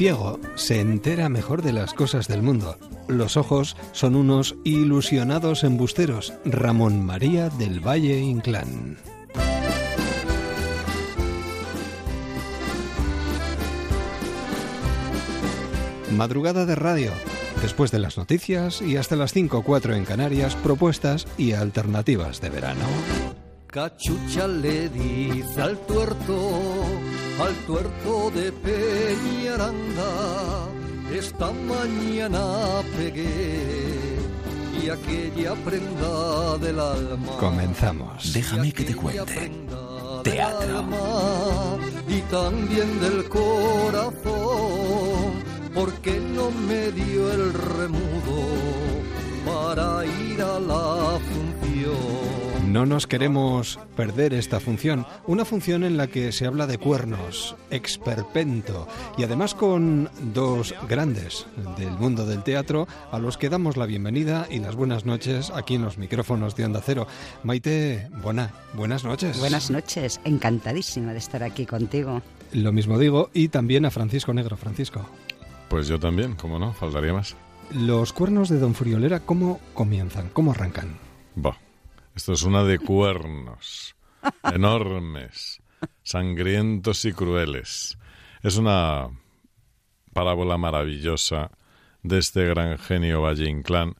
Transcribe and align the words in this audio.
Ciego 0.00 0.40
se 0.54 0.80
entera 0.80 1.28
mejor 1.28 1.60
de 1.60 1.74
las 1.74 1.92
cosas 1.92 2.26
del 2.26 2.40
mundo. 2.40 2.78
Los 3.06 3.36
ojos 3.36 3.76
son 3.92 4.16
unos 4.16 4.56
ilusionados 4.64 5.62
embusteros. 5.62 6.32
Ramón 6.46 7.04
María 7.04 7.50
del 7.50 7.86
Valle 7.86 8.18
Inclán. 8.18 8.96
Madrugada 16.16 16.64
de 16.64 16.76
radio. 16.76 17.10
Después 17.60 17.90
de 17.90 17.98
las 17.98 18.16
noticias 18.16 18.80
y 18.80 18.96
hasta 18.96 19.16
las 19.16 19.34
5 19.34 19.58
o 19.58 19.62
4 19.62 19.96
en 19.96 20.06
Canarias, 20.06 20.56
propuestas 20.56 21.26
y 21.36 21.52
alternativas 21.52 22.40
de 22.40 22.48
verano. 22.48 22.86
Cachucha 23.66 24.48
le 24.48 24.88
dice 24.88 25.60
al 25.60 25.78
tuerto, 25.86 26.50
al 27.42 27.54
tuerto 27.66 28.30
de 28.30 28.52
Peñaranda, 28.52 30.12
esta 31.12 31.50
mañana 31.52 32.82
pegué 32.96 34.18
y 34.82 34.88
aquella 34.90 35.54
prenda 35.64 36.58
del 36.58 36.78
alma. 36.78 37.32
Comenzamos. 37.38 38.32
Déjame 38.32 38.72
que 38.72 38.84
te 38.84 38.94
cuente. 38.94 39.50
Teatro. 40.22 40.84
y 42.06 42.20
también 42.30 43.00
del 43.00 43.26
corazón, 43.28 44.22
porque 45.74 46.20
no 46.20 46.50
me 46.50 46.92
dio 46.92 47.32
el 47.32 47.54
remudo 47.54 48.38
para 49.46 50.04
ir 50.04 50.42
a 50.42 50.60
la 50.60 51.18
función. 51.28 52.39
No 52.70 52.86
nos 52.86 53.08
queremos 53.08 53.80
perder 53.96 54.32
esta 54.32 54.60
función, 54.60 55.04
una 55.26 55.44
función 55.44 55.82
en 55.82 55.96
la 55.96 56.06
que 56.06 56.30
se 56.30 56.46
habla 56.46 56.68
de 56.68 56.78
cuernos, 56.78 57.56
experpento 57.72 58.86
y 59.18 59.24
además 59.24 59.56
con 59.56 60.08
dos 60.32 60.72
grandes 60.88 61.48
del 61.76 61.90
mundo 61.90 62.26
del 62.26 62.44
teatro 62.44 62.86
a 63.10 63.18
los 63.18 63.36
que 63.38 63.48
damos 63.48 63.76
la 63.76 63.86
bienvenida 63.86 64.46
y 64.48 64.60
las 64.60 64.76
buenas 64.76 65.04
noches 65.04 65.50
aquí 65.50 65.74
en 65.74 65.82
los 65.82 65.98
micrófonos 65.98 66.54
de 66.54 66.64
Onda 66.64 66.80
Cero. 66.80 67.08
Maite, 67.42 68.08
buena, 68.22 68.52
buenas 68.74 69.02
noches. 69.02 69.40
Buenas 69.40 69.72
noches, 69.72 70.20
encantadísima 70.22 71.12
de 71.12 71.18
estar 71.18 71.42
aquí 71.42 71.66
contigo. 71.66 72.22
Lo 72.52 72.70
mismo 72.70 73.00
digo 73.00 73.30
y 73.34 73.48
también 73.48 73.84
a 73.84 73.90
Francisco 73.90 74.32
Negro. 74.32 74.56
Francisco. 74.56 75.04
Pues 75.68 75.88
yo 75.88 75.98
también, 75.98 76.36
¿cómo 76.36 76.60
no? 76.60 76.72
Faltaría 76.72 77.12
más. 77.12 77.34
Los 77.74 78.12
cuernos 78.12 78.48
de 78.48 78.60
Don 78.60 78.76
Friolera, 78.76 79.18
¿cómo 79.18 79.58
comienzan? 79.74 80.30
¿Cómo 80.32 80.52
arrancan? 80.52 80.98
Bah, 81.34 81.56
esto 82.14 82.32
es 82.32 82.42
una 82.42 82.64
de 82.64 82.78
cuernos, 82.78 83.96
enormes, 84.42 85.62
sangrientos 86.02 87.04
y 87.04 87.12
crueles. 87.12 87.98
Es 88.42 88.56
una 88.56 89.08
parábola 90.12 90.58
maravillosa 90.58 91.50
de 92.02 92.18
este 92.18 92.46
gran 92.46 92.78
genio 92.78 93.22
Valle 93.22 93.48
Inclán 93.48 93.94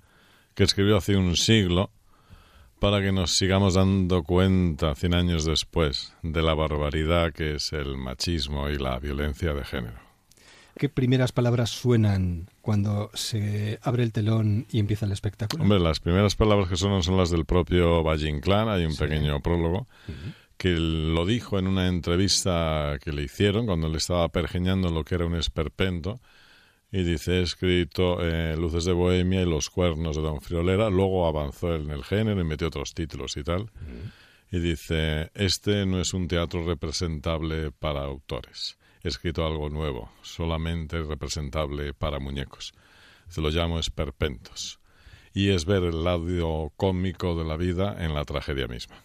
que 0.55 0.65
escribió 0.65 0.97
hace 0.97 1.17
un 1.17 1.37
siglo 1.37 1.91
para 2.79 3.01
que 3.01 3.13
nos 3.13 3.33
sigamos 3.33 3.75
dando 3.75 4.23
cuenta, 4.23 4.95
cien 4.95 5.15
años 5.15 5.45
después, 5.45 6.15
de 6.23 6.43
la 6.43 6.55
barbaridad 6.55 7.33
que 7.33 7.55
es 7.55 7.73
el 7.73 7.97
machismo 7.97 8.69
y 8.69 8.79
la 8.79 8.99
violencia 8.99 9.53
de 9.55 9.65
género. 9.65 10.01
¿Qué 10.77 10.89
primeras 10.89 11.33
palabras 11.33 11.71
suenan 11.71 12.50
cuando 12.61 13.11
se 13.15 13.79
abre 13.83 14.03
el 14.03 14.13
telón 14.13 14.67
y 14.71 14.79
empieza 14.79 15.07
el 15.07 15.13
espectáculo? 15.13 15.63
Hombre, 15.63 15.81
las 15.81 16.01
primeras 16.01 16.37
palabras 16.37 16.69
que 16.69 16.77
suenan 16.77 17.03
son 17.03 17.17
las 17.17 17.31
del 17.31 17.45
propio 17.47 18.03
Valle 18.03 18.29
Inclán. 18.29 18.69
Hay 18.69 18.85
un 18.85 18.93
Sí. 18.93 18.99
pequeño 18.99 19.41
prólogo 19.41 19.87
que 20.57 20.71
lo 20.79 21.25
dijo 21.25 21.59
en 21.59 21.67
una 21.67 21.89
entrevista 21.89 22.99
que 23.03 23.13
le 23.13 23.23
hicieron 23.23 23.67
cuando 23.67 23.89
le 23.89 23.97
estaba 23.97 24.29
pergeñando 24.29 24.91
lo 24.91 25.05
que 25.05 25.15
era 25.15 25.27
un 25.27 25.35
esperpento. 25.37 26.21
Y 26.93 27.05
dice, 27.05 27.39
he 27.39 27.43
escrito 27.43 28.19
eh, 28.21 28.57
Luces 28.59 28.85
de 28.85 28.93
Bohemia 28.93 29.43
y 29.43 29.47
Los 29.49 29.71
Cuernos 29.71 30.17
de 30.17 30.23
Don 30.23 30.41
Friolera. 30.41 30.91
Luego 30.91 31.27
avanzó 31.29 31.75
en 31.77 31.89
el 31.91 32.03
género 32.05 32.41
y 32.41 32.45
metió 32.45 32.67
otros 32.67 32.95
títulos 32.95 33.37
y 33.37 33.45
tal. 33.45 33.71
Y 34.51 34.59
dice, 34.59 35.31
este 35.35 35.87
no 35.87 36.01
es 36.01 36.13
un 36.13 36.27
teatro 36.27 36.67
representable 36.67 37.71
para 37.71 38.01
autores. 38.03 38.77
Escrito 39.03 39.47
algo 39.47 39.71
nuevo, 39.71 40.11
solamente 40.23 41.03
representable 41.03 41.95
para 41.95 42.19
muñecos. 42.19 42.73
Se 43.29 43.41
lo 43.41 43.51
llamo 43.51 43.79
esperpentos. 43.79 44.79
Y 45.33 45.51
es 45.51 45.65
ver 45.65 45.85
el 45.85 46.05
lado 46.05 46.73
cómico 46.77 47.37
de 47.37 47.45
la 47.45 47.57
vida 47.57 47.97
en 48.05 48.15
la 48.15 48.25
tragedia 48.25 48.67
misma. 48.67 48.97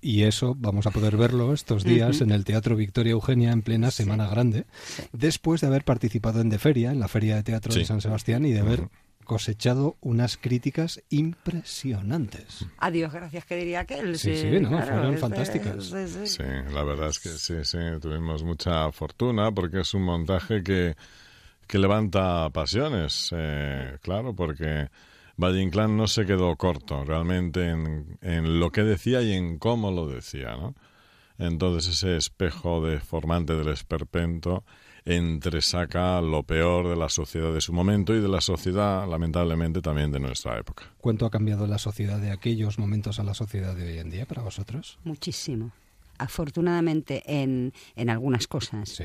Y 0.00 0.24
eso 0.24 0.56
vamos 0.58 0.88
a 0.88 0.90
poder 0.90 1.16
verlo 1.16 1.52
estos 1.52 1.84
días 1.84 2.22
en 2.22 2.32
el 2.32 2.44
Teatro 2.44 2.74
Victoria 2.74 3.12
Eugenia 3.12 3.52
en 3.52 3.62
plena 3.62 3.92
Semana 3.92 4.26
Grande, 4.26 4.66
después 5.12 5.60
de 5.60 5.68
haber 5.68 5.84
participado 5.84 6.40
en 6.40 6.48
De 6.48 6.58
Feria, 6.58 6.90
en 6.90 6.98
la 6.98 7.06
Feria 7.06 7.36
de 7.36 7.44
Teatro 7.44 7.72
de. 7.72 7.84
San 7.84 8.00
Sebastián, 8.00 8.44
y 8.44 8.50
de 8.50 8.58
haber 8.58 8.88
cosechado 9.24 9.96
unas 10.00 10.36
críticas 10.36 11.02
impresionantes. 11.10 12.66
Adiós, 12.78 13.12
gracias, 13.12 13.44
que 13.44 13.56
diría 13.56 13.80
aquel. 13.80 14.18
Sí, 14.18 14.36
sí, 14.36 14.60
no, 14.60 14.70
fueron 14.70 15.18
fantásticas. 15.18 15.84
sí, 15.84 16.08
sí. 16.08 16.26
Sí, 16.26 16.42
la 16.72 16.84
verdad 16.84 17.08
es 17.08 17.18
que 17.18 17.28
sí, 17.30 17.64
sí, 17.64 17.78
tuvimos 18.00 18.42
mucha 18.42 18.90
fortuna 18.92 19.52
porque 19.52 19.80
es 19.80 19.94
un 19.94 20.02
montaje 20.02 20.62
que, 20.62 20.96
que 21.66 21.78
levanta 21.78 22.50
pasiones, 22.50 23.30
eh, 23.36 23.98
claro, 24.02 24.34
porque 24.34 24.88
Valle 25.36 25.62
Inclán 25.62 25.96
no 25.96 26.06
se 26.06 26.26
quedó 26.26 26.54
corto 26.56 27.04
realmente 27.04 27.68
en, 27.68 28.18
en 28.20 28.60
lo 28.60 28.70
que 28.70 28.82
decía 28.82 29.22
y 29.22 29.32
en 29.32 29.58
cómo 29.58 29.90
lo 29.90 30.06
decía, 30.06 30.56
¿no? 30.56 30.74
Entonces 31.38 31.94
ese 31.94 32.16
espejo 32.16 32.86
deformante 32.86 33.54
del 33.54 33.68
esperpento 33.68 34.64
entresaca 35.04 36.20
lo 36.20 36.42
peor 36.42 36.88
de 36.88 36.96
la 36.96 37.08
sociedad 37.08 37.52
de 37.52 37.60
su 37.60 37.72
momento 37.72 38.14
y 38.14 38.20
de 38.20 38.28
la 38.28 38.40
sociedad, 38.40 39.08
lamentablemente, 39.08 39.80
también 39.80 40.12
de 40.12 40.20
nuestra 40.20 40.58
época. 40.58 40.84
¿Cuánto 41.00 41.26
ha 41.26 41.30
cambiado 41.30 41.66
la 41.66 41.78
sociedad 41.78 42.18
de 42.18 42.30
aquellos 42.30 42.78
momentos 42.78 43.18
a 43.18 43.24
la 43.24 43.34
sociedad 43.34 43.74
de 43.74 43.86
hoy 43.86 43.98
en 43.98 44.10
día 44.10 44.26
para 44.26 44.42
vosotros? 44.42 44.98
Muchísimo. 45.04 45.72
Afortunadamente 46.18 47.22
en, 47.26 47.72
en 47.96 48.10
algunas 48.10 48.46
cosas. 48.46 48.88
Sí. 48.88 49.04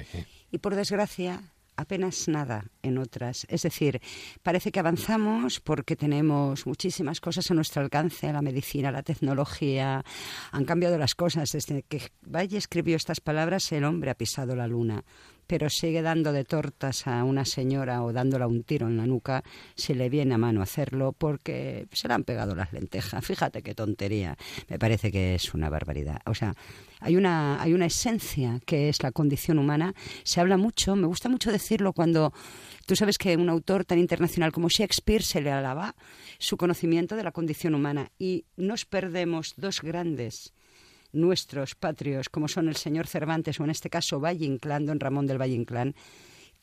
Y 0.52 0.60
por 0.60 0.76
desgracia, 0.76 1.42
apenas 1.78 2.28
nada 2.28 2.66
en 2.82 2.98
otras. 2.98 3.46
Es 3.50 3.62
decir, 3.62 4.02
parece 4.44 4.72
que 4.72 4.80
avanzamos 4.80 5.60
porque 5.60 5.96
tenemos 5.96 6.66
muchísimas 6.66 7.22
cosas 7.22 7.50
a 7.50 7.54
nuestro 7.54 7.82
alcance, 7.82 8.34
la 8.34 8.42
medicina, 8.42 8.92
la 8.92 9.04
tecnología. 9.04 10.04
Han 10.52 10.66
cambiado 10.66 10.98
las 10.98 11.16
cosas. 11.16 11.52
Desde 11.52 11.84
que 11.84 12.02
Valle 12.24 12.58
escribió 12.58 12.96
estas 12.96 13.22
palabras, 13.22 13.72
el 13.72 13.86
hombre 13.86 14.12
ha 14.12 14.16
pisado 14.16 14.56
la 14.56 14.68
luna. 14.68 15.04
Pero 15.48 15.70
sigue 15.70 16.02
dando 16.02 16.34
de 16.34 16.44
tortas 16.44 17.08
a 17.08 17.24
una 17.24 17.46
señora 17.46 18.04
o 18.04 18.14
dándola 18.14 18.48
un 18.48 18.64
tiro 18.64 18.88
en 18.88 18.98
la 18.98 19.06
nuca 19.06 19.44
si 19.76 19.94
le 19.94 20.10
viene 20.10 20.36
a 20.36 20.38
mano 20.38 20.62
hacerlo 20.62 21.14
porque 21.18 21.88
se 21.92 22.08
le 22.08 22.14
han 22.14 22.24
pegado 22.24 22.54
las 22.54 22.74
lentejas. 22.74 23.26
Fíjate 23.26 23.62
qué 23.62 23.74
tontería. 23.74 24.38
Me 24.68 24.78
parece 24.78 25.12
que 25.12 25.36
es 25.36 25.54
una 25.54 25.70
barbaridad. 25.70 26.22
O 26.26 26.36
sea, 26.36 26.54
hay 27.00 27.16
una, 27.16 27.62
hay 27.62 27.74
una 27.74 27.86
esencia 27.86 28.60
que 28.66 28.90
es 28.90 29.02
la 29.04 29.12
condición 29.12 29.60
humana. 29.60 29.94
Se 30.24 30.42
habla 30.42 30.58
mucho, 30.58 30.96
me 30.96 31.08
gusta 31.08 31.30
mucho 31.30 31.52
decirlo 31.52 31.94
cuando 31.94 32.34
tú 32.86 32.96
sabes 32.96 33.18
que 33.18 33.36
un 33.38 33.50
autor 33.50 33.86
tan 33.86 34.00
internacional 34.00 34.52
como 34.52 34.70
Shakespeare 34.70 35.24
se 35.24 35.42
le 35.42 35.52
alaba 35.52 35.96
su 36.40 36.58
conocimiento 36.58 37.16
de 37.16 37.24
la 37.24 37.32
condición 37.32 37.76
humana 37.76 38.12
y 38.18 38.46
nos 38.56 38.86
perdemos 38.86 39.54
dos 39.58 39.82
grandes 39.82 40.54
nuestros 41.14 41.76
patrios, 41.76 42.30
como 42.30 42.48
son 42.48 42.68
el 42.68 42.76
señor 42.76 43.08
Cervantes 43.08 43.60
o 43.60 43.64
en 43.64 43.70
este 43.70 43.90
caso 43.90 44.20
Valle 44.20 44.46
Inclán, 44.46 44.86
don 44.86 45.00
Ramón 45.00 45.28
del 45.28 45.42
Valle 45.42 45.56
Inclán, 45.56 45.96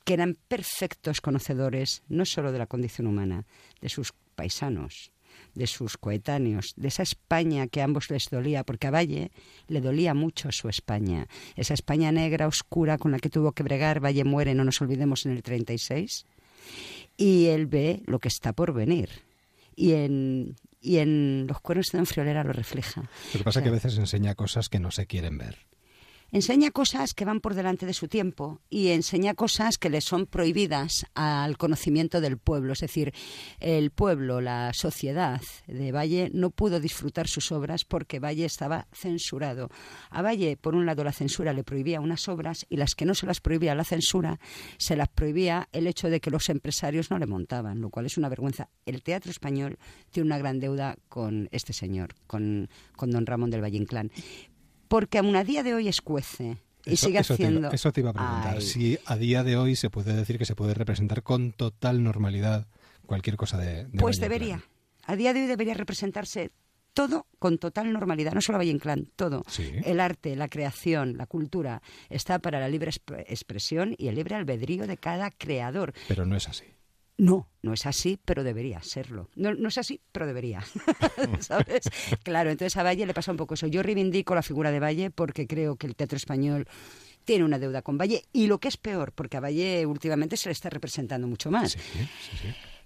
que 0.04 0.14
eran 0.14 0.36
perfectos 0.48 1.20
conocedores 1.20 2.02
no 2.08 2.24
solo 2.24 2.52
de 2.52 2.58
la 2.58 2.66
condición 2.66 3.06
humana, 3.06 3.46
de 3.80 3.88
sus 3.88 4.12
paisanos, 4.34 5.12
de 5.54 5.66
sus 5.66 5.96
coetáneos, 5.96 6.74
de 6.76 6.88
esa 6.88 7.02
España 7.02 7.66
que 7.66 7.80
a 7.80 7.84
ambos 7.84 8.10
les 8.10 8.28
dolía, 8.30 8.64
porque 8.64 8.86
a 8.86 8.90
Valle 8.90 9.30
le 9.68 9.80
dolía 9.80 10.14
mucho 10.14 10.52
su 10.52 10.68
España, 10.68 11.26
esa 11.56 11.74
España 11.74 12.12
negra, 12.12 12.46
oscura, 12.46 12.98
con 12.98 13.12
la 13.12 13.18
que 13.18 13.30
tuvo 13.30 13.52
que 13.52 13.62
bregar, 13.62 14.04
Valle 14.04 14.24
muere, 14.24 14.54
no 14.54 14.64
nos 14.64 14.80
olvidemos, 14.80 15.26
en 15.26 15.32
el 15.32 15.42
36, 15.42 16.26
y 17.16 17.46
él 17.46 17.66
ve 17.66 18.02
lo 18.06 18.18
que 18.18 18.28
está 18.28 18.52
por 18.52 18.72
venir. 18.72 19.08
Y 19.76 19.92
en, 19.92 20.56
y 20.84 20.98
en 20.98 21.46
Los 21.48 21.60
cuernos 21.60 21.90
de 21.90 21.98
Don 21.98 22.06
Friolera 22.06 22.44
lo 22.44 22.52
refleja. 22.52 23.00
Lo 23.32 23.38
que 23.38 23.44
pasa 23.44 23.60
es 23.60 23.62
que 23.64 23.70
a 23.70 23.72
veces 23.72 23.96
enseña 23.96 24.34
cosas 24.34 24.68
que 24.68 24.78
no 24.78 24.90
se 24.90 25.06
quieren 25.06 25.38
ver. 25.38 25.56
Enseña 26.34 26.72
cosas 26.72 27.14
que 27.14 27.24
van 27.24 27.38
por 27.38 27.54
delante 27.54 27.86
de 27.86 27.94
su 27.94 28.08
tiempo 28.08 28.60
y 28.68 28.88
enseña 28.88 29.34
cosas 29.34 29.78
que 29.78 29.88
le 29.88 30.00
son 30.00 30.26
prohibidas 30.26 31.06
al 31.14 31.56
conocimiento 31.56 32.20
del 32.20 32.38
pueblo. 32.38 32.72
Es 32.72 32.80
decir, 32.80 33.14
el 33.60 33.92
pueblo, 33.92 34.40
la 34.40 34.72
sociedad 34.72 35.40
de 35.68 35.92
Valle 35.92 36.32
no 36.34 36.50
pudo 36.50 36.80
disfrutar 36.80 37.28
sus 37.28 37.52
obras 37.52 37.84
porque 37.84 38.18
Valle 38.18 38.44
estaba 38.46 38.88
censurado. 38.92 39.70
A 40.10 40.22
Valle, 40.22 40.56
por 40.56 40.74
un 40.74 40.86
lado, 40.86 41.04
la 41.04 41.12
censura 41.12 41.52
le 41.52 41.62
prohibía 41.62 42.00
unas 42.00 42.28
obras 42.28 42.66
y 42.68 42.78
las 42.78 42.96
que 42.96 43.04
no 43.04 43.14
se 43.14 43.26
las 43.26 43.40
prohibía 43.40 43.76
la 43.76 43.84
censura, 43.84 44.40
se 44.76 44.96
las 44.96 45.08
prohibía 45.08 45.68
el 45.70 45.86
hecho 45.86 46.10
de 46.10 46.20
que 46.20 46.32
los 46.32 46.48
empresarios 46.48 47.12
no 47.12 47.18
le 47.20 47.26
montaban, 47.26 47.80
lo 47.80 47.90
cual 47.90 48.06
es 48.06 48.18
una 48.18 48.28
vergüenza. 48.28 48.70
El 48.86 49.04
teatro 49.04 49.30
español 49.30 49.78
tiene 50.10 50.26
una 50.26 50.38
gran 50.38 50.58
deuda 50.58 50.96
con 51.08 51.48
este 51.52 51.72
señor, 51.72 52.16
con, 52.26 52.68
con 52.96 53.12
don 53.12 53.24
Ramón 53.24 53.50
del 53.50 53.62
Valle 53.62 53.76
Inclán 53.76 54.10
porque 54.94 55.18
aún 55.18 55.34
a 55.34 55.42
día 55.42 55.64
de 55.64 55.74
hoy 55.74 55.88
escuece. 55.88 56.56
Y 56.84 56.96
sigue 56.98 57.18
haciendo. 57.18 57.68
eso 57.72 57.90
te 57.90 58.00
iba 58.00 58.10
a 58.10 58.12
preguntar. 58.12 58.62
Si 58.62 58.96
a 59.06 59.16
día 59.16 59.42
de 59.42 59.56
hoy 59.56 59.74
se 59.74 59.90
puede 59.90 60.14
decir 60.14 60.38
que 60.38 60.44
se 60.44 60.54
puede 60.54 60.72
representar 60.72 61.24
con 61.24 61.50
total 61.50 62.04
normalidad 62.04 62.68
cualquier 63.04 63.36
cosa 63.36 63.58
de. 63.58 63.88
pues 63.98 64.20
debería. 64.20 64.62
A 65.02 65.16
día 65.16 65.34
de 65.34 65.40
hoy 65.40 65.46
debería 65.48 65.74
representarse 65.74 66.52
todo 66.92 67.26
con 67.40 67.58
total 67.58 67.92
normalidad, 67.92 68.34
no 68.34 68.40
solo 68.40 68.58
Valle 68.58 68.70
Inclán, 68.70 69.10
todo. 69.16 69.42
El 69.58 69.98
arte, 69.98 70.36
la 70.36 70.46
creación, 70.46 71.16
la 71.16 71.26
cultura 71.26 71.82
está 72.08 72.38
para 72.38 72.60
la 72.60 72.68
libre 72.68 72.92
expresión 73.26 73.96
y 73.98 74.06
el 74.06 74.14
libre 74.14 74.36
albedrío 74.36 74.86
de 74.86 74.96
cada 74.96 75.32
creador. 75.32 75.92
Pero 76.06 76.24
no 76.24 76.36
es 76.36 76.48
así. 76.48 76.66
No, 77.16 77.48
no 77.62 77.72
es 77.72 77.86
así, 77.86 78.18
pero 78.24 78.42
debería 78.42 78.82
serlo. 78.82 79.30
No, 79.36 79.54
no 79.54 79.68
es 79.68 79.78
así, 79.78 80.00
pero 80.10 80.26
debería. 80.26 80.64
¿Sabes? 81.40 81.88
Claro, 82.24 82.50
entonces 82.50 82.76
a 82.76 82.82
Valle 82.82 83.06
le 83.06 83.14
pasa 83.14 83.30
un 83.30 83.36
poco 83.36 83.54
eso. 83.54 83.68
Yo 83.68 83.82
reivindico 83.82 84.34
la 84.34 84.42
figura 84.42 84.72
de 84.72 84.80
Valle 84.80 85.10
porque 85.10 85.46
creo 85.46 85.76
que 85.76 85.86
el 85.86 85.94
teatro 85.94 86.16
español 86.16 86.66
tiene 87.24 87.44
una 87.44 87.58
deuda 87.58 87.82
con 87.82 87.98
Valle 87.98 88.24
y 88.32 88.48
lo 88.48 88.58
que 88.58 88.68
es 88.68 88.76
peor, 88.76 89.12
porque 89.12 89.36
a 89.36 89.40
Valle 89.40 89.86
últimamente 89.86 90.36
se 90.36 90.48
le 90.48 90.52
está 90.52 90.70
representando 90.70 91.26
mucho 91.26 91.50
más. 91.50 91.76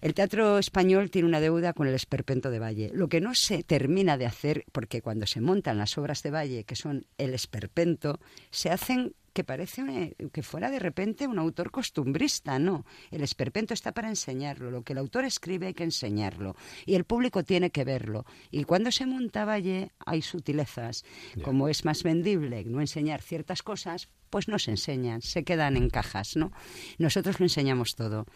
El 0.00 0.14
teatro 0.14 0.58
español 0.58 1.10
tiene 1.10 1.26
una 1.26 1.40
deuda 1.40 1.72
con 1.72 1.88
el 1.88 1.94
esperpento 1.94 2.50
de 2.50 2.60
Valle. 2.60 2.90
Lo 2.94 3.08
que 3.08 3.20
no 3.20 3.34
se 3.34 3.64
termina 3.64 4.16
de 4.16 4.26
hacer, 4.26 4.64
porque 4.70 5.02
cuando 5.02 5.26
se 5.26 5.40
montan 5.40 5.78
las 5.78 5.98
obras 5.98 6.22
de 6.22 6.30
Valle, 6.30 6.64
que 6.64 6.76
son 6.76 7.06
el 7.16 7.34
esperpento, 7.34 8.20
se 8.50 8.70
hacen 8.70 9.14
que 9.38 9.44
parece 9.44 10.16
que 10.32 10.42
fuera 10.42 10.68
de 10.68 10.80
repente 10.80 11.28
un 11.28 11.38
autor 11.38 11.70
costumbrista, 11.70 12.58
no. 12.58 12.84
El 13.12 13.22
esperpento 13.22 13.72
está 13.72 13.92
para 13.92 14.08
enseñarlo, 14.08 14.72
lo 14.72 14.82
que 14.82 14.94
el 14.94 14.98
autor 14.98 15.24
escribe 15.24 15.68
hay 15.68 15.74
que 15.74 15.84
enseñarlo 15.84 16.56
y 16.86 16.96
el 16.96 17.04
público 17.04 17.44
tiene 17.44 17.70
que 17.70 17.84
verlo. 17.84 18.26
Y 18.50 18.64
cuando 18.64 18.90
se 18.90 19.06
monta 19.06 19.44
Valle 19.44 19.92
hay 20.04 20.22
sutilezas, 20.22 21.04
como 21.44 21.68
es 21.68 21.84
más 21.84 22.02
vendible 22.02 22.64
no 22.64 22.80
enseñar 22.80 23.22
ciertas 23.22 23.62
cosas, 23.62 24.08
pues 24.28 24.48
no 24.48 24.58
se 24.58 24.72
enseñan, 24.72 25.22
se 25.22 25.44
quedan 25.44 25.76
en 25.76 25.88
cajas, 25.88 26.34
¿no? 26.34 26.50
Nosotros 26.98 27.38
lo 27.38 27.46
enseñamos 27.46 27.94
todo. 27.94 28.26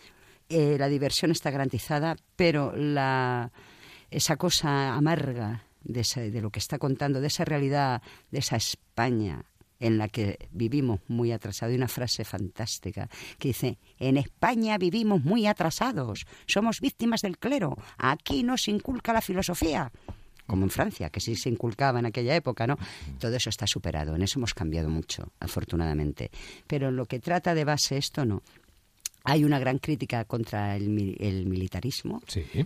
Eh, 0.48 0.76
la 0.78 0.86
diversión 0.86 1.32
está 1.32 1.50
garantizada, 1.50 2.16
pero 2.36 2.76
la, 2.76 3.50
esa 4.12 4.36
cosa 4.36 4.94
amarga 4.94 5.64
de, 5.82 6.30
de 6.30 6.40
lo 6.40 6.50
que 6.50 6.60
está 6.60 6.78
contando, 6.78 7.20
de 7.20 7.26
esa 7.26 7.44
realidad, 7.44 8.02
de 8.30 8.38
esa 8.38 8.54
España 8.54 9.46
en 9.82 9.98
la 9.98 10.08
que 10.08 10.48
vivimos 10.52 11.00
muy 11.08 11.32
atrasados. 11.32 11.72
Hay 11.72 11.76
una 11.76 11.88
frase 11.88 12.24
fantástica 12.24 13.10
que 13.38 13.48
dice, 13.48 13.78
en 13.98 14.16
España 14.16 14.78
vivimos 14.78 15.24
muy 15.24 15.46
atrasados, 15.46 16.24
somos 16.46 16.80
víctimas 16.80 17.20
del 17.22 17.36
clero, 17.36 17.76
aquí 17.98 18.44
no 18.44 18.56
se 18.56 18.70
inculca 18.70 19.12
la 19.12 19.20
filosofía 19.20 19.92
como 20.46 20.64
en 20.64 20.70
Francia, 20.70 21.08
que 21.08 21.20
sí 21.20 21.34
se 21.34 21.48
inculcaba 21.48 22.00
en 22.00 22.06
aquella 22.06 22.34
época, 22.34 22.66
¿no? 22.66 22.76
Todo 23.18 23.34
eso 23.36 23.48
está 23.48 23.66
superado, 23.66 24.14
en 24.14 24.22
eso 24.22 24.38
hemos 24.38 24.52
cambiado 24.52 24.90
mucho, 24.90 25.32
afortunadamente. 25.40 26.30
Pero 26.66 26.88
en 26.88 26.96
lo 26.96 27.06
que 27.06 27.20
trata 27.20 27.54
de 27.54 27.64
base 27.64 27.96
esto 27.96 28.26
no. 28.26 28.42
Hay 29.24 29.44
una 29.44 29.58
gran 29.58 29.78
crítica 29.78 30.24
contra 30.24 30.76
el, 30.76 30.88
militarismo. 30.88 32.22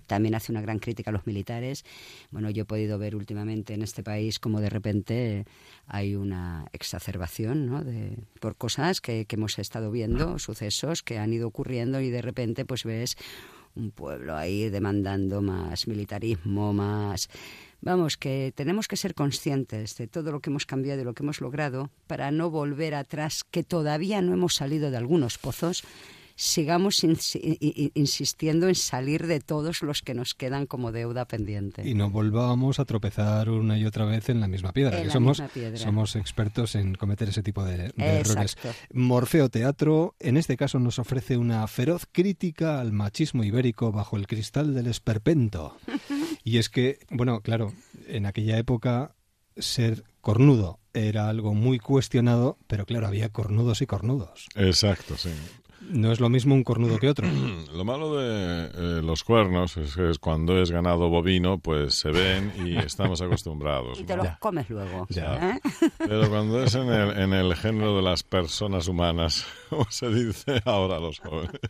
También 0.07 0.35
hace 0.35 0.53
una 0.53 0.61
gran 0.61 0.79
crítica 0.79 1.11
a 1.11 1.13
los 1.13 1.27
militares. 1.27 1.85
Bueno, 2.31 2.51
yo 2.51 2.63
he 2.63 2.67
podido 2.67 2.99
ver 2.99 3.15
últimamente 3.15 3.75
en 3.75 3.83
este 3.83 4.03
país 4.03 4.39
como 4.39 4.61
de 4.61 4.71
repente 4.71 5.45
hay 5.87 6.17
una 6.17 6.67
exacerbación 6.73 7.67
¿no? 7.67 7.85
de, 7.85 8.17
por 8.41 8.57
cosas 8.57 9.01
que, 9.01 9.25
que 9.27 9.37
hemos 9.37 9.59
estado 9.59 9.91
viendo, 9.91 10.39
sucesos 10.39 11.03
que 11.03 11.19
han 11.19 11.33
ido 11.33 11.49
ocurriendo 11.49 12.01
y 12.01 12.11
de 12.11 12.23
repente 12.23 12.65
pues 12.65 12.85
ves 12.85 13.17
un 13.77 13.91
pueblo 13.91 14.35
ahí 14.37 14.69
demandando 14.71 15.43
más 15.43 15.87
militarismo, 15.87 16.73
más... 16.73 17.29
Vamos, 17.83 18.17
que 18.17 18.53
tenemos 18.57 18.89
que 18.89 18.97
ser 18.97 19.15
conscientes 19.15 19.97
de 19.97 20.09
todo 20.09 20.33
lo 20.33 20.41
que 20.41 20.51
hemos 20.51 20.67
cambiado 20.67 21.03
y 21.03 21.05
lo 21.05 21.13
que 21.13 21.23
hemos 21.23 21.41
logrado 21.41 21.91
para 22.07 22.31
no 22.31 22.51
volver 22.51 22.95
atrás, 22.95 23.45
que 23.45 23.63
todavía 23.63 24.23
no 24.23 24.33
hemos 24.33 24.55
salido 24.55 24.91
de 24.91 24.97
algunos 24.97 25.39
pozos 25.39 25.85
sigamos 26.37 27.03
insistiendo 27.03 28.69
en 28.69 28.75
salir 28.75 29.27
de 29.27 29.41
todos 29.41 29.83
los 29.83 30.03
que 30.03 30.15
nos 30.15 30.35
quedan 30.35 30.67
como 30.67 30.93
deuda 30.93 31.25
pendiente. 31.25 31.89
Y 31.89 31.95
no 31.95 32.11
volvamos 32.11 32.79
a 32.79 32.85
tropezar 32.85 33.49
una 33.49 33.79
y 33.79 33.87
otra 33.87 34.05
vez 34.05 34.29
en 34.29 34.41
la 34.41 34.47
misma 34.47 34.73
piedra. 34.73 35.11
somos, 35.11 35.43
somos 35.75 36.15
expertos 36.15 36.75
en 36.75 36.95
cometer 36.95 37.31
ese 37.31 37.43
tipo 37.43 37.65
de, 37.65 37.93
errores. 37.97 38.57
Morfeo 38.93 39.49
Teatro, 39.49 40.15
en 40.21 40.37
este 40.37 40.59
caso, 40.59 40.79
nos 40.79 40.99
ofrece 40.99 41.39
una 41.39 41.67
feroz 41.67 42.07
crítica 42.11 42.81
al 42.81 42.93
machismo 42.93 43.43
ibérico 43.43 43.91
bajo 43.91 44.17
el 44.17 44.27
cristal 44.27 44.75
del 44.75 44.89
esperpento. 44.89 45.77
y 46.45 46.59
es 46.59 46.69
que, 46.69 46.99
bueno, 47.11 47.41
claro, 47.41 47.73
en 48.07 48.27
aquella 48.27 48.59
época 48.59 49.15
ser 49.57 50.05
cornudo 50.21 50.81
era 50.93 51.29
algo 51.29 51.55
muy 51.55 51.79
cuestionado, 51.79 52.59
pero 52.67 52.85
claro, 52.85 53.07
había 53.07 53.31
cornudos 53.31 53.81
y 53.81 53.87
cornudos. 53.87 54.49
Exacto, 54.55 55.17
sí. 55.17 55.31
No 55.81 56.11
es 56.11 56.21
lo 56.21 56.29
mismo 56.29 56.55
un 56.55 56.65
cornudo 56.65 56.99
que 56.99 57.09
otro. 57.09 57.27
Lo 57.75 57.85
malo 57.85 58.17
de 58.17 58.71
eh, 58.75 59.03
los 59.03 59.23
cuernos 59.23 59.77
es 59.77 59.95
que 59.95 60.11
cuando 60.21 60.61
es 60.61 60.71
ganado 60.71 61.09
bovino, 61.09 61.59
pues 61.59 61.95
se 61.95 62.11
ven 62.11 62.53
y 62.65 62.77
estamos 62.85 63.21
acostumbrados. 63.21 64.01
Y 64.01 64.05
te 64.05 64.17
los 64.17 64.29
comes 64.39 64.69
luego. 64.71 65.07
¿eh? 65.15 65.61
Pero 65.99 66.29
cuando 66.29 66.63
es 66.63 66.75
en 66.75 66.89
el, 66.89 67.19
en 67.19 67.33
el 67.33 67.55
género 67.55 67.97
de 67.97 68.03
las 68.03 68.23
personas 68.23 68.89
humanas, 68.89 69.47
como 69.69 69.87
se 69.91 70.09
dice 70.09 70.61
ahora 70.65 70.99
los 70.99 71.21
jóvenes, 71.21 71.61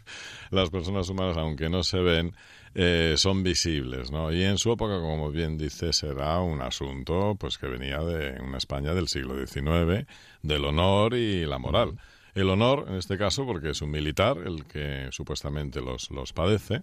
las 0.50 0.70
personas 0.70 1.08
humanas, 1.08 1.36
aunque 1.36 1.68
no 1.68 1.82
se 1.82 1.98
ven, 1.98 2.34
eh, 2.74 3.14
son 3.16 3.42
visibles, 3.42 4.10
¿no? 4.10 4.32
Y 4.32 4.44
en 4.44 4.58
su 4.58 4.70
época, 4.70 5.00
como 5.00 5.30
bien 5.30 5.58
dices, 5.58 6.02
era 6.04 6.40
un 6.40 6.60
asunto 6.62 7.36
pues 7.38 7.58
que 7.58 7.66
venía 7.66 7.98
de 8.00 8.40
una 8.40 8.58
España 8.58 8.94
del 8.94 9.08
siglo 9.08 9.34
XIX, 9.34 10.06
del 10.42 10.64
honor 10.64 11.14
y 11.14 11.44
la 11.44 11.58
moral 11.58 11.98
el 12.36 12.50
honor, 12.50 12.86
en 12.88 12.94
este 12.96 13.18
caso, 13.18 13.46
porque 13.46 13.70
es 13.70 13.82
un 13.82 13.90
militar 13.90 14.36
el 14.44 14.64
que 14.66 15.08
supuestamente 15.10 15.80
los, 15.80 16.10
los 16.10 16.32
padece, 16.32 16.82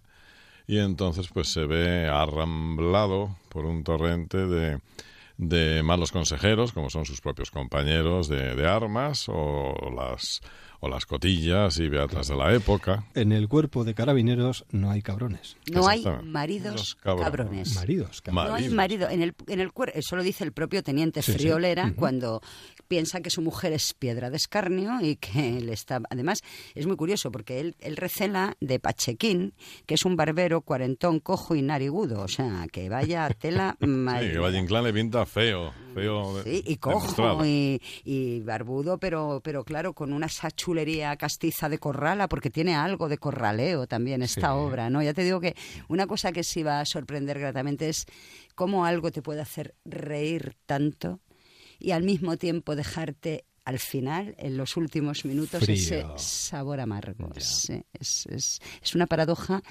y 0.68 0.80
entonces 0.80 1.30
pues 1.34 1.48
se 1.50 1.66
ve 1.66 2.08
arramblado 2.08 3.38
por 3.50 3.66
un 3.66 3.84
torrente 3.84 4.38
de, 4.48 4.80
de 5.38 5.84
malos 5.84 6.12
consejeros, 6.12 6.74
como 6.74 6.90
son 6.90 7.06
sus 7.06 7.22
propios 7.22 7.52
compañeros 7.52 8.28
de, 8.28 8.56
de 8.56 8.68
armas 8.68 9.26
o 9.30 9.92
las 9.96 10.42
o 10.84 10.90
las 10.90 11.06
cotillas 11.06 11.80
y 11.80 11.88
beatas 11.88 12.28
de 12.28 12.36
la 12.36 12.54
época. 12.54 13.06
En 13.16 13.32
el 13.32 13.48
cuerpo 13.48 13.86
de 13.86 13.94
carabineros 13.94 14.66
no 14.72 14.92
hay 14.92 15.02
cabrones. 15.02 15.56
No 15.72 15.88
hay 15.88 16.04
maridos 16.26 16.96
cabrones. 16.96 17.74
Maridos 17.76 18.22
cabrones. 18.22 18.50
No 18.50 18.56
hay 18.56 18.70
marido. 18.70 19.10
En 19.10 19.22
el, 19.22 19.34
en 19.48 19.62
el 19.62 19.72
eso 19.94 20.18
lo 20.18 20.24
dice 20.24 20.44
el 20.44 20.52
propio 20.52 20.84
teniente 20.84 21.22
Friolera 21.22 21.94
cuando 21.96 22.42
piensa 22.94 23.22
que 23.22 23.32
su 23.32 23.42
mujer 23.42 23.74
es 23.74 23.96
piedra 23.96 24.30
de 24.30 24.38
escarnio 24.38 25.02
y 25.02 25.16
que 25.16 25.60
le 25.62 25.74
está... 25.74 26.00
Además, 26.12 26.44
es 26.76 26.86
muy 26.86 26.96
curioso 26.96 27.32
porque 27.32 27.60
él, 27.60 27.76
él 27.80 27.98
recela 27.98 28.56
de 28.60 28.80
Pachequín, 28.80 29.56
que 29.88 29.96
es 29.96 30.06
un 30.06 30.16
barbero 30.16 30.62
cuarentón, 30.62 31.20
cojo 31.20 31.56
y 31.56 31.64
narigudo. 31.64 32.22
O 32.22 32.28
sea, 32.28 32.68
que 32.72 32.90
vaya 32.90 33.28
tela... 33.40 33.78
sí, 33.80 34.32
que 34.32 34.38
vaya 34.38 34.60
Inclán 34.60 34.84
le 34.84 34.94
pinta 34.94 35.26
feo. 35.26 35.74
feo 35.96 36.44
sí, 36.44 36.64
y 36.68 36.76
cojo 36.76 37.44
y, 37.44 37.82
y, 38.04 38.42
barbudo, 38.42 39.00
pero, 39.00 39.42
pero 39.44 39.64
claro, 39.64 39.94
con 39.94 40.14
una 40.14 40.30
sachu 40.30 40.76
castiza 41.18 41.70
de 41.70 41.80
corrala, 41.80 42.28
porque 42.28 42.52
tiene 42.52 42.76
algo 42.76 43.10
de 43.10 43.18
corraleo 43.18 43.88
también 43.88 44.22
esta 44.22 44.54
obra, 44.54 44.92
¿no? 44.92 45.02
Ya 45.02 45.16
te 45.16 45.24
digo 45.24 45.40
que 45.40 45.56
una 45.88 46.06
cosa 46.06 46.32
que 46.32 46.44
sí 46.44 46.62
va 46.62 46.80
a 46.80 46.86
sorprender 46.86 47.40
gratamente 47.40 47.90
es 47.90 48.06
cómo 48.54 48.86
algo 48.86 49.12
te 49.12 49.24
puede 49.24 49.42
hacer 49.42 49.74
reír 49.84 50.56
tanto 50.68 51.22
y 51.84 51.92
al 51.92 52.02
mismo 52.02 52.38
tiempo 52.38 52.76
dejarte 52.76 53.46
al 53.66 53.78
final, 53.78 54.36
en 54.40 54.58
los 54.58 54.76
últimos 54.78 55.26
minutos, 55.26 55.68
ese 55.68 56.06
sabor 56.18 56.80
amargo. 56.80 57.30
es, 57.36 57.70
es, 58.00 58.60
es, 58.82 58.96
una 58.96 59.06
paradoja 59.06 59.62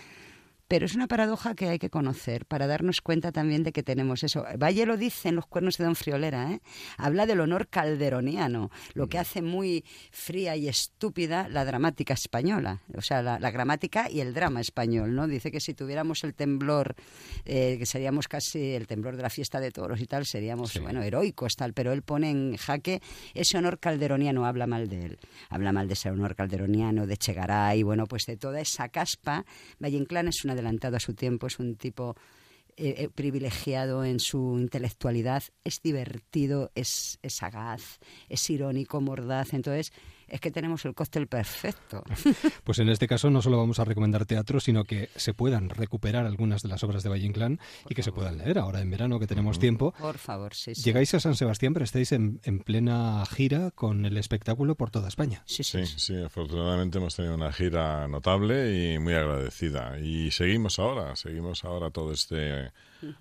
Pero 0.73 0.87
es 0.87 0.95
una 0.95 1.07
paradoja 1.07 1.55
que 1.55 1.69
hay 1.69 1.79
que 1.79 1.91
conocer 1.91 2.47
para 2.47 2.67
darnos 2.67 3.03
cuenta 3.03 3.31
también 3.31 3.63
de 3.63 3.73
que 3.73 3.83
tenemos 3.83 4.23
eso. 4.23 4.47
Valle 4.59 4.87
lo 4.87 4.97
dice 4.97 5.29
en 5.29 5.37
Los 5.37 5.45
cuernos 5.45 5.77
de 5.77 5.85
Don 5.85 5.95
Friolera, 5.95 6.51
¿eh? 6.51 6.63
habla 6.97 7.27
del 7.27 7.41
honor 7.41 7.69
calderoniano, 7.69 8.71
lo 8.95 9.07
que 9.07 9.19
hace 9.19 9.43
muy 9.43 9.85
fría 10.11 10.57
y 10.57 10.69
estúpida 10.69 11.47
la 11.51 11.67
dramática 11.67 12.15
española, 12.15 12.81
o 12.97 13.03
sea, 13.03 13.21
la, 13.21 13.51
gramática 13.51 14.11
y 14.11 14.21
el 14.21 14.33
drama 14.33 14.63
español, 14.63 15.15
¿no? 15.15 15.29
Dice 15.29 15.51
que 15.51 15.61
si 15.61 15.75
tuviéramos 15.75 16.25
el 16.25 16.33
temblor, 16.33 16.97
eh, 17.45 17.77
que 17.79 17.85
seríamos 17.85 18.27
casi 18.27 18.73
el 18.73 18.87
temblor 18.87 19.19
de 19.19 19.25
la 19.25 19.29
fiesta 19.29 19.61
de 19.61 19.73
toros 19.73 20.01
y 20.01 20.07
tal, 20.07 20.25
seríamos, 20.25 20.81
bueno, 20.81 21.03
heroicos 21.03 21.55
tal, 21.55 21.75
pero 21.75 21.93
él 21.93 22.01
pone 22.01 22.31
en 22.31 22.57
jaque 22.57 23.03
ese 23.35 23.59
honor 23.59 23.79
calderoniano, 23.79 24.47
habla 24.47 24.67
mal 24.67 24.89
de 24.89 25.05
él, 25.05 25.19
habla 25.51 25.71
mal 25.71 25.87
de 25.87 25.93
ese 25.93 26.09
honor 26.09 26.35
calderoniano, 26.35 27.07
de 27.07 27.19
Chegaray, 27.19 27.83
bueno, 27.83 28.07
pues 28.07 28.25
de 28.25 28.39
toda 28.39 28.59
esa 28.59 28.89
caspa. 28.89 29.45
Valle 29.79 29.99
Inclán 29.99 30.29
es 30.29 30.43
un 30.47 30.62
adelantado 30.63 30.97
a 30.97 31.01
su 31.01 31.15
tiempo, 31.15 31.47
es 31.47 31.59
un 31.59 31.77
tipo 31.77 32.17
eh, 32.77 32.95
eh, 32.99 33.09
privilegiado 33.15 34.05
en 34.05 34.19
su 34.19 34.57
intelectualidad, 34.59 35.43
es 35.65 35.83
divertido, 35.83 36.71
es, 36.75 37.19
es 37.23 37.35
sagaz, 37.35 37.99
es 38.29 38.49
irónico, 38.49 39.01
mordaz. 39.01 39.53
Entonces, 39.53 39.93
es 40.33 40.41
que 40.41 40.51
tenemos 40.51 40.85
el 40.87 40.95
cóctel 40.95 41.29
perfecto. 41.29 42.03
Pues 42.65 42.79
en 42.79 42.89
este 42.89 43.09
caso 43.09 43.29
no 43.29 43.43
solo 43.43 43.59
vamos 43.59 43.79
a 43.81 43.85
recomendar 43.85 44.25
teatro, 44.25 44.61
sino 44.61 44.85
que 44.85 45.11
se 45.17 45.35
puedan 45.35 45.69
recuperar 45.69 46.27
algunas 46.27 46.63
de 46.63 46.69
las 46.69 46.83
obras 46.85 47.03
de 47.03 47.11
Valle 47.11 47.27
Inclán 47.27 47.59
y 47.89 47.95
que 47.95 48.03
se 48.03 48.13
puedan 48.13 48.39
leer 48.39 48.59
ahora 48.59 48.81
en 48.81 48.91
verano 48.91 49.19
que 49.19 49.27
tenemos 49.27 49.59
tiempo. 49.59 49.93
Por 49.99 50.17
favor, 50.17 50.55
sí, 50.55 50.73
Llegáis 50.75 51.13
a 51.15 51.21
San 51.21 51.35
Sebastián, 51.35 51.75
pero 51.75 51.85
estáis 51.85 52.13
en, 52.13 52.39
plena 52.65 53.25
gira 53.27 53.73
con 53.73 54.07
el 54.07 54.17
espectáculo 54.17 54.75
por 54.77 54.91
toda 54.91 55.09
España. 55.09 55.43
Sí 55.45 55.65
sí, 55.65 55.85
sí, 55.85 56.17
afortunadamente 56.23 56.99
hemos 56.99 57.17
tenido 57.17 57.35
una 57.35 57.53
gira 57.53 58.07
notable 58.09 58.95
y 58.95 58.99
muy 58.99 59.15
agradecida. 59.15 59.99
Y 59.99 60.31
seguimos 60.31 60.79
ahora, 60.79 61.17
seguimos 61.17 61.65
ahora 61.65 61.91
todo 61.91 62.13
este 62.13 62.71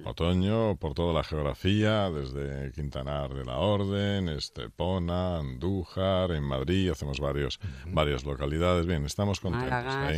otoño 0.04 0.76
por 0.78 0.94
toda 0.94 1.14
la 1.14 1.24
geografía, 1.24 2.10
desde 2.10 2.72
Quintanar 2.72 3.34
de 3.34 3.46
la 3.46 3.58
Orden, 3.58 4.30
Estepona, 4.30 5.40
Andújar, 5.40 6.32
en 6.32 6.44
Madrid, 6.44 6.90
hacemos 6.90 7.20
varios, 7.20 7.60
varias 7.88 8.24
localidades. 8.24 8.86
Bien, 8.86 9.06
estamos 9.06 9.40
contentos. 9.40 9.70
Málaga, 9.70 10.12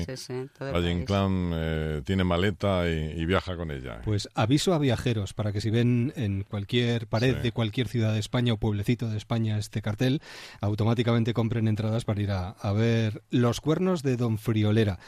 eh, 1.55 2.01
tiene 2.05 2.23
maleta 2.23 2.89
y, 2.89 3.25
viaja 3.25 3.55
con 3.55 3.71
ella. 3.71 4.01
Pues 4.03 4.29
aviso 4.35 4.73
a 4.73 4.79
viajeros 4.79 5.33
para 5.33 5.51
que 5.51 5.61
si 5.61 5.69
ven 5.69 6.13
en 6.15 6.43
cualquier 6.43 7.07
pared 7.07 7.37
de 7.37 7.51
cualquier 7.51 7.87
ciudad 7.87 8.13
de 8.13 8.19
España 8.19 8.53
o 8.53 8.57
pueblecito 8.57 9.09
de 9.09 9.17
España 9.17 9.57
este 9.57 9.81
cartel, 9.81 10.21
automáticamente 10.61 11.33
compren 11.33 11.67
entradas 11.67 12.05
para 12.05 12.21
ir 12.21 12.31
a, 12.31 12.49
a 12.49 12.73
ver 12.73 13.23
Los 13.29 13.61
cuernos 13.61 14.03
de 14.03 14.17
Don 14.17 14.37
Friolera 14.37 14.99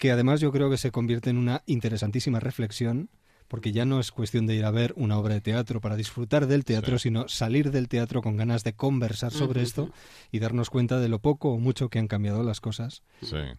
que 0.00 0.10
además 0.10 0.40
yo 0.40 0.50
creo 0.50 0.70
que 0.70 0.78
se 0.78 0.90
convierte 0.90 1.28
en 1.28 1.36
una 1.36 1.62
interesantísima 1.66 2.40
reflexión 2.40 3.10
porque 3.50 3.72
ya 3.72 3.84
no 3.84 3.98
es 3.98 4.12
cuestión 4.12 4.46
de 4.46 4.54
ir 4.54 4.64
a 4.64 4.70
ver 4.70 4.94
una 4.96 5.18
obra 5.18 5.34
de 5.34 5.40
teatro 5.40 5.80
para 5.80 5.96
disfrutar 5.96 6.46
del 6.46 6.64
teatro, 6.64 7.00
sino 7.00 7.28
salir 7.28 7.72
del 7.72 7.88
teatro 7.88 8.22
con 8.22 8.36
ganas 8.36 8.62
de 8.62 8.74
conversar 8.74 9.32
sobre 9.32 9.62
esto 9.62 9.90
y 10.30 10.38
darnos 10.38 10.70
cuenta 10.70 11.00
de 11.00 11.08
lo 11.08 11.18
poco 11.18 11.50
o 11.50 11.58
mucho 11.58 11.88
que 11.88 11.98
han 11.98 12.06
cambiado 12.06 12.44
las 12.44 12.60
cosas 12.60 13.02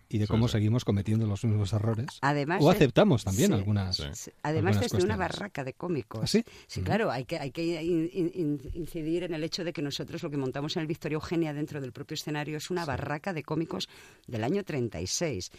y 0.08 0.18
de 0.18 0.28
cómo 0.28 0.48
seguimos 0.48 0.86
cometiendo 0.86 1.28
los 1.28 1.44
mismos 1.44 1.74
errores. 1.74 2.08
Además, 2.22 2.64
o 2.64 2.72
aceptamos 2.72 3.26
también 3.26 3.52
algunas. 3.52 4.02
Además, 4.44 4.80
desde 4.80 5.04
una 5.04 5.18
barraca 5.18 5.66
de 5.66 5.74
cómicos. 5.74 6.22
¿Ah, 6.24 6.28
sí? 6.28 6.46
Sí, 6.68 6.82
claro, 6.84 7.12
hay 7.12 7.26
que, 7.26 7.38
hay 7.38 7.52
que 7.52 7.82
incidir 8.74 9.24
en 9.24 9.34
el 9.34 9.44
hecho 9.44 9.66
de 9.66 9.74
que 9.74 9.82
nosotros 9.82 10.24
lo 10.24 10.30
que 10.30 10.38
montamos 10.38 10.78
en 10.78 10.84
el 10.84 10.88
Victoria 10.88 11.16
Eugenia 11.16 11.54
dentro 11.54 11.82
del 11.82 11.92
propio 11.92 12.16
escenario 12.16 12.56
es 12.56 12.72
una 12.72 12.86
barraca 12.86 13.34
de 13.34 13.44
cómicos 13.44 13.90
del 14.26 14.46
año 14.46 14.64
36. 14.64 15.52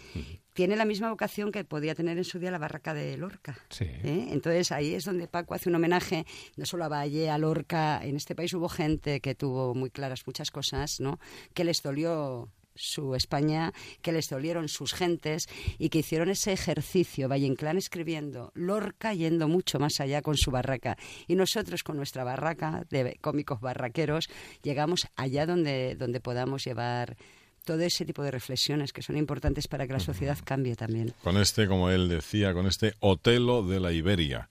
Tiene 0.54 0.76
la 0.76 0.86
misma 0.86 1.10
vocación 1.10 1.52
que 1.52 1.64
podía 1.64 1.94
tener 1.94 2.16
en 2.16 2.24
su 2.24 2.38
día 2.38 2.50
la 2.50 2.58
barraca 2.58 2.94
de 2.94 3.16
Lorca. 3.18 3.58
Sí. 3.68 3.86
Entonces 4.31 4.73
ahí 4.73 4.95
es 4.95 5.05
donde 5.05 5.29
Paco 5.29 5.55
hace 5.55 5.69
un 5.69 5.75
homenaje 5.75 6.26
no 6.57 6.67
solo 6.67 6.85
a 6.85 6.88
Valle, 6.88 7.31
a 7.31 7.38
Lorca. 7.38 8.00
En 8.02 8.17
este 8.17 8.35
país 8.35 8.52
hubo 8.55 8.69
gente 8.69 9.21
que 9.21 9.35
tuvo 9.35 9.75
muy 9.75 9.91
claras 9.91 10.26
muchas 10.26 10.50
cosas, 10.50 11.00
¿no? 11.00 11.19
Que 11.55 11.64
les 11.64 11.83
dolió 11.83 12.49
su 12.75 13.14
España, 13.14 13.73
que 14.00 14.12
les 14.12 14.29
dolieron 14.29 14.69
sus 14.69 14.95
gentes 14.95 15.49
y 15.79 15.88
que 15.88 15.99
hicieron 15.99 16.31
ese 16.31 16.52
ejercicio, 16.52 17.29
Valle 17.29 17.47
Inclán 17.47 17.76
escribiendo, 17.76 18.50
Lorca 18.55 19.14
yendo 19.14 19.49
mucho 19.49 19.79
más 19.79 20.00
allá 20.00 20.23
con 20.23 20.37
su 20.37 20.50
barraca. 20.50 20.97
Y 21.26 21.35
nosotros 21.35 21.83
con 21.83 21.97
nuestra 21.97 22.25
barraca 22.25 22.87
de 22.91 23.19
cómicos 23.21 23.61
barraqueros 23.61 24.29
llegamos 24.62 25.07
allá 25.17 25.47
donde, 25.47 25.97
donde 25.97 26.21
podamos 26.21 26.64
llevar 26.64 27.17
todo 27.64 27.81
ese 27.81 28.04
tipo 28.04 28.23
de 28.23 28.31
reflexiones 28.31 28.92
que 28.92 29.02
son 29.02 29.16
importantes 29.16 29.69
para 29.69 29.87
que 29.87 29.92
la 29.92 30.00
sociedad 30.00 30.38
cambie 30.45 30.76
también. 30.76 31.14
Con 31.23 31.37
este, 31.37 31.66
como 31.66 31.90
él 31.90 32.09
decía, 32.09 32.52
con 32.52 32.66
este 32.66 32.95
Otelo 33.00 33.62
de 33.62 33.81
la 33.81 33.92
Iberia. 33.92 34.49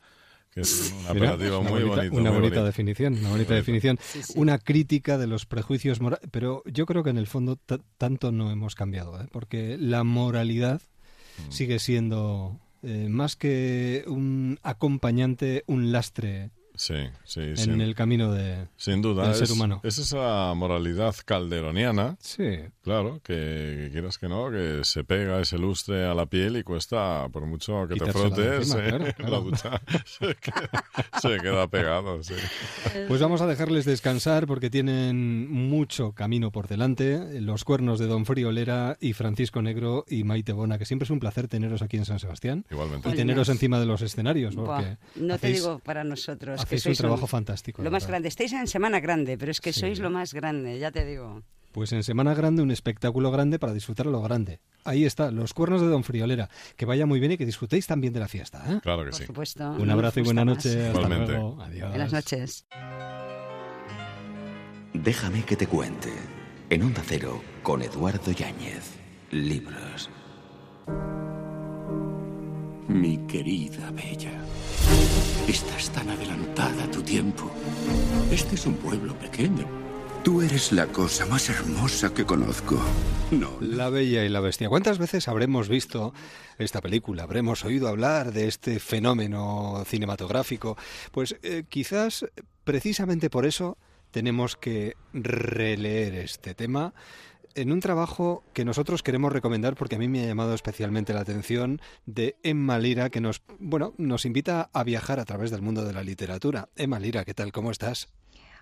Que 0.51 0.61
es 0.61 0.93
un 0.99 1.07
apelativo 1.07 1.63
muy 1.63 1.83
bonito. 1.83 2.15
Una 2.17 2.29
bonita 2.29 2.63
definición, 2.63 3.17
una 3.17 3.29
bonita 3.29 3.53
definición. 3.53 3.97
Una 4.35 4.59
crítica 4.59 5.17
de 5.17 5.27
los 5.27 5.45
prejuicios 5.45 6.01
morales. 6.01 6.27
Pero 6.29 6.61
yo 6.65 6.85
creo 6.85 7.03
que 7.03 7.09
en 7.09 7.17
el 7.17 7.27
fondo 7.27 7.57
tanto 7.97 8.33
no 8.33 8.51
hemos 8.51 8.75
cambiado, 8.75 9.21
¿eh? 9.21 9.27
porque 9.31 9.77
la 9.79 10.03
moralidad 10.03 10.81
mm. 11.47 11.51
sigue 11.51 11.79
siendo 11.79 12.59
eh, 12.83 13.07
más 13.09 13.37
que 13.37 14.03
un 14.07 14.59
acompañante, 14.61 15.63
un 15.67 15.93
lastre 15.93 16.51
Sí, 16.75 16.95
sí, 17.25 17.41
en 17.57 17.81
el 17.81 17.95
camino 17.95 18.31
de, 18.31 18.67
sin 18.77 19.01
duda, 19.01 19.27
del 19.27 19.35
ser 19.35 19.51
humano. 19.51 19.81
Es 19.83 19.97
esa 19.97 20.53
moralidad 20.55 21.15
calderoniana, 21.25 22.17
sí. 22.19 22.59
claro, 22.81 23.19
que, 23.23 23.89
quieras 23.91 24.17
que 24.17 24.27
no, 24.27 24.49
que 24.49 24.81
se 24.83 25.03
pega 25.03 25.39
ese 25.39 25.57
lustre 25.57 26.05
a 26.05 26.13
la 26.13 26.25
piel 26.25 26.57
y 26.57 26.63
cuesta, 26.63 27.27
por 27.31 27.45
mucho 27.45 27.87
que 27.87 27.95
te 27.95 28.11
frotes, 28.11 28.69
la 28.69 29.39
ducha 29.39 29.81
se 31.21 31.37
queda, 31.37 31.67
pegado. 31.67 32.19
Pues 33.07 33.21
vamos 33.21 33.41
a 33.41 33.47
dejarles 33.47 33.85
descansar 33.85 34.47
porque 34.47 34.69
tienen 34.69 35.51
mucho 35.51 36.13
camino 36.13 36.51
por 36.51 36.67
delante. 36.67 37.41
Los 37.41 37.63
cuernos 37.63 37.99
de 37.99 38.07
Don 38.07 38.25
Friolera 38.25 38.97
y 38.99 39.13
Francisco 39.13 39.61
Negro 39.61 40.05
y 40.07 40.23
Maite 40.23 40.53
Bona, 40.53 40.77
que 40.77 40.85
siempre 40.85 41.03
es 41.03 41.09
un 41.09 41.19
placer 41.19 41.47
teneros 41.47 41.81
aquí 41.81 41.97
en 41.97 42.05
San 42.05 42.19
Sebastián. 42.19 42.65
Igualmente. 42.71 43.09
Y 43.09 43.13
teneros 43.13 43.49
encima 43.49 43.79
de 43.79 43.85
los 43.85 44.01
escenarios. 44.01 44.55
Porque 44.55 44.97
no 45.15 45.37
te 45.37 45.47
digo 45.47 45.79
para 45.79 46.03
nosotros 46.03 46.60
es 46.69 46.85
un 46.85 46.93
trabajo 46.93 47.27
fantástico. 47.27 47.81
Lo 47.81 47.91
más 47.91 48.07
grande. 48.07 48.27
Estáis 48.27 48.53
en 48.53 48.67
Semana 48.67 48.99
Grande, 48.99 49.37
pero 49.37 49.51
es 49.51 49.61
que 49.61 49.73
sois 49.73 49.99
lo 49.99 50.09
más 50.09 50.33
grande, 50.33 50.79
ya 50.79 50.91
te 50.91 51.05
digo. 51.05 51.43
Pues 51.71 51.93
en 51.93 52.03
Semana 52.03 52.33
Grande 52.33 52.61
un 52.61 52.71
espectáculo 52.71 53.31
grande 53.31 53.57
para 53.57 53.73
disfrutar 53.73 54.05
lo 54.05 54.21
grande. 54.21 54.59
Ahí 54.83 55.05
está, 55.05 55.31
los 55.31 55.53
cuernos 55.53 55.79
de 55.81 55.87
Don 55.87 56.03
Friolera. 56.03 56.49
Que 56.75 56.85
vaya 56.85 57.05
muy 57.05 57.19
bien 57.19 57.31
y 57.31 57.37
que 57.37 57.45
disfrutéis 57.45 57.87
también 57.87 58.13
de 58.13 58.19
la 58.19 58.27
fiesta. 58.27 58.63
¿eh? 58.67 58.79
Claro 58.81 59.05
que 59.05 59.11
Por 59.11 59.19
sí. 59.19 59.25
Supuesto, 59.25 59.71
un 59.71 59.89
abrazo 59.89 60.19
y 60.19 60.23
buena 60.23 60.43
noche. 60.43 60.87
Hasta 60.87 61.07
luego. 61.07 61.61
Adiós. 61.61 61.89
Buenas 61.89 62.11
noches. 62.11 62.65
Déjame 64.93 65.43
que 65.45 65.55
te 65.55 65.67
cuente. 65.67 66.11
En 66.69 66.83
Onda 66.83 67.01
Cero, 67.05 67.41
con 67.63 67.81
Eduardo 67.81 68.31
Yáñez. 68.31 68.97
Libros. 69.31 70.09
Mi 72.89 73.17
querida 73.27 73.91
Bella. 73.91 74.33
Estás 75.47 75.89
tan 75.91 76.09
adelantada 76.09 76.83
a 76.83 76.91
tu 76.91 77.01
tiempo. 77.01 77.51
Este 78.31 78.55
es 78.55 78.65
un 78.65 78.75
pueblo 78.75 79.17
pequeño. 79.17 79.67
Tú 80.23 80.41
eres 80.41 80.71
la 80.71 80.85
cosa 80.87 81.25
más 81.25 81.49
hermosa 81.49 82.13
que 82.13 82.25
conozco. 82.25 82.79
No. 83.31 83.57
La 83.59 83.89
Bella 83.89 84.23
y 84.23 84.29
la 84.29 84.39
Bestia. 84.39 84.69
¿Cuántas 84.69 84.99
veces 84.99 85.27
habremos 85.27 85.67
visto 85.67 86.13
esta 86.59 86.79
película? 86.79 87.23
¿Habremos 87.23 87.65
oído 87.65 87.87
hablar 87.87 88.31
de 88.31 88.47
este 88.47 88.79
fenómeno 88.79 89.83
cinematográfico? 89.87 90.77
Pues 91.11 91.37
eh, 91.41 91.63
quizás 91.67 92.25
precisamente 92.63 93.29
por 93.29 93.45
eso 93.45 93.77
tenemos 94.11 94.55
que 94.57 94.95
releer 95.13 96.15
este 96.15 96.53
tema 96.53 96.93
en 97.55 97.71
un 97.71 97.79
trabajo 97.79 98.43
que 98.53 98.65
nosotros 98.65 99.03
queremos 99.03 99.31
recomendar 99.31 99.75
porque 99.75 99.95
a 99.95 99.99
mí 99.99 100.07
me 100.07 100.23
ha 100.23 100.27
llamado 100.27 100.53
especialmente 100.53 101.13
la 101.13 101.21
atención 101.21 101.81
de 102.05 102.35
Emma 102.43 102.79
Lira 102.79 103.09
que 103.09 103.21
nos 103.21 103.41
bueno 103.59 103.93
nos 103.97 104.25
invita 104.25 104.69
a 104.73 104.83
viajar 104.83 105.19
a 105.19 105.25
través 105.25 105.51
del 105.51 105.61
mundo 105.61 105.85
de 105.85 105.93
la 105.93 106.03
literatura. 106.03 106.69
Emma 106.75 106.99
Lira, 106.99 107.25
¿qué 107.25 107.33
tal? 107.33 107.51
¿Cómo 107.51 107.71
estás? 107.71 108.09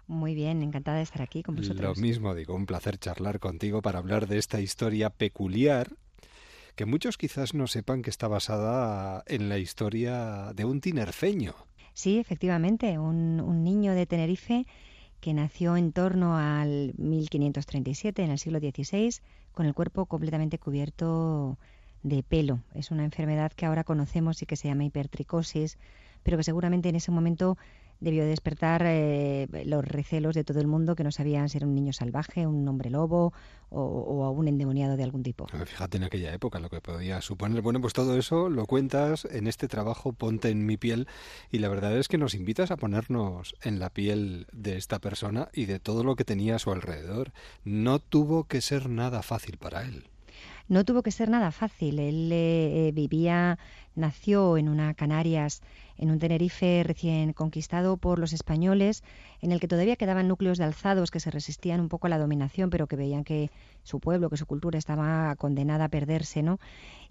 Muy 0.08 0.34
bien, 0.34 0.64
encantada 0.64 0.98
de 0.98 1.04
estar 1.04 1.22
aquí 1.22 1.44
con 1.44 1.56
vosotros. 1.56 1.98
Lo 1.98 2.02
mismo 2.02 2.34
digo, 2.34 2.56
un 2.56 2.66
placer 2.66 2.98
charlar 2.98 3.40
contigo 3.40 3.82
para 3.82 4.00
hablar 4.00 4.28
de 4.28 4.40
esta 4.40 4.60
historia 4.60 5.12
peculiar 5.12 5.92
que 6.76 6.86
muchos 6.86 7.18
quizás 7.18 7.54
no 7.54 7.68
sepan 7.68 8.02
que 8.02 8.10
está 8.10 8.28
basada 8.28 9.24
en 9.28 9.50
la 9.50 9.58
historia 9.58 10.52
de 10.56 10.66
un 10.66 10.82
tinerfeño. 10.82 11.54
Sí, 11.94 12.18
efectivamente, 12.18 12.98
un, 12.98 13.42
un 13.42 13.64
niño 13.64 13.94
de 13.94 14.06
Tenerife 14.06 14.66
que 15.20 15.34
nació 15.34 15.78
en 15.78 15.92
torno 15.92 16.38
al 16.38 16.94
1537, 16.98 18.24
en 18.24 18.32
el 18.32 18.40
siglo 18.40 18.60
XVI, 18.60 19.22
con 19.52 19.66
el 19.66 19.74
cuerpo 19.74 20.06
completamente 20.06 20.58
cubierto 20.58 21.58
de 22.04 22.24
pelo. 22.24 22.60
Es 22.74 22.92
una 22.92 23.04
enfermedad 23.04 23.52
que 23.52 23.66
ahora 23.66 23.84
conocemos 23.84 24.42
y 24.42 24.46
que 24.46 24.56
se 24.56 24.68
llama 24.68 24.86
hipertricosis, 24.86 25.78
pero 26.24 26.38
que 26.38 26.44
seguramente 26.44 26.90
en 26.90 26.96
ese 26.96 27.12
momento 27.12 27.58
debió 28.00 28.26
despertar 28.26 28.84
eh, 28.86 29.48
los 29.66 29.86
recelos 29.86 30.36
de 30.36 30.44
todo 30.44 30.60
el 30.60 30.68
mundo 30.68 30.96
que 30.96 31.04
no 31.04 31.12
sabían 31.12 31.50
si 31.50 31.58
era 31.58 31.68
un 31.68 31.76
niño 31.76 31.94
salvaje, 31.94 32.48
un 32.48 32.68
hombre 32.68 32.90
lobo 32.90 33.34
o, 33.70 33.82
o 33.82 34.32
un 34.32 34.48
endemoniado 34.48 34.98
de 34.98 35.04
algún 35.04 35.24
tipo. 35.24 35.48
Fíjate 35.48 35.98
en 35.98 36.04
aquella 36.04 36.34
época 36.34 36.60
lo 36.60 36.70
que 36.70 36.82
podía 36.82 37.22
suponer. 37.22 37.62
Bueno, 37.62 37.82
pues 37.82 37.94
todo 37.94 38.18
eso 38.18 38.50
lo 38.50 38.66
cuentas 38.66 39.26
en 39.26 39.48
este 39.48 39.68
trabajo 39.68 40.14
Ponte 40.14 40.50
en 40.50 40.66
mi 40.66 40.78
piel 40.78 41.08
y 41.52 41.60
la 41.60 41.70
verdad 41.70 41.98
es 41.98 42.08
que 42.08 42.18
nos 42.18 42.34
invitas 42.34 42.72
a 42.72 42.78
ponernos 42.78 43.56
en 43.62 43.80
la 43.80 43.90
piel 43.90 44.48
de 44.52 44.78
esta 44.78 45.00
persona 45.00 45.50
y 45.54 45.66
de 45.66 45.80
todo 45.80 46.04
lo 46.04 46.16
que 46.16 46.26
tenía 46.26 46.56
a 46.56 46.60
su 46.60 46.72
alrededor. 46.72 47.32
No 47.64 48.00
tuvo 48.00 48.46
que 48.46 48.62
ser 48.62 48.90
nada 48.90 49.22
fácil 49.22 49.58
para 49.58 49.84
él 49.84 50.10
no 50.70 50.86
tuvo 50.86 51.02
que 51.04 51.12
ser 51.12 51.30
nada 51.30 51.52
fácil. 51.52 52.00
Él 52.00 52.30
eh, 52.32 52.92
vivía, 52.94 53.58
nació 54.00 54.58
en 54.58 54.70
una 54.70 54.94
Canarias 54.94 55.62
en 56.00 56.12
un 56.12 56.20
Tenerife 56.20 56.84
recién 56.86 57.34
conquistado 57.34 57.98
por 57.98 58.20
los 58.20 58.32
españoles, 58.32 59.04
en 59.42 59.52
el 59.52 59.60
que 59.60 59.68
todavía 59.68 59.98
quedaban 59.98 60.30
núcleos 60.30 60.58
de 60.58 60.64
alzados 60.64 61.12
que 61.12 61.20
se 61.20 61.30
resistían 61.30 61.82
un 61.82 61.90
poco 61.90 62.08
a 62.08 62.10
la 62.10 62.18
dominación, 62.18 62.70
pero 62.70 62.88
que 62.88 62.96
veían 62.96 63.26
que 63.26 63.52
su 63.84 64.00
pueblo, 64.00 64.30
que 64.30 64.38
su 64.38 64.46
cultura 64.46 64.80
estaba 64.80 65.36
condenada 65.36 65.86
a 65.86 65.90
perderse, 65.90 66.42
¿no? 66.42 66.60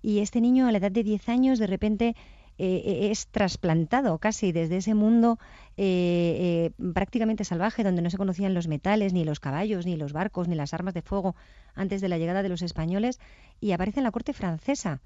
Y 0.00 0.20
este 0.20 0.40
niño 0.40 0.66
a 0.66 0.72
la 0.72 0.78
edad 0.78 0.90
de 0.90 1.04
10 1.04 1.28
años 1.28 1.58
de 1.58 1.66
repente 1.66 2.16
eh, 2.60 2.82
eh, 2.84 3.10
es 3.10 3.28
trasplantado 3.28 4.18
casi 4.18 4.50
desde 4.50 4.78
ese 4.78 4.94
mundo 4.94 5.38
eh, 5.76 6.70
prácticamente 6.94 7.44
salvaje, 7.44 7.84
donde 7.84 8.00
no 8.00 8.08
se 8.08 8.16
conocían 8.16 8.54
los 8.54 8.68
metales, 8.68 9.12
ni 9.12 9.24
los 9.24 9.38
caballos, 9.38 9.84
ni 9.84 9.96
los 9.96 10.14
barcos, 10.14 10.48
ni 10.48 10.56
las 10.56 10.72
armas 10.72 10.94
de 10.94 11.02
fuego 11.02 11.36
antes 11.74 12.00
de 12.00 12.08
la 12.08 12.16
llegada 12.16 12.42
de 12.42 12.48
los 12.48 12.62
españoles, 12.62 13.20
y 13.60 13.72
aparece 13.72 14.00
en 14.00 14.04
la 14.04 14.12
corte 14.12 14.32
francesa 14.32 15.02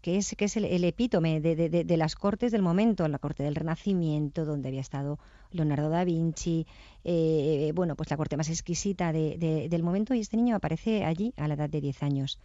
que 0.00 0.16
es, 0.16 0.34
que 0.36 0.44
es 0.44 0.56
el, 0.56 0.84
epítome 0.84 1.40
de, 1.40 1.96
las 1.96 2.14
cortes 2.14 2.52
del 2.52 2.62
momento, 2.62 3.04
en 3.04 3.12
la 3.12 3.18
corte 3.18 3.42
del 3.42 3.54
Renacimiento, 3.54 4.44
donde 4.44 4.68
había 4.68 4.80
estado 4.80 5.18
Leonardo 5.50 5.88
da 5.88 6.04
Vinci, 6.04 6.66
eh, 7.04 7.72
bueno, 7.74 7.96
pues 7.96 8.10
la 8.10 8.16
corte 8.16 8.36
más 8.36 8.48
exquisita 8.48 9.12
del 9.12 9.82
momento, 9.82 10.14
y 10.14 10.20
este 10.20 10.36
niño 10.36 10.56
aparece 10.56 11.04
allí 11.04 11.32
a 11.36 11.48
la 11.48 11.54
edad 11.54 11.70
de 11.70 11.80
10 11.80 12.02
años. 12.02 12.38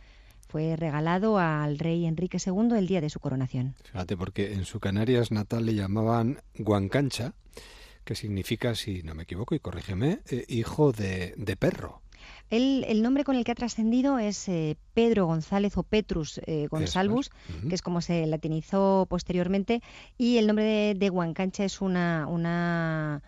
Fue 0.47 0.75
regalado 0.75 1.37
al 1.37 1.79
rey 1.79 2.05
Enrique 2.05 2.37
II 2.45 2.77
el 2.77 2.87
día 2.87 2.99
de 2.99 3.09
su 3.09 3.19
coronación. 3.19 3.75
Fíjate, 3.83 4.17
porque 4.17 4.53
en 4.53 4.65
su 4.65 4.79
Canarias 4.79 5.31
natal 5.31 5.65
le 5.65 5.75
llamaban 5.75 6.41
Guancancha, 6.57 7.33
que 8.03 8.15
significa, 8.15 8.75
si 8.75 9.03
no 9.03 9.15
me 9.15 9.23
equivoco, 9.23 9.55
y 9.55 9.59
corrígeme, 9.59 10.19
eh, 10.29 10.45
hijo 10.49 10.91
de 10.91 11.55
perro 11.57 12.01
el 12.49 13.01
nombre 13.01 13.23
con 13.23 13.35
el 13.35 13.43
que 13.43 13.51
ha 13.51 13.55
trascendido 13.55 14.19
es 14.19 14.49
eh, 14.49 14.77
Pedro 14.93 15.25
González 15.25 15.77
o 15.77 15.83
Petrus 15.83 16.41
eh, 16.45 16.67
Gonsalvus, 16.69 17.29
que 17.67 17.75
es 17.75 17.81
como 17.81 18.01
se 18.01 18.25
latinizó 18.25 19.05
posteriormente, 19.09 19.81
y 20.17 20.37
el 20.37 20.47
nombre 20.47 20.93
de, 20.95 21.09
Huancancha 21.09 21.63
es 21.63 21.81
una, 21.81 22.27
una, 22.27 23.21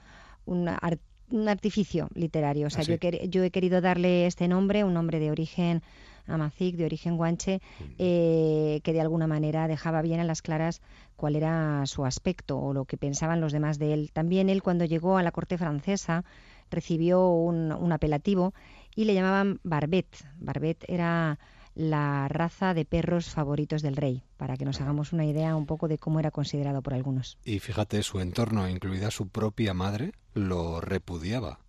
un 0.45 1.49
artificio 1.49 2.09
literario. 2.13 2.67
O 2.67 2.69
sea, 2.69 2.81
ah, 2.81 3.25
yo, 3.27 3.43
he, 3.43 3.51
querido 3.51 3.81
darle 3.81 4.27
este 4.27 4.47
nombre, 4.47 4.83
un 4.83 4.93
nombre 4.93 5.19
de 5.19 5.31
origen 5.31 5.81
amazic, 6.25 6.75
de 6.75 6.85
origen 6.85 7.17
guanche, 7.17 7.61
eh, 7.97 8.79
que 8.83 8.93
de 8.93 9.01
alguna 9.01 9.27
manera 9.27 9.67
dejaba 9.67 10.01
bien 10.01 10.19
a 10.19 10.23
las 10.23 10.41
claras 10.41 10.81
cuál 11.15 11.35
era 11.35 11.85
su 11.85 12.05
aspecto 12.05 12.59
o 12.59 12.73
lo 12.73 12.85
que 12.85 12.97
pensaban 12.97 13.41
los 13.41 13.51
demás 13.51 13.79
de 13.79 13.93
él. 13.93 14.11
También 14.13 14.49
él, 14.49 14.63
cuando 14.63 14.85
llegó 14.85 15.17
a 15.17 15.23
la 15.23 15.31
corte 15.31 15.57
francesa, 15.57 16.23
recibió 16.69 17.27
un 17.29 17.91
apelativo 17.91 18.53
y 18.95 19.05
le 19.05 19.13
llamaban 19.13 19.59
Barbet. 19.63 20.07
Barbet 20.37 20.85
era 20.87 21.39
la 21.75 22.27
raza 22.27 22.73
de 22.73 22.85
perros 22.85 23.29
favoritos 23.29 23.81
del 23.81 23.95
rey, 23.95 24.23
para 24.37 24.57
que 24.57 24.65
nos 24.65 24.79
hagamos 24.81 25.13
una 25.13 25.25
idea 25.25 25.55
un 25.55 25.65
poco 25.65 25.87
de 25.87 25.97
cómo 25.97 26.19
era 26.19 26.31
considerado 26.31 26.81
por 26.81 26.93
algunos. 26.93 27.37
Y 27.43 27.59
fíjate, 27.59 28.03
su 28.03 28.19
entorno, 28.19 28.69
incluida 28.69 29.11
su 29.11 29.29
propia 29.29 29.73
madre, 29.73 30.13
lo 30.33 30.81
repudiaba. 30.81 31.59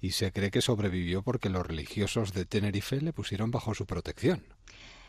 Y 0.00 0.10
se 0.10 0.32
cree 0.32 0.50
que 0.50 0.60
sobrevivió 0.60 1.22
porque 1.22 1.48
los 1.48 1.66
religiosos 1.66 2.32
de 2.32 2.44
Tenerife 2.44 3.00
le 3.00 3.12
pusieron 3.12 3.50
bajo 3.50 3.74
su 3.74 3.86
protección. 3.86 4.42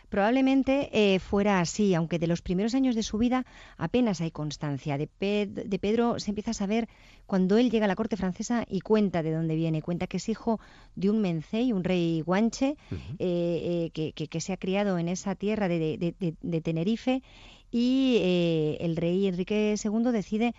Probablemente 0.09 0.89
eh, 0.91 1.19
fuera 1.19 1.59
así, 1.59 1.93
aunque 1.93 2.19
de 2.19 2.27
los 2.27 2.41
primeros 2.41 2.75
años 2.75 2.95
de 2.95 3.03
su 3.03 3.17
vida 3.17 3.45
apenas 3.77 4.21
hay 4.21 4.31
constancia. 4.31 4.97
De, 4.97 5.07
Pedro 5.07 6.19
se 6.19 6.31
empieza 6.31 6.51
a 6.51 6.53
saber 6.53 6.87
cuando 7.25 7.57
él 7.57 7.69
llega 7.69 7.85
a 7.85 7.87
la 7.87 7.95
corte 7.95 8.17
francesa 8.17 8.65
y 8.69 8.81
cuenta 8.81 9.23
de 9.23 9.33
dónde 9.33 9.55
viene. 9.55 9.81
Cuenta 9.81 10.07
que 10.07 10.17
es 10.17 10.29
hijo 10.29 10.59
de 10.95 11.09
un 11.09 11.21
mencey, 11.21 11.71
un 11.73 11.83
rey 11.83 12.21
guanche, 12.21 12.75
eh, 13.19 13.91
eh, 13.95 14.11
que, 14.13 14.41
se 14.41 14.53
ha 14.53 14.57
criado 14.57 14.97
en 14.97 15.07
esa 15.07 15.35
tierra 15.35 15.67
de, 15.67 16.61
Tenerife 16.63 17.23
y 17.71 18.77
el 18.79 18.95
rey 18.95 19.27
Enrique 19.27 19.75
II 19.83 20.11
decide, 20.11 20.53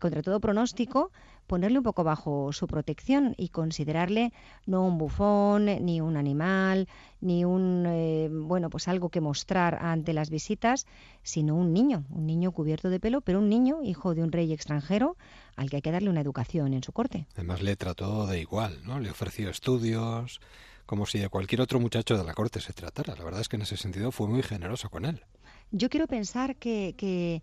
contra 0.00 0.22
todo 0.22 0.40
pronóstico, 0.40 1.12
ponerle 1.46 1.78
un 1.78 1.84
poco 1.84 2.04
bajo 2.04 2.52
su 2.52 2.66
protección 2.66 3.34
y 3.36 3.48
considerarle 3.48 4.32
no 4.66 4.86
un 4.86 4.98
bufón, 4.98 5.66
ni 5.66 6.00
un 6.00 6.16
animal, 6.16 6.88
ni 7.20 7.44
un, 7.44 7.84
eh, 7.86 8.28
bueno, 8.30 8.70
pues 8.70 8.88
algo 8.88 9.08
que 9.08 9.20
mostrar 9.20 9.78
ante 9.80 10.12
las 10.12 10.30
visitas, 10.30 10.86
sino 11.22 11.54
un 11.54 11.72
niño, 11.72 12.04
un 12.10 12.26
niño 12.26 12.52
cubierto 12.52 12.90
de 12.90 13.00
pelo, 13.00 13.20
pero 13.20 13.38
un 13.38 13.48
niño, 13.48 13.82
hijo 13.82 14.14
de 14.14 14.22
un 14.22 14.32
rey 14.32 14.52
extranjero, 14.52 15.16
al 15.56 15.70
que 15.70 15.76
hay 15.76 15.82
que 15.82 15.92
darle 15.92 16.10
una 16.10 16.20
educación 16.20 16.74
en 16.74 16.82
su 16.82 16.92
corte. 16.92 17.26
Además 17.34 17.62
le 17.62 17.76
trató 17.76 18.26
de 18.26 18.40
igual, 18.40 18.80
¿no? 18.84 18.98
Le 18.98 19.10
ofreció 19.10 19.50
estudios, 19.50 20.40
como 20.86 21.06
si 21.06 21.18
de 21.18 21.28
cualquier 21.28 21.60
otro 21.60 21.80
muchacho 21.80 22.16
de 22.16 22.24
la 22.24 22.34
corte 22.34 22.60
se 22.60 22.72
tratara. 22.72 23.14
La 23.16 23.24
verdad 23.24 23.40
es 23.40 23.48
que 23.48 23.56
en 23.56 23.62
ese 23.62 23.76
sentido 23.76 24.12
fue 24.12 24.26
muy 24.28 24.42
generoso 24.42 24.90
con 24.90 25.04
él. 25.04 25.24
Yo 25.70 25.88
quiero 25.88 26.06
pensar 26.06 26.56
que, 26.56 26.94
que 26.98 27.42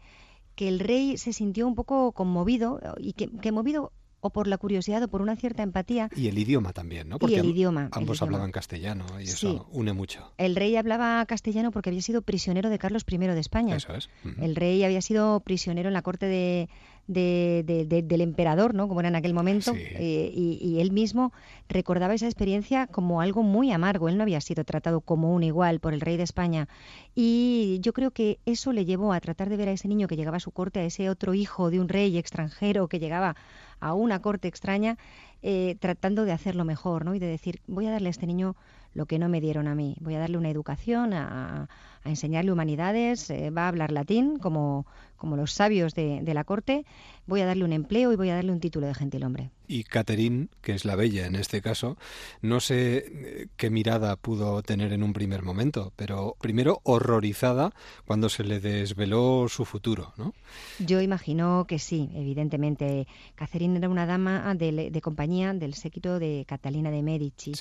que 0.59 0.67
el 0.67 0.81
rey 0.81 1.17
se 1.17 1.31
sintió 1.31 1.65
un 1.65 1.73
poco 1.73 2.11
conmovido 2.11 2.81
y 2.97 3.13
que, 3.13 3.29
que 3.29 3.53
movido 3.53 3.93
o 4.19 4.29
por 4.29 4.45
la 4.45 4.57
curiosidad 4.57 5.01
o 5.01 5.07
por 5.07 5.21
una 5.21 5.37
cierta 5.37 5.63
empatía. 5.63 6.09
Y 6.17 6.27
el 6.27 6.37
idioma 6.37 6.73
también, 6.73 7.07
¿no? 7.07 7.17
Porque 7.17 7.35
y 7.35 7.39
el 7.39 7.45
idioma. 7.45 7.87
Ambos 7.93 8.21
hablaban 8.21 8.51
castellano 8.51 9.05
y 9.21 9.23
eso 9.23 9.69
une 9.71 9.93
mucho. 9.93 10.33
El 10.37 10.57
rey 10.57 10.75
hablaba 10.75 11.25
castellano 11.27 11.71
porque 11.71 11.91
había 11.91 12.01
sido 12.01 12.23
prisionero 12.23 12.69
de 12.69 12.77
Carlos 12.77 13.05
I 13.09 13.17
de 13.19 13.39
España. 13.39 13.77
Eso 13.77 13.93
es. 13.95 14.09
El 14.41 14.57
rey 14.57 14.83
había 14.83 15.01
sido 15.01 15.39
prisionero 15.39 15.87
en 15.87 15.93
la 15.93 16.01
corte 16.01 16.25
de, 16.25 16.67
del 17.09 18.21
emperador, 18.21 18.75
¿no? 18.75 18.87
Como 18.87 18.99
era 18.99 19.09
en 19.09 19.15
aquel 19.15 19.33
momento, 19.33 19.73
eh, 19.75 20.31
y, 20.33 20.79
él 20.79 20.91
mismo 20.91 21.33
recordaba 21.67 22.13
esa 22.13 22.27
experiencia 22.27 22.85
como 22.87 23.21
algo 23.21 23.41
muy 23.41 23.71
amargo. 23.71 24.09
Él 24.09 24.17
no 24.17 24.23
había 24.23 24.41
sido 24.41 24.63
tratado 24.63 25.01
como 25.01 25.33
un 25.33 25.43
igual 25.43 25.79
por 25.79 25.93
el 25.93 26.01
rey 26.01 26.17
de 26.17 26.23
España. 26.23 26.67
Y 27.15 27.79
yo 27.81 27.93
creo 27.93 28.11
que 28.11 28.39
eso 28.45 28.71
le 28.71 28.85
llevó 28.85 29.11
a 29.11 29.19
tratar 29.19 29.49
de 29.49 29.57
ver 29.57 29.69
a 29.69 29.71
ese 29.71 29.87
niño 29.87 30.07
que 30.07 30.15
llegaba 30.15 30.37
a 30.37 30.39
su 30.39 30.51
corte, 30.51 30.79
a 30.79 30.85
ese 30.85 31.09
otro 31.09 31.33
hijo 31.33 31.71
de 31.71 31.79
un 31.79 31.89
rey 31.89 32.15
extranjero 32.17 32.87
que 32.87 32.99
llegaba 32.99 33.35
a 33.79 33.93
una 33.93 34.21
corte 34.21 34.47
extraña, 34.47 34.97
eh, 35.41 35.77
tratando 35.79 36.25
de 36.25 36.31
hacerlo 36.31 36.65
mejor, 36.65 37.05
¿no? 37.05 37.15
Y 37.15 37.19
de 37.19 37.27
decir, 37.27 37.61
voy 37.67 37.87
a 37.87 37.91
darle 37.91 38.07
a 38.07 38.11
este 38.11 38.27
niño 38.27 38.55
lo 38.93 39.05
que 39.05 39.19
no 39.19 39.29
me 39.29 39.41
dieron 39.41 39.67
a 39.67 39.75
mí. 39.75 39.95
Voy 39.99 40.15
a 40.15 40.19
darle 40.19 40.37
una 40.37 40.49
educación, 40.49 41.13
a, 41.13 41.67
enseñarle 42.05 42.51
humanidades, 42.51 43.29
eh, 43.29 43.49
va 43.51 43.65
a 43.65 43.67
hablar 43.67 43.91
latín 43.91 44.39
como, 44.39 44.87
como 45.19 45.35
los 45.35 45.51
sabios 45.51 45.93
de, 45.93 46.23
la 46.33 46.43
corte, 46.45 46.85
voy 47.27 47.41
a 47.41 47.45
darle 47.45 47.65
un 47.65 47.73
empleo 47.73 48.11
y 48.11 48.15
voy 48.15 48.29
a 48.29 48.35
darle 48.35 48.51
un 48.51 48.59
título 48.59 48.87
de 48.87 48.95
gentilhombre. 48.95 49.51
Y 49.67 49.83
Catherine, 49.83 50.47
que 50.61 50.73
es 50.73 50.85
la 50.85 50.95
bella 50.95 51.27
en 51.27 51.35
este 51.35 51.61
caso, 51.61 51.97
no 52.41 52.59
sé 52.59 53.05
eh, 53.05 53.47
qué 53.57 53.69
mirada 53.69 54.15
pudo 54.15 54.63
tener 54.63 54.93
en 54.93 55.03
un 55.03 55.13
primer 55.13 55.43
momento, 55.43 55.93
pero 55.95 56.35
primero 56.39 56.79
horrorizada 56.83 57.71
cuando 58.05 58.29
se 58.29 58.43
le 58.43 58.59
desveló 58.59 59.47
su 59.49 59.65
futuro, 59.65 60.13
¿no? 60.17 60.33
Yo 60.79 61.01
imagino 61.01 61.65
que 61.67 61.77
sí, 61.77 62.09
evidentemente. 62.15 63.05
Catherine 63.35 63.77
era 63.77 63.89
una 63.89 64.07
dama 64.07 64.55
de, 64.55 64.99
compañía 65.03 65.28
del 65.29 65.75
séquito 65.75 66.17
de 66.17 66.43
Catalina 66.47 66.89
de 66.89 67.03
Medici, 67.03 67.51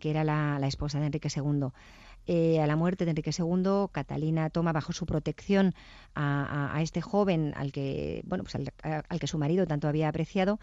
que 0.00 0.10
era 0.10 0.24
la, 0.24 0.58
la 0.58 0.66
esposa 0.66 0.98
de 0.98 1.06
Enrique 1.06 1.28
II. 1.34 1.68
Eh, 2.26 2.60
a 2.60 2.66
la 2.66 2.76
muerte 2.76 3.04
de 3.04 3.10
Enrique 3.10 3.30
II, 3.36 3.88
Catalina 3.92 4.50
toma 4.50 4.72
bajo 4.72 4.92
su 4.92 5.06
protección 5.06 5.74
a, 6.14 6.78
este 6.82 7.00
joven 7.00 7.52
al 7.56 7.72
que, 7.72 8.22
bueno, 8.26 8.44
pues 8.44 8.56
al, 8.82 9.20
que 9.20 9.26
su 9.26 9.38
marido 9.38 9.66
tanto 9.66 9.88
había 9.88 10.08
apreciado 10.08 10.58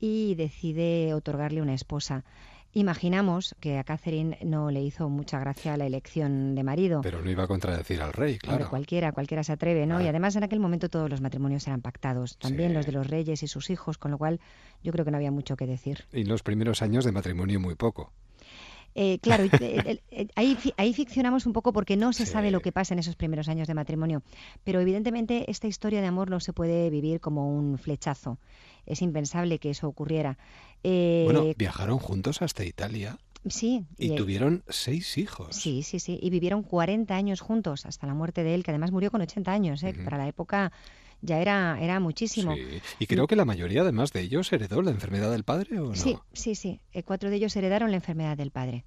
y 0.00 0.34
decide 0.34 1.14
otorgarle 1.14 1.62
una 1.62 1.74
esposa. 1.74 2.24
Imaginamos 2.74 3.54
que 3.60 3.78
a 3.78 3.84
Catherine 3.84 4.38
no 4.42 4.70
le 4.70 4.82
hizo 4.82 5.10
mucha 5.10 5.38
gracia 5.38 5.76
la 5.76 5.86
elección 5.86 6.54
de 6.54 6.62
marido. 6.62 7.02
Pero 7.02 7.20
no 7.22 7.30
iba 7.30 7.44
a 7.44 7.46
contradecir 7.46 8.00
al 8.00 8.14
rey, 8.14 8.38
claro. 8.38 8.70
cualquiera, 8.70 9.12
cualquiera 9.12 9.44
se 9.44 9.52
atreve, 9.52 9.84
¿no? 9.84 10.00
Y 10.00 10.06
además 10.06 10.36
en 10.36 10.44
aquel 10.44 10.58
momento 10.58 10.88
todos 10.88 11.10
los 11.10 11.20
matrimonios 11.20 11.66
eran 11.66 11.82
pactados, 11.82 12.38
también 12.38 12.72
los 12.72 12.86
de 12.86 12.92
los 12.92 13.06
reyes 13.06 13.42
y 13.42 13.46
sus 13.46 13.68
hijos, 13.68 13.98
con 13.98 14.10
lo 14.10 14.16
cual 14.16 14.40
yo 14.82 14.90
creo 14.92 15.04
que 15.04 15.10
no 15.10 15.18
había 15.18 15.30
mucho 15.30 15.54
que 15.54 15.66
decir. 15.66 16.04
Y 16.12 16.24
los 16.24 16.42
primeros 16.42 16.80
años 16.80 17.04
de 17.04 17.12
matrimonio 17.12 17.60
muy 17.60 17.74
poco. 17.74 18.10
Eh, 18.94 19.18
claro, 19.20 19.44
ahí, 20.34 20.58
ahí 20.76 20.92
ficcionamos 20.92 21.46
un 21.46 21.54
poco 21.54 21.72
porque 21.72 21.96
no 21.96 22.12
se 22.12 22.26
sabe 22.26 22.50
lo 22.50 22.60
que 22.60 22.72
pasa 22.72 22.92
en 22.92 22.98
esos 22.98 23.16
primeros 23.16 23.48
años 23.48 23.66
de 23.66 23.74
matrimonio, 23.74 24.22
pero 24.64 24.80
evidentemente 24.80 25.50
esta 25.50 25.66
historia 25.66 26.02
de 26.02 26.08
amor 26.08 26.28
no 26.28 26.40
se 26.40 26.52
puede 26.52 26.90
vivir 26.90 27.20
como 27.20 27.56
un 27.56 27.78
flechazo. 27.78 28.38
Es 28.84 29.00
impensable 29.00 29.58
que 29.58 29.70
eso 29.70 29.88
ocurriera. 29.88 30.38
Eh, 30.82 31.22
bueno, 31.24 31.44
viajaron 31.56 31.98
juntos 31.98 32.42
hasta 32.42 32.64
Italia. 32.64 33.18
Sí. 33.48 33.84
Y, 33.98 34.14
tuvieron 34.14 34.62
seis 34.68 35.18
hijos. 35.18 35.56
Sí, 35.56 35.82
sí, 35.82 35.98
sí. 35.98 36.18
Y 36.22 36.30
vivieron 36.30 36.62
40 36.62 37.14
años 37.14 37.40
juntos 37.40 37.86
hasta 37.86 38.06
la 38.06 38.14
muerte 38.14 38.44
de 38.44 38.54
él, 38.54 38.62
que 38.62 38.70
además 38.70 38.92
murió 38.92 39.10
con 39.10 39.20
80 39.20 39.52
años. 39.52 39.82
¿eh? 39.82 39.94
Para 40.04 40.16
la 40.16 40.28
época 40.28 40.72
ya 41.22 41.40
era, 41.40 41.78
era 41.80 41.98
muchísimo. 41.98 42.54
Y 42.98 43.06
creo 43.06 43.26
que 43.26 43.36
la 43.36 43.44
mayoría 43.44 43.82
además 43.82 44.12
de 44.12 44.20
ellos 44.20 44.52
heredó 44.52 44.80
la 44.82 44.92
enfermedad 44.92 45.30
del 45.32 45.44
padre 45.44 45.80
o 45.80 45.88
no. 45.88 45.94
Sí, 45.96 46.18
sí, 46.32 46.54
sí. 46.54 46.80
Eh, 46.92 47.02
cuatro 47.02 47.30
de 47.30 47.36
ellos 47.36 47.56
heredaron 47.56 47.90
la 47.90 47.96
enfermedad 47.96 48.36
del 48.36 48.50
padre. 48.50 48.84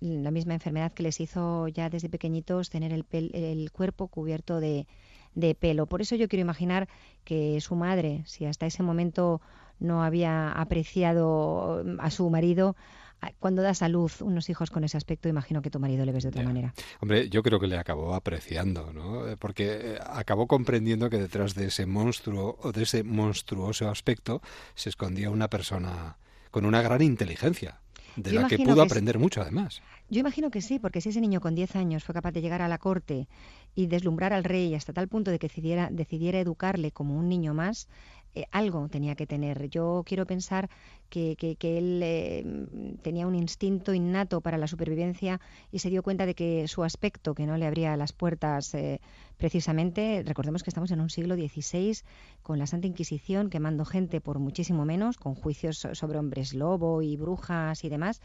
La 0.00 0.32
misma 0.32 0.54
enfermedad 0.54 0.92
que 0.92 1.04
les 1.04 1.20
hizo 1.20 1.68
ya 1.68 1.88
desde 1.88 2.08
pequeñitos 2.08 2.68
tener 2.68 2.92
el, 2.92 3.06
el 3.12 3.70
cuerpo 3.70 4.08
cubierto 4.08 4.58
de, 4.58 4.88
de 5.34 5.54
pelo. 5.54 5.86
Por 5.86 6.02
eso 6.02 6.16
yo 6.16 6.28
quiero 6.28 6.42
imaginar 6.42 6.88
que 7.24 7.60
su 7.60 7.74
madre, 7.74 8.22
si 8.26 8.44
hasta 8.44 8.66
ese 8.66 8.82
momento 8.82 9.40
no 9.82 10.02
había 10.02 10.52
apreciado 10.52 11.84
a 11.98 12.10
su 12.10 12.30
marido, 12.30 12.76
cuando 13.38 13.62
das 13.62 13.82
a 13.82 13.88
luz 13.88 14.20
unos 14.20 14.50
hijos 14.50 14.70
con 14.70 14.84
ese 14.84 14.96
aspecto, 14.96 15.28
imagino 15.28 15.62
que 15.62 15.70
tu 15.70 15.78
marido 15.78 16.04
le 16.04 16.12
ves 16.12 16.24
de 16.24 16.30
otra 16.30 16.42
manera. 16.42 16.74
Hombre, 17.00 17.28
yo 17.28 17.42
creo 17.42 17.60
que 17.60 17.68
le 17.68 17.78
acabó 17.78 18.14
apreciando, 18.14 18.92
¿no? 18.92 19.28
Eh, 19.28 19.36
porque 19.36 19.94
eh, 19.94 19.98
acabó 20.04 20.46
comprendiendo 20.46 21.08
que 21.08 21.18
detrás 21.18 21.54
de 21.54 21.66
ese 21.66 21.86
monstruo 21.86 22.58
o 22.60 22.72
de 22.72 22.82
ese 22.82 23.04
monstruoso 23.04 23.88
aspecto 23.88 24.42
se 24.74 24.88
escondía 24.88 25.30
una 25.30 25.48
persona 25.48 26.16
con 26.50 26.64
una 26.66 26.82
gran 26.82 27.00
inteligencia, 27.00 27.80
de 28.16 28.32
la 28.32 28.46
que 28.46 28.58
pudo 28.58 28.82
aprender 28.82 29.18
mucho 29.18 29.40
además. 29.40 29.80
Yo 30.10 30.20
imagino 30.20 30.50
que 30.50 30.60
sí, 30.60 30.78
porque 30.78 31.00
si 31.00 31.08
ese 31.08 31.20
niño 31.20 31.40
con 31.40 31.54
10 31.54 31.76
años 31.76 32.04
fue 32.04 32.14
capaz 32.14 32.32
de 32.32 32.42
llegar 32.42 32.60
a 32.60 32.68
la 32.68 32.76
corte 32.76 33.28
y 33.74 33.86
deslumbrar 33.86 34.34
al 34.34 34.44
rey 34.44 34.74
hasta 34.74 34.92
tal 34.92 35.08
punto 35.08 35.30
de 35.30 35.38
que 35.38 35.48
decidiera, 35.48 35.88
decidiera 35.90 36.38
educarle 36.38 36.90
como 36.90 37.16
un 37.16 37.28
niño 37.28 37.54
más, 37.54 37.88
eh, 38.34 38.46
algo 38.50 38.88
tenía 38.88 39.14
que 39.14 39.26
tener. 39.26 39.68
Yo 39.68 40.02
quiero 40.06 40.24
pensar 40.26 40.70
que, 41.10 41.36
que, 41.36 41.78
él 41.78 42.00
eh, 42.02 42.44
tenía 43.02 43.26
un 43.26 43.34
instinto 43.34 43.92
innato 43.92 44.40
para 44.40 44.56
la 44.56 44.66
supervivencia 44.66 45.38
y 45.70 45.80
se 45.80 45.90
dio 45.90 46.02
cuenta 46.02 46.24
de 46.24 46.34
que 46.34 46.66
su 46.66 46.82
aspecto, 46.82 47.34
que 47.34 47.46
no 47.46 47.58
le 47.58 47.66
abría 47.66 47.94
las 47.98 48.14
puertas 48.14 48.72
eh, 48.74 49.00
precisamente, 49.36 50.22
recordemos 50.24 50.62
que 50.62 50.70
estamos 50.70 50.90
en 50.92 51.00
un 51.00 51.10
siglo 51.10 51.34
XVI 51.34 51.98
con 52.42 52.58
la 52.58 52.66
Santa 52.66 52.86
Inquisición 52.86 53.50
quemando 53.50 53.84
gente 53.84 54.22
por 54.22 54.38
muchísimo 54.38 54.86
menos, 54.86 55.18
con 55.18 55.34
juicios 55.34 55.86
sobre 55.92 56.18
hombres 56.18 56.54
lobo 56.54 57.02
y 57.02 57.16
brujas 57.16 57.84
y 57.84 57.90
demás, 57.90 58.22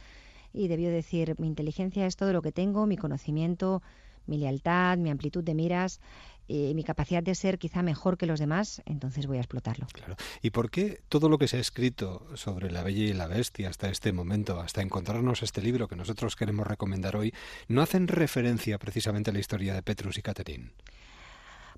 y 0.54 0.70
debió 0.70 0.90
decir, 0.90 1.36
mi 1.38 1.48
inteligencia 1.48 2.06
es 2.06 2.16
todo 2.16 2.32
lo 2.32 2.42
que 2.42 2.54
tengo, 2.54 2.86
mi 2.86 2.96
conocimiento, 2.96 3.82
mi 4.26 4.38
lealtad, 4.38 4.98
mi 4.98 5.10
amplitud 5.10 5.44
de 5.44 5.54
miras 5.54 6.00
y 6.48 6.74
mi 6.74 6.84
capacidad 6.84 7.22
de 7.22 7.36
ser 7.36 7.60
quizá 7.60 7.82
mejor 7.82 8.18
que 8.18 8.26
los 8.26 8.40
demás, 8.40 8.82
entonces 8.86 9.28
voy 9.28 9.38
a 9.38 9.42
explotarlo. 9.42 9.88
Claro. 9.92 10.16
¿Y 10.42 10.52
por 10.52 10.72
qué 10.72 11.02
todo 11.10 11.30
lo 11.30 11.38
que 11.38 11.48
se 11.48 11.58
ha 11.58 11.60
escrito 11.60 12.26
sobre 12.36 12.72
la 12.72 12.84
Bella 12.84 13.04
y 13.04 13.14
la 13.14 13.28
Bestia 13.28 13.70
hasta 13.70 13.90
este 13.90 14.14
momento, 14.14 14.60
hasta 14.60 14.82
encontrarnos 14.82 15.44
este 15.44 15.62
libro 15.62 15.88
que 15.88 15.96
nosotros 15.96 16.36
queremos 16.36 16.66
recomendar 16.66 17.16
hoy, 17.16 17.34
no 17.68 17.82
hacen 17.82 18.08
referencia 18.08 18.78
precisamente 18.78 19.30
a 19.30 19.34
la 19.34 19.40
historia 19.40 19.74
de 19.74 19.82
Petrus 19.82 20.18
y 20.18 20.22
Catherine? 20.22 20.72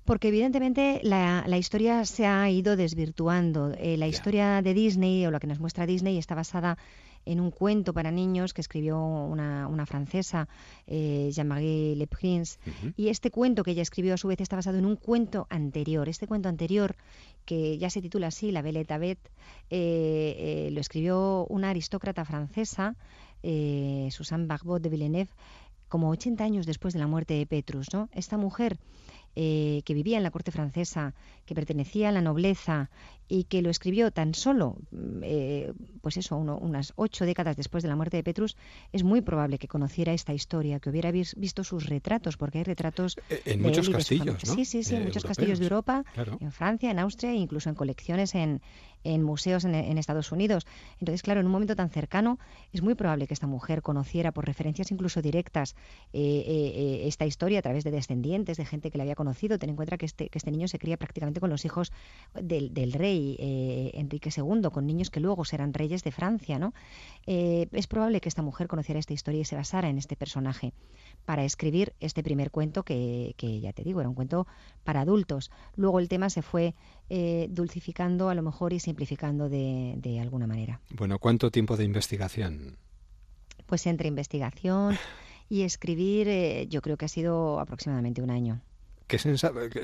Porque 0.04 0.28
evidentemente 0.28 1.00
la, 1.02 1.44
historia 1.58 2.04
se 2.04 2.26
ha 2.26 2.48
ido 2.48 2.76
desvirtuando. 2.76 3.74
Eh, 3.76 3.96
la 3.96 4.06
historia 4.06 4.62
de 4.62 4.74
Disney 4.74 5.26
o 5.26 5.30
la 5.30 5.40
que 5.40 5.46
nos 5.46 5.60
muestra 5.60 5.86
Disney 5.86 6.16
está 6.16 6.34
basada 6.34 6.78
en 7.24 7.40
un 7.40 7.50
cuento 7.50 7.92
para 7.92 8.10
niños 8.10 8.54
que 8.54 8.60
escribió 8.60 8.98
una, 8.98 9.68
una 9.68 9.86
francesa, 9.86 10.48
eh, 10.86 11.30
Jean-Marie 11.32 11.96
Le 11.96 12.06
Prince. 12.06 12.58
Y 12.96 13.08
este 13.08 13.30
cuento 13.30 13.62
que 13.62 13.72
ella 13.72 13.82
escribió 13.82 14.14
a 14.14 14.16
su 14.16 14.28
vez 14.28 14.40
está 14.40 14.56
basado 14.56 14.78
en 14.78 14.86
un 14.86 14.96
cuento 14.96 15.46
anterior. 15.50 16.08
Este 16.08 16.26
cuento 16.26 16.48
anterior, 16.48 16.96
que 17.44 17.78
ya 17.78 17.90
se 17.90 18.02
titula 18.02 18.28
así, 18.28 18.52
La 18.52 18.62
Belle 18.62 18.84
Bête, 18.84 19.30
eh, 19.70 20.36
eh, 20.38 20.70
lo 20.72 20.80
escribió 20.80 21.46
una 21.48 21.70
aristócrata 21.70 22.24
francesa, 22.24 22.96
eh, 23.42 24.08
Suzanne 24.10 24.46
Barbot 24.46 24.82
de 24.82 24.88
Villeneuve, 24.88 25.30
como 25.88 26.10
80 26.10 26.44
años 26.44 26.66
después 26.66 26.94
de 26.94 27.00
la 27.00 27.06
muerte 27.06 27.34
de 27.34 27.46
Petrus. 27.46 27.92
¿no? 27.92 28.08
Esta 28.12 28.36
mujer 28.36 28.78
eh, 29.36 29.82
que 29.84 29.94
vivía 29.94 30.16
en 30.16 30.24
la 30.24 30.32
corte 30.32 30.50
francesa, 30.50 31.14
que 31.46 31.54
pertenecía 31.54 32.08
a 32.08 32.12
la 32.12 32.20
nobleza 32.20 32.90
y 33.30 33.44
que 33.44 33.62
lo 33.62 33.70
escribió 33.70 34.10
tan 34.10 34.34
solo, 34.34 34.76
mm, 34.90 35.20
eh, 35.22 35.72
pues 36.02 36.16
eso, 36.16 36.36
unas 36.36 36.92
ocho 36.96 37.24
décadas 37.24 37.56
después 37.56 37.84
de 37.84 37.88
la 37.88 37.94
muerte 37.94 38.16
de 38.16 38.24
Petrus, 38.24 38.56
es 38.92 39.04
muy 39.04 39.20
probable 39.20 39.58
que 39.58 39.68
conociera 39.68 40.12
esta 40.12 40.34
historia, 40.34 40.80
que 40.80 40.90
hubiera 40.90 41.12
visto 41.12 41.62
sus 41.62 41.86
retratos, 41.86 42.36
porque 42.36 42.58
hay 42.58 42.64
retratos 42.64 43.16
eh, 43.30 43.40
en 43.44 43.62
muchos 43.62 43.88
castillos, 43.88 44.44
¿no? 44.44 44.54
Sí, 44.54 44.64
sí, 44.64 44.82
sí, 44.82 44.96
en 44.96 45.04
muchos 45.04 45.22
castillos 45.22 45.60
de 45.60 45.66
Europa, 45.66 46.04
en 46.40 46.50
Francia, 46.50 46.90
en 46.90 46.98
Austria, 46.98 47.30
e 47.30 47.36
incluso 47.36 47.68
en 47.68 47.76
colecciones 47.76 48.34
en, 48.34 48.60
en 49.04 49.22
museos 49.22 49.64
en, 49.64 49.98
Estados 49.98 50.32
Unidos. 50.32 50.66
Entonces, 50.98 51.22
claro, 51.22 51.40
en 51.40 51.46
un 51.46 51.52
momento 51.52 51.76
tan 51.76 51.90
cercano 51.90 52.38
es 52.72 52.82
muy 52.82 52.94
probable 52.94 53.26
que 53.26 53.34
esta 53.34 53.46
mujer 53.46 53.82
conociera 53.82 54.32
por 54.32 54.46
referencias 54.46 54.90
incluso 54.90 55.22
directas 55.22 55.74
eh, 56.12 56.20
eh, 56.46 56.72
eh, 56.74 57.00
esta 57.06 57.26
historia 57.26 57.58
a 57.58 57.62
través 57.62 57.84
de 57.84 57.90
descendientes, 57.90 58.56
de 58.56 58.64
gente 58.64 58.90
que 58.90 58.98
la 58.98 59.04
había 59.04 59.14
conocido. 59.14 59.58
Ten 59.58 59.70
en 59.70 59.76
cuenta 59.76 59.98
que 59.98 60.06
este, 60.06 60.28
que 60.28 60.38
este 60.38 60.50
niño 60.50 60.68
se 60.68 60.78
cría 60.78 60.96
prácticamente 60.96 61.40
con 61.40 61.50
los 61.50 61.64
hijos 61.64 61.92
del, 62.34 62.72
del 62.72 62.92
rey 62.92 63.19
Enrique 63.38 64.30
II, 64.36 64.70
con 64.72 64.86
niños 64.86 65.10
que 65.10 65.20
luego 65.20 65.44
serán 65.44 65.72
reyes 65.74 66.02
de 66.04 66.12
Francia. 66.12 66.58
¿no? 66.58 66.72
es 67.26 67.86
probable 67.86 68.20
que 68.20 68.28
esta 68.28 68.42
mujer 68.42 68.66
conociera 68.66 68.98
esta 68.98 69.12
historia 69.12 69.40
y 69.40 69.44
se 69.44 69.56
basara 69.56 69.88
en 69.88 69.98
este 69.98 70.16
personaje 70.16 70.72
para 71.24 71.44
escribir 71.44 71.94
este 72.00 72.22
primer 72.22 72.50
cuento 72.50 72.82
que, 72.82 73.34
que, 73.36 73.60
ya 73.60 73.72
te 73.72 73.84
digo, 73.84 74.00
era 74.00 74.08
un 74.08 74.14
cuento 74.14 74.46
para 74.84 75.02
adultos. 75.02 75.50
Luego 75.76 76.00
el 76.00 76.08
tema 76.08 76.30
se 76.30 76.42
fue 76.42 76.74
eh, 77.08 77.48
dulcificando 77.50 78.28
a 78.28 78.34
lo 78.34 78.42
mejor 78.42 78.72
y 78.72 78.80
simplificando 78.80 79.48
de, 79.48 79.94
de, 79.98 80.20
alguna 80.20 80.46
manera. 80.46 80.80
Bueno, 80.90 81.18
¿cuánto 81.18 81.50
tiempo 81.50 81.76
de 81.76 81.84
investigación? 81.84 82.76
Pues 83.66 83.86
entre 83.86 84.08
investigación 84.08 84.96
y 85.48 85.62
escribir 85.62 86.28
eh, 86.28 86.66
yo 86.68 86.82
creo 86.82 86.96
que 86.96 87.04
ha 87.04 87.08
sido 87.08 87.60
aproximadamente 87.60 88.22
un 88.22 88.30
año. 88.30 88.60
¿Qué 89.06 89.18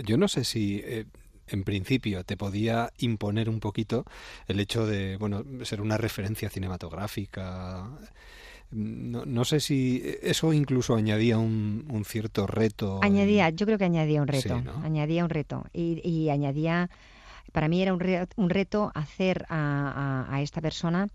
yo 0.04 0.16
no 0.16 0.28
sé 0.28 0.44
si... 0.44 0.80
Eh, 0.84 1.06
en 1.48 1.64
principio 1.64 2.24
te 2.24 2.36
podía 2.36 2.92
imponer 2.98 3.48
un 3.48 3.60
poquito 3.60 4.04
el 4.48 4.60
hecho 4.60 4.86
de 4.86 5.16
bueno 5.16 5.44
ser 5.64 5.80
una 5.80 5.96
referencia 5.96 6.50
cinematográfica 6.50 7.88
no, 8.70 9.24
no, 9.24 9.44
sé 9.44 9.60
si 9.60 10.02
eso 10.22 10.52
incluso 10.52 10.96
añadía 10.96 11.38
un, 11.38 12.02
cierto 12.04 12.48
reto. 12.48 12.98
Añadía, 13.00 13.50
yo 13.50 13.64
creo 13.64 13.78
que 13.78 13.84
añadía 13.84 14.20
un 14.20 14.26
reto. 14.26 14.60
Añadía 14.82 15.22
un 15.22 15.30
reto. 15.30 15.64
Y, 15.72 16.28
añadía, 16.30 16.90
para 17.52 17.68
mí 17.68 17.80
era 17.80 17.94
un, 17.94 18.02
un 18.34 18.50
reto 18.50 18.90
hacer 18.92 19.46
a 19.48 20.40
esta 20.42 20.60
persona 20.60 21.08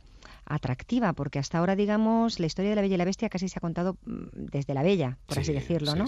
atractiva, 0.53 1.13
porque 1.13 1.39
hasta 1.39 1.57
ahora, 1.57 1.75
digamos, 1.75 2.39
la 2.39 2.45
historia 2.45 2.69
de 2.69 2.75
la 2.75 2.81
Bella 2.81 2.95
y 2.95 2.97
la 2.97 3.05
Bestia 3.05 3.29
casi 3.29 3.47
se 3.49 3.57
ha 3.57 3.61
contado 3.61 3.97
mm, 4.05 4.45
desde 4.51 4.73
la 4.73 4.83
Bella, 4.83 5.17
por 5.25 5.39
así 5.39 5.53
decirlo, 5.53 5.95
¿no? 5.95 6.05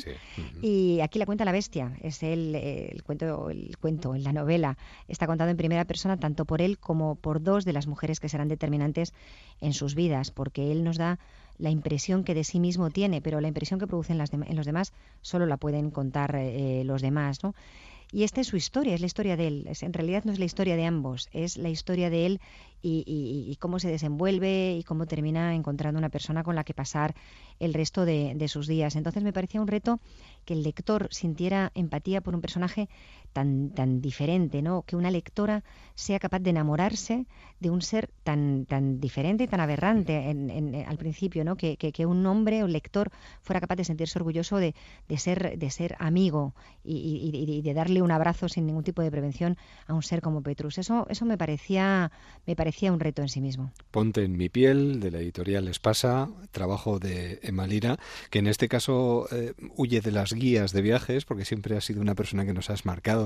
Y 0.61 0.99
aquí 1.01 1.19
la 1.19 1.25
cuenta 1.25 1.45
la 1.45 1.51
Bestia, 1.51 1.97
es 2.01 2.23
el, 2.23 2.55
el, 2.55 3.03
cuento, 3.03 3.49
el 3.49 3.77
cuento, 3.77 4.15
la 4.15 4.33
novela, 4.33 4.77
está 5.07 5.27
contado 5.27 5.49
en 5.49 5.57
primera 5.57 5.85
persona 5.85 6.17
tanto 6.17 6.45
por 6.45 6.61
él 6.61 6.77
como 6.77 7.15
por 7.15 7.41
dos 7.41 7.65
de 7.65 7.73
las 7.73 7.87
mujeres 7.87 8.19
que 8.19 8.29
serán 8.29 8.47
determinantes 8.47 9.13
en 9.61 9.73
sus 9.73 9.95
vidas, 9.95 10.31
porque 10.31 10.71
él 10.71 10.83
nos 10.83 10.97
da 10.97 11.19
la 11.57 11.69
impresión 11.69 12.23
que 12.23 12.33
de 12.33 12.43
sí 12.43 12.59
mismo 12.59 12.89
tiene, 12.89 13.21
pero 13.21 13.39
la 13.39 13.47
impresión 13.47 13.79
que 13.79 13.87
producen 13.87 14.17
las 14.17 14.33
en 14.33 14.55
los 14.55 14.65
demás 14.65 14.91
solo 15.21 15.45
la 15.45 15.57
pueden 15.57 15.91
contar 15.91 16.35
eh, 16.35 16.83
los 16.83 17.01
demás, 17.01 17.43
¿no? 17.43 17.53
Y 18.13 18.23
esta 18.23 18.41
es 18.41 18.47
su 18.47 18.57
historia, 18.57 18.93
es 18.93 18.99
la 18.99 19.07
historia 19.07 19.35
de 19.35 19.47
él. 19.47 19.67
en 19.81 19.91
realidad 19.91 20.23
no 20.23 20.31
es 20.31 20.37
la 20.37 20.45
historia 20.45 20.75
de 20.75 20.85
ambos, 20.85 21.29
es 21.33 21.57
la 21.57 21.69
historia 21.69 22.11
de 22.11 22.27
él 22.27 22.41
y, 22.83 23.57
cómo 23.59 23.79
se 23.79 23.89
desenvuelve 23.89 24.75
y 24.77 24.83
cómo 24.83 25.07
termina 25.07 25.55
encontrando 25.55 25.97
una 25.97 26.09
persona 26.09 26.43
con 26.43 26.53
la 26.55 26.63
que 26.63 26.75
pasar 26.75 27.15
el 27.59 27.73
resto 27.73 28.05
de, 28.05 28.47
sus 28.47 28.67
días. 28.67 28.95
Entonces 28.95 29.23
me 29.23 29.33
parecía 29.33 29.61
un 29.61 29.67
reto 29.67 29.99
que 30.45 30.53
el 30.53 30.61
lector 30.61 31.07
sintiera 31.09 31.71
empatía 31.73 32.21
por 32.21 32.35
un 32.35 32.41
personaje 32.41 32.87
tan, 33.33 33.71
tan 33.71 33.99
diferente, 33.99 34.61
¿no? 34.61 34.83
Que 34.83 34.95
una 34.95 35.11
lectora 35.11 35.63
sea 35.95 36.19
capaz 36.19 36.39
de 36.39 36.51
enamorarse 36.51 37.25
de 37.59 37.69
un 37.69 37.81
ser 37.81 38.09
tan, 38.23 38.65
tan 38.65 38.99
diferente 38.99 39.43
y 39.43 39.47
tan 39.47 39.59
aberrante 39.59 40.29
en, 40.29 40.75
al 40.87 40.97
principio, 40.97 41.43
¿no? 41.43 41.55
Que, 41.55 41.77
que, 41.77 42.05
un 42.05 42.25
hombre 42.25 42.63
o 42.63 42.67
lector 42.67 43.09
fuera 43.41 43.59
capaz 43.59 43.75
de 43.75 43.85
sentirse 43.85 44.19
orgulloso 44.19 44.57
de, 44.57 44.75
de 45.07 45.17
ser, 45.17 45.57
de 45.57 45.69
ser 45.69 45.95
amigo 45.99 46.53
y, 46.83 47.61
de 47.61 47.73
darle 47.73 48.01
un 48.01 48.11
abrazo 48.11 48.49
sin 48.49 48.65
ningún 48.65 48.83
tipo 48.83 49.01
de 49.01 49.09
prevención 49.09 49.57
a 49.87 49.93
un 49.93 50.03
ser 50.03 50.21
como 50.21 50.41
Petrus. 50.41 50.77
Eso, 50.77 51.07
eso 51.09 51.25
me 51.25 51.37
parecía, 51.37 52.11
me 52.45 52.55
parecía 52.55 52.91
un 52.91 52.99
reto 52.99 53.21
en 53.21 53.29
sí 53.29 53.41
mismo. 53.41 53.71
Ponte 53.91 54.23
en 54.23 54.37
mi 54.37 54.49
piel, 54.49 54.99
de 54.99 55.11
la 55.11 55.19
editorial 55.19 55.67
Espasa, 55.67 56.29
trabajo 56.51 56.99
de 56.99 57.39
Emalira, 57.41 57.97
que 58.29 58.39
en 58.39 58.47
este 58.47 58.67
caso 58.67 59.27
eh, 59.31 59.53
huye 59.77 60.01
de 60.01 60.11
las 60.11 60.33
guías 60.33 60.73
de 60.73 60.81
viajes, 60.81 61.25
porque 61.25 61.45
siempre 61.45 61.77
has 61.77 61.85
sido 61.85 62.01
una 62.01 62.15
persona 62.15 62.45
que 62.45 62.53
nos 62.53 62.69
has 62.69 62.85
marcado 62.85 63.22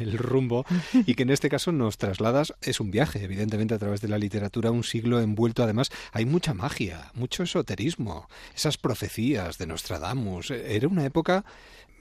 el 0.00 0.18
rumbo, 0.18 0.64
y 1.06 1.14
que 1.14 1.22
en 1.22 1.30
este 1.30 1.48
caso 1.48 1.72
nos 1.72 1.98
trasladas, 1.98 2.54
es 2.62 2.80
un 2.80 2.90
viaje, 2.90 3.22
evidentemente, 3.22 3.74
a 3.74 3.78
través 3.78 4.00
de 4.00 4.08
la 4.08 4.18
literatura, 4.18 4.70
un 4.70 4.84
siglo 4.84 5.20
envuelto, 5.20 5.62
además, 5.62 5.90
hay 6.12 6.24
mucha 6.24 6.54
magia, 6.54 7.10
mucho 7.14 7.42
esoterismo, 7.42 8.28
esas 8.54 8.78
profecías 8.78 9.58
de 9.58 9.66
Nostradamus, 9.66 10.50
era 10.50 10.88
una 10.88 11.04
época 11.04 11.44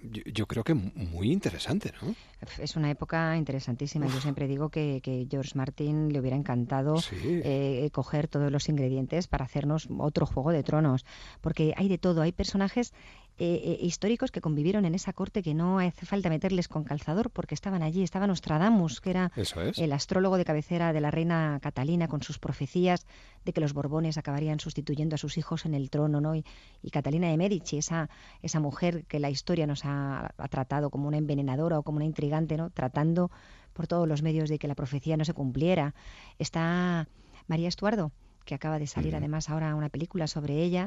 yo, 0.02 0.48
creo 0.48 0.64
que 0.64 0.74
muy 0.74 1.32
interesante, 1.32 1.94
¿no? 2.02 2.16
Es 2.58 2.76
una 2.76 2.90
época 2.90 3.38
interesantísima. 3.38 4.08
Yo 4.08 4.20
siempre 4.20 4.48
digo 4.48 4.70
que, 4.70 5.00
que 5.04 5.28
George 5.30 5.52
Martin 5.56 6.12
le 6.12 6.20
hubiera 6.20 6.36
encantado 6.36 6.96
eh, 7.22 7.88
coger 7.92 8.28
todos 8.28 8.52
los 8.52 8.68
ingredientes 8.68 9.28
para 9.28 9.46
hacernos 9.46 9.88
otro 10.00 10.26
Juego 10.26 10.52
de 10.52 10.64
Tronos, 10.64 11.06
porque 11.40 11.74
hay 11.78 11.88
de 11.88 12.00
todo. 12.00 12.22
Hay 12.22 12.32
personajes 12.32 12.94
eh, 13.44 13.78
históricos 13.82 14.30
que 14.30 14.40
convivieron 14.40 14.86
en 14.86 14.94
esa 14.94 15.14
corte 15.14 15.42
que 15.42 15.56
no 15.56 15.80
hace 15.80 16.06
falta 16.06 16.30
meterles 16.30 16.68
con 16.68 16.84
calzador 16.84 17.32
porque 17.32 17.56
estaban 17.56 17.82
allí. 17.82 18.04
Estaba 18.04 18.28
Nostradamus, 18.28 19.02
que 19.02 19.10
era 19.10 19.32
el 19.78 19.94
astrólogo 19.94 20.38
de 20.38 20.46
cabecera 20.46 20.94
de 20.94 21.02
la 21.02 21.10
reina 21.10 21.60
Catalina 21.62 22.08
con 22.08 22.22
sus 22.22 22.38
profecías 22.38 23.08
de 23.44 23.52
que 23.52 23.60
los 23.60 23.74
Borbones 23.74 24.20
acabarían 24.20 24.60
sustituyendo 24.60 25.16
a 25.16 25.18
sus 25.18 25.40
hijos 25.40 25.66
en 25.66 25.74
el 25.74 25.90
trono, 25.90 26.22
¿no? 26.22 26.36
Y, 26.36 26.44
Catalina 26.92 27.30
de 27.30 27.38
Medici, 27.38 27.78
esa, 27.78 28.10
esa 28.44 28.60
mujer 28.60 29.06
que 29.06 29.20
la 29.20 29.30
historia 29.30 29.66
nos 29.66 29.86
ha, 29.86 30.34
ha, 30.38 30.48
tratado 30.48 30.90
como 30.92 31.08
una 31.08 31.18
envenenadora 31.18 31.80
o 31.80 31.84
como 31.84 31.96
una 31.96 32.06
intrigante, 32.06 32.58
¿no? 32.58 32.70
Tratando 32.70 33.32
por 33.74 33.88
todos 33.88 34.08
los 34.08 34.22
medios 34.22 34.50
de 34.50 34.60
que 34.60 34.68
la 34.68 34.76
profecía 34.76 35.18
no 35.18 35.26
se 35.26 35.34
cumpliera. 35.34 35.96
Está 36.38 37.08
María 37.48 37.70
Estuardo, 37.70 38.12
que 38.46 38.56
acaba 38.56 38.80
de 38.80 38.88
salir 38.88 39.16
además 39.16 39.50
ahora 39.50 39.76
una 39.76 39.90
película 39.90 40.28
sobre 40.28 40.64
ella 40.64 40.86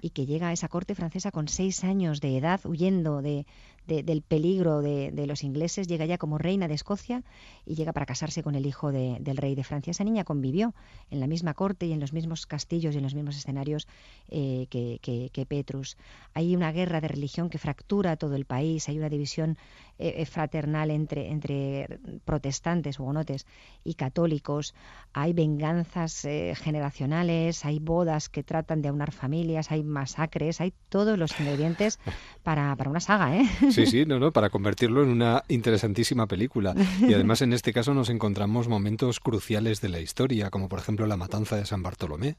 y 0.00 0.10
que 0.10 0.26
llega 0.26 0.48
a 0.48 0.52
esa 0.52 0.68
corte 0.68 0.94
francesa 0.94 1.30
con 1.30 1.48
seis 1.48 1.84
años 1.84 2.20
de 2.20 2.36
edad, 2.36 2.60
huyendo 2.64 3.22
de, 3.22 3.46
del 3.86 4.22
peligro 4.22 4.82
de, 4.82 5.26
los 5.26 5.44
ingleses, 5.44 5.86
llega 5.86 6.04
ya 6.06 6.18
como 6.18 6.38
reina 6.38 6.68
de 6.68 6.74
Escocia 6.74 7.22
y 7.64 7.74
llega 7.74 7.92
para 7.92 8.06
casarse 8.06 8.42
con 8.42 8.54
el 8.54 8.66
hijo 8.66 8.90
del 8.92 9.36
rey 9.36 9.54
de 9.54 9.64
Francia. 9.64 9.90
Esa 9.90 10.04
niña 10.04 10.24
convivió 10.24 10.74
en 11.10 11.20
la 11.20 11.26
misma 11.26 11.54
corte 11.54 11.86
y 11.86 11.92
en 11.92 12.00
los 12.00 12.12
mismos 12.12 12.46
castillos 12.46 12.94
y 12.94 12.98
en 12.98 13.04
los 13.04 13.14
mismos 13.14 13.36
escenarios 13.36 13.86
eh, 14.28 14.66
que, 14.70 15.46
Petrus. 15.48 15.96
Hay 16.34 16.56
una 16.56 16.72
guerra 16.72 17.00
de 17.00 17.08
religión 17.08 17.48
que 17.48 17.58
fractura 17.58 18.16
todo 18.16 18.34
el 18.34 18.44
país, 18.44 18.88
hay 18.88 18.98
una 18.98 19.08
división 19.08 19.56
eh, 19.98 20.14
eh, 20.16 20.26
fraternal 20.26 20.90
entre, 20.90 21.30
entre 21.30 22.00
protestantes, 22.24 22.98
hugonotes, 22.98 23.46
y 23.84 23.94
católicos, 23.94 24.74
hay 25.12 25.32
venganzas 25.32 26.26
generacionales, 26.54 27.64
hay 27.64 27.78
bodas 27.78 28.28
que 28.28 28.42
tratan 28.42 28.82
de 28.82 28.88
aunar 28.88 29.12
familias, 29.12 29.70
hay 29.70 29.84
masacres, 29.84 30.60
hay 30.60 30.72
todos 30.88 31.16
los 31.16 31.38
ingredientes 31.38 32.00
para, 32.42 32.74
para 32.74 32.90
una 32.90 33.00
saga, 33.00 33.36
¿eh? 33.36 33.46
Sí, 33.76 33.86
sí, 33.86 34.06
no, 34.06 34.18
no, 34.18 34.32
para 34.32 34.50
convertirlo 34.50 35.02
en 35.02 35.10
una 35.10 35.44
interesantísima 35.48 36.26
película. 36.26 36.74
Y 37.00 37.12
además 37.12 37.42
en 37.42 37.52
este 37.52 37.72
caso 37.72 37.94
nos 37.94 38.08
encontramos 38.08 38.68
momentos 38.68 39.20
cruciales 39.20 39.80
de 39.80 39.88
la 39.88 40.00
historia, 40.00 40.50
como 40.50 40.68
por 40.68 40.78
ejemplo 40.78 41.06
la 41.06 41.16
matanza 41.16 41.56
de 41.56 41.66
San 41.66 41.82
Bartolomé, 41.82 42.36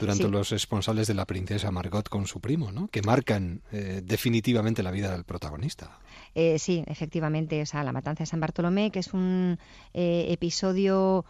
durante 0.00 0.28
los 0.28 0.50
responsables 0.50 1.06
de 1.06 1.14
la 1.14 1.26
princesa 1.26 1.70
Margot 1.70 2.08
con 2.08 2.26
su 2.26 2.40
primo, 2.40 2.72
¿no? 2.72 2.88
Que 2.88 3.02
marcan 3.02 3.62
eh, 3.72 4.00
definitivamente 4.04 4.82
la 4.82 4.90
vida 4.90 5.12
del 5.12 5.24
protagonista. 5.24 5.98
Eh, 6.34 6.58
sí, 6.58 6.84
efectivamente, 6.86 7.60
esa 7.60 7.84
la 7.84 7.92
matanza 7.92 8.22
de 8.22 8.26
San 8.26 8.40
Bartolomé, 8.40 8.90
que 8.90 9.00
es 9.00 9.12
un 9.12 9.58
eh, 9.94 10.26
episodio 10.30 11.24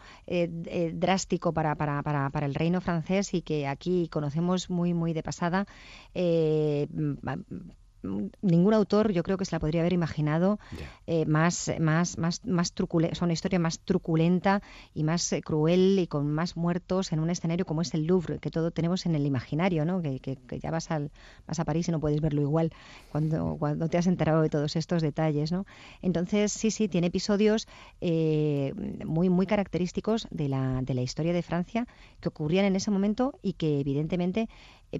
drástico 0.92 1.52
para, 1.52 1.74
para, 1.74 2.02
para, 2.02 2.30
para, 2.30 2.46
el 2.46 2.54
reino 2.54 2.80
francés 2.80 3.34
y 3.34 3.42
que 3.42 3.66
aquí 3.66 4.08
conocemos 4.08 4.70
muy, 4.70 4.94
muy 4.94 5.12
de 5.12 5.22
pasada 5.22 5.66
ningún 8.02 8.74
autor 8.74 9.12
yo 9.12 9.22
creo 9.22 9.37
que 9.37 9.44
se 9.44 9.54
la 9.54 9.61
podría 9.61 9.80
haber 9.80 9.92
imaginado 9.92 10.58
eh, 11.06 11.26
más 11.26 11.70
más 11.80 12.16
más 12.18 12.44
más 12.44 12.72
truculenta, 12.72 13.24
una 13.24 13.32
historia 13.32 13.58
más 13.58 13.80
truculenta 13.80 14.62
y 14.94 15.04
más 15.04 15.32
eh, 15.32 15.42
cruel 15.42 15.98
y 15.98 16.06
con 16.06 16.30
más 16.30 16.56
muertos 16.56 17.12
en 17.12 17.18
un 17.20 17.30
escenario 17.30 17.66
como 17.66 17.82
es 17.82 17.94
el 17.94 18.06
Louvre 18.06 18.38
que 18.38 18.50
todo 18.50 18.70
tenemos 18.70 19.06
en 19.06 19.14
el 19.14 19.26
imaginario 19.26 19.84
no 19.84 20.00
que, 20.00 20.20
que, 20.20 20.61
ya 20.61 20.70
vas 20.70 20.90
al 20.90 21.11
vas 21.46 21.58
a 21.58 21.64
París 21.64 21.88
y 21.88 21.92
no 21.92 22.00
puedes 22.00 22.20
verlo 22.20 22.40
igual 22.40 22.72
cuando 23.11 23.56
cuando 23.58 23.88
te 23.88 23.98
has 23.98 24.06
enterado 24.06 24.42
de 24.42 24.48
todos 24.48 24.76
estos 24.76 25.02
detalles 25.02 25.50
no 25.50 25.66
entonces 26.00 26.52
sí 26.52 26.70
sí 26.70 26.88
tiene 26.88 27.08
episodios 27.08 27.66
eh, 28.00 28.74
muy 29.04 29.28
muy 29.28 29.46
característicos 29.46 30.28
de 30.30 30.48
la 30.48 30.82
de 30.82 30.94
la 30.94 31.02
historia 31.02 31.32
de 31.32 31.42
Francia 31.42 31.87
que 32.20 32.28
ocurrían 32.28 32.64
en 32.64 32.76
ese 32.76 32.90
momento 32.90 33.38
y 33.42 33.54
que 33.54 33.80
evidentemente 33.80 34.48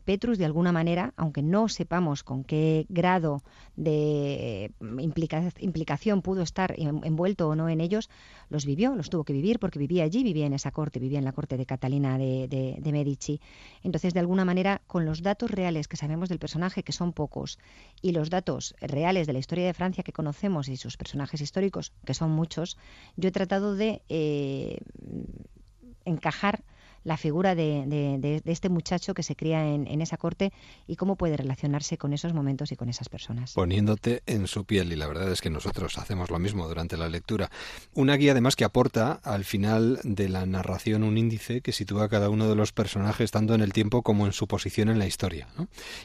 Petrus, 0.05 0.38
de 0.38 0.44
alguna 0.44 0.72
manera, 0.72 1.14
aunque 1.16 1.42
no 1.42 1.68
sepamos 1.68 2.22
con 2.22 2.44
qué 2.44 2.87
grado 2.88 3.42
de 3.77 4.72
implicación 5.61 6.20
pudo 6.20 6.42
estar 6.42 6.74
envuelto 6.79 7.48
o 7.48 7.55
no 7.55 7.68
en 7.68 7.81
ellos, 7.81 8.11
los 8.51 8.66
vivió, 8.66 8.94
los 8.94 9.09
tuvo 9.09 9.24
que 9.24 9.33
vivir 9.33 9.59
porque 9.59 9.79
vivía 9.79 10.05
allí, 10.05 10.22
vivía 10.22 10.46
en 10.46 10.53
esa 10.53 10.70
corte, 10.70 10.98
vivía 10.98 11.18
en 11.18 11.24
la 11.24 11.33
corte 11.33 11.57
de 11.57 11.64
Catalina 11.64 12.18
de, 12.18 12.90
Medici. 12.92 13.40
Entonces, 13.83 14.12
de 14.12 14.20
alguna 14.20 14.44
manera, 14.44 14.83
con 14.87 15.05
los 15.05 15.22
datos 15.22 15.51
reales 15.51 15.88
que 15.88 15.96
sabemos 15.96 16.29
del 16.29 16.38
personaje, 16.38 16.83
que 16.83 16.92
son 16.92 17.12
pocos, 17.12 17.59
y 18.03 18.12
los 18.12 18.31
datos 18.31 18.74
reales 18.81 19.27
de 19.27 19.33
la 19.33 19.38
historia 19.38 19.66
de 19.66 19.74
Francia 19.74 20.05
que 20.05 20.12
conocemos 20.12 20.68
y 20.68 20.77
sus 20.77 20.96
personajes 20.96 21.40
históricos, 21.40 21.92
que 22.05 22.14
son 22.14 22.31
muchos, 22.31 22.77
yo 23.16 23.29
he 23.29 23.33
tratado 23.33 23.74
de 23.74 24.03
eh, 24.09 24.79
encajar 26.05 26.64
la 27.04 27.16
figura 27.16 27.54
de, 27.54 28.42
este 28.44 28.68
muchacho 28.68 29.14
que 29.14 29.22
se 29.22 29.37
cría 29.37 29.66
en, 29.66 30.00
esa 30.02 30.16
corte 30.16 30.52
y 30.87 30.96
cómo 30.96 31.16
puede 31.16 31.37
relacionarse 31.37 31.98
con 31.98 32.12
esos 32.12 32.34
momentos 32.34 32.72
y 32.72 32.76
con 32.76 32.88
esas 32.88 33.08
personas. 33.08 33.52
Poniéndote 33.54 34.22
en 34.26 34.46
su 34.46 34.64
piel, 34.64 34.92
y 34.92 34.96
la 34.96 35.06
verdad 35.06 35.30
es 35.30 35.40
que 35.40 35.50
nosotros 35.50 35.98
hacemos 35.98 36.30
lo 36.30 36.38
mismo 36.38 36.68
durante 36.68 36.96
la 36.96 37.08
lectura. 37.08 37.50
Una 37.94 38.16
guía 38.16 38.32
además 38.32 38.56
que 38.56 38.64
aporta 38.64 39.20
al 39.22 39.44
final 39.44 40.00
de 40.04 40.28
la 40.28 40.46
narración 40.46 41.02
un 41.02 41.18
índice 41.18 41.61
que 41.61 41.72
sitúa 41.72 42.04
a 42.04 42.08
cada 42.08 42.30
uno 42.30 42.48
de 42.48 42.54
los 42.54 42.72
personajes 42.72 43.30
tanto 43.30 43.54
en 43.54 43.61
el 43.61 43.72
tiempo 43.72 44.02
como 44.02 44.26
en 44.26 44.32
su 44.32 44.46
posición 44.46 44.88
en 44.88 44.98
la 44.98 45.06
historia. 45.06 45.48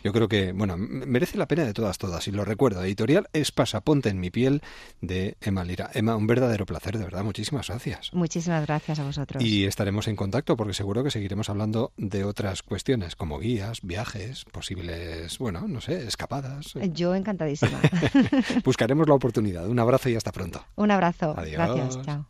Yo 0.04 0.14
creo 0.14 0.28
que, 0.28 0.52
bueno, 0.52 0.78
merece 0.78 1.38
la 1.38 1.48
pena 1.48 1.64
de 1.64 1.74
todas, 1.74 1.98
todas. 1.98 2.28
Y 2.28 2.32
lo 2.32 2.46
recuerdo, 2.46 2.84
editorial 2.84 3.28
es 3.34 3.52
Pasaponte 3.52 4.10
en 4.10 4.20
mi 4.20 4.30
piel 4.30 4.62
de 5.02 5.38
Emma 5.42 5.64
Lira. 5.64 5.90
Emma, 5.94 6.16
un 6.16 6.28
verdadero 6.28 6.66
placer, 6.66 6.98
de 6.98 7.04
verdad. 7.04 7.24
Muchísimas 7.24 7.68
gracias. 7.68 8.14
Muchísimas 8.14 8.66
gracias 8.66 9.00
a 9.00 9.04
vosotros. 9.04 9.44
Y 9.44 9.66
estaremos 9.66 10.08
en 10.08 10.16
contacto 10.16 10.56
porque 10.56 10.74
seguro 10.84 11.02
que 11.02 11.12
seguiremos 11.12 11.50
hablando 11.50 11.94
de 11.96 12.26
otras 12.26 12.62
cuestiones 12.62 13.16
como 13.16 13.40
guías, 13.40 13.80
viajes, 13.84 14.44
posibles, 14.44 15.40
bueno, 15.40 15.66
no 15.66 15.80
sé, 15.80 16.06
escapadas. 16.06 16.74
Yo 16.92 17.16
encantadísima. 17.16 17.80
Buscaremos 18.66 19.08
la 19.08 19.14
oportunidad. 19.14 19.66
Un 19.70 19.80
abrazo 19.80 20.10
y 20.10 20.18
hasta 20.18 20.34
pronto. 20.34 20.66
Un 20.76 20.92
abrazo. 20.92 21.36
Adiós. 21.38 21.54
Gracias. 21.54 22.02
Chao. 22.02 22.26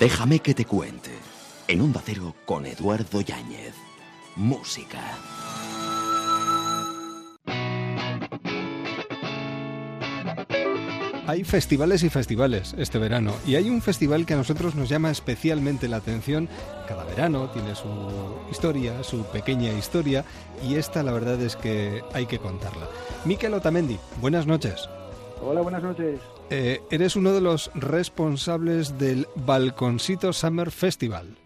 Déjame 0.00 0.40
que 0.40 0.54
te 0.54 0.64
cuente. 0.64 1.12
En 1.68 1.82
un 1.82 1.94
Cero 2.04 2.34
con 2.44 2.66
Eduardo 2.66 3.20
Yáñez. 3.20 3.74
Música. 4.34 5.00
Hay 11.26 11.42
festivales 11.42 12.04
y 12.04 12.08
festivales 12.08 12.74
este 12.78 12.98
verano 12.98 13.34
y 13.44 13.56
hay 13.56 13.68
un 13.68 13.82
festival 13.82 14.26
que 14.26 14.34
a 14.34 14.36
nosotros 14.36 14.76
nos 14.76 14.88
llama 14.88 15.10
especialmente 15.10 15.88
la 15.88 15.96
atención. 15.96 16.48
Cada 16.86 17.02
verano 17.04 17.50
tiene 17.50 17.74
su 17.74 17.88
historia, 18.50 19.02
su 19.02 19.24
pequeña 19.24 19.72
historia 19.72 20.24
y 20.62 20.76
esta 20.76 21.02
la 21.02 21.10
verdad 21.10 21.40
es 21.42 21.56
que 21.56 22.02
hay 22.14 22.26
que 22.26 22.38
contarla. 22.38 22.86
Miquel 23.24 23.54
Otamendi, 23.54 23.98
buenas 24.20 24.46
noches. 24.46 24.88
Hola, 25.42 25.62
buenas 25.62 25.82
noches. 25.82 26.20
Eh, 26.50 26.80
eres 26.92 27.16
uno 27.16 27.32
de 27.32 27.40
los 27.40 27.72
responsables 27.74 28.96
del 28.96 29.26
Balconcito 29.34 30.32
Summer 30.32 30.70
Festival. 30.70 31.36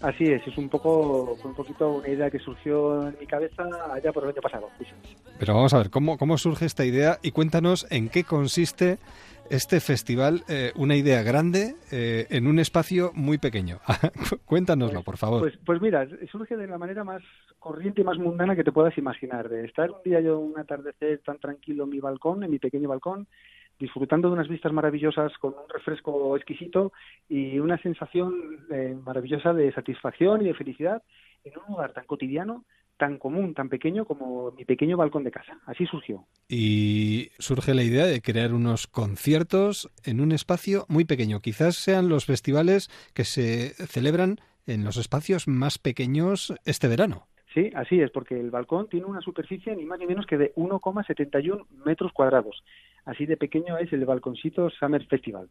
Así 0.00 0.24
es, 0.24 0.46
es 0.46 0.56
un 0.56 0.68
poco, 0.68 1.36
un 1.42 1.54
poquito 1.54 1.90
una 1.94 2.08
idea 2.08 2.30
que 2.30 2.38
surgió 2.38 3.08
en 3.08 3.16
mi 3.18 3.26
cabeza 3.26 3.64
allá 3.92 4.12
por 4.12 4.22
el 4.24 4.30
año 4.30 4.40
pasado. 4.40 4.68
Pero 5.38 5.54
vamos 5.54 5.74
a 5.74 5.78
ver, 5.78 5.90
¿cómo, 5.90 6.18
cómo 6.18 6.38
surge 6.38 6.66
esta 6.66 6.84
idea? 6.84 7.18
Y 7.22 7.32
cuéntanos 7.32 7.86
en 7.90 8.08
qué 8.08 8.22
consiste 8.22 8.98
este 9.50 9.80
festival, 9.80 10.42
eh, 10.48 10.72
una 10.76 10.94
idea 10.94 11.22
grande 11.22 11.74
eh, 11.90 12.26
en 12.30 12.46
un 12.46 12.58
espacio 12.58 13.12
muy 13.14 13.38
pequeño. 13.38 13.80
Cuéntanoslo, 14.44 15.02
por 15.02 15.16
favor. 15.16 15.40
Pues, 15.40 15.58
pues 15.64 15.80
mira, 15.80 16.06
surge 16.30 16.56
de 16.56 16.66
la 16.66 16.78
manera 16.78 17.02
más 17.02 17.22
corriente 17.58 18.02
y 18.02 18.04
más 18.04 18.18
mundana 18.18 18.54
que 18.54 18.64
te 18.64 18.72
puedas 18.72 18.96
imaginar, 18.98 19.48
de 19.48 19.64
estar 19.64 19.90
un 19.90 20.02
día 20.04 20.20
yo 20.20 20.38
un 20.38 20.58
atardecer 20.58 21.20
tan 21.24 21.38
tranquilo 21.38 21.84
en 21.84 21.90
mi 21.90 22.00
balcón, 22.00 22.44
en 22.44 22.50
mi 22.50 22.58
pequeño 22.58 22.88
balcón, 22.88 23.26
disfrutando 23.78 24.28
de 24.28 24.34
unas 24.34 24.48
vistas 24.48 24.72
maravillosas 24.72 25.32
con 25.38 25.50
un 25.50 25.68
refresco 25.68 26.36
exquisito 26.36 26.92
y 27.28 27.58
una 27.58 27.78
sensación 27.78 28.66
eh, 28.70 28.96
maravillosa 29.04 29.52
de 29.52 29.72
satisfacción 29.72 30.42
y 30.42 30.46
de 30.48 30.54
felicidad 30.54 31.02
en 31.44 31.52
un 31.58 31.74
lugar 31.74 31.92
tan 31.92 32.04
cotidiano, 32.04 32.64
tan 32.96 33.18
común, 33.18 33.54
tan 33.54 33.68
pequeño 33.68 34.04
como 34.04 34.50
mi 34.52 34.64
pequeño 34.64 34.96
balcón 34.96 35.24
de 35.24 35.30
casa. 35.30 35.58
Así 35.66 35.86
surgió. 35.86 36.24
Y 36.48 37.30
surge 37.38 37.74
la 37.74 37.84
idea 37.84 38.06
de 38.06 38.20
crear 38.20 38.52
unos 38.52 38.86
conciertos 38.86 39.90
en 40.04 40.20
un 40.20 40.32
espacio 40.32 40.84
muy 40.88 41.04
pequeño. 41.04 41.40
Quizás 41.40 41.76
sean 41.76 42.08
los 42.08 42.26
festivales 42.26 42.88
que 43.14 43.24
se 43.24 43.70
celebran 43.86 44.38
en 44.66 44.84
los 44.84 44.96
espacios 44.96 45.48
más 45.48 45.78
pequeños 45.78 46.52
este 46.64 46.88
verano. 46.88 47.26
Sí, 47.54 47.70
así 47.74 48.00
es, 48.00 48.10
porque 48.10 48.38
el 48.38 48.50
balcón 48.50 48.88
tiene 48.88 49.06
una 49.06 49.22
superficie 49.22 49.74
ni 49.74 49.84
más 49.84 49.98
ni 49.98 50.06
menos 50.06 50.26
que 50.26 50.36
de 50.36 50.54
1,71 50.54 51.66
metros 51.84 52.12
cuadrados. 52.12 52.62
Así 53.04 53.26
de 53.26 53.36
pequeño 53.36 53.78
es 53.78 53.92
el 53.92 54.04
balconcito 54.04 54.70
Summer 54.70 55.06
Festival. 55.06 55.48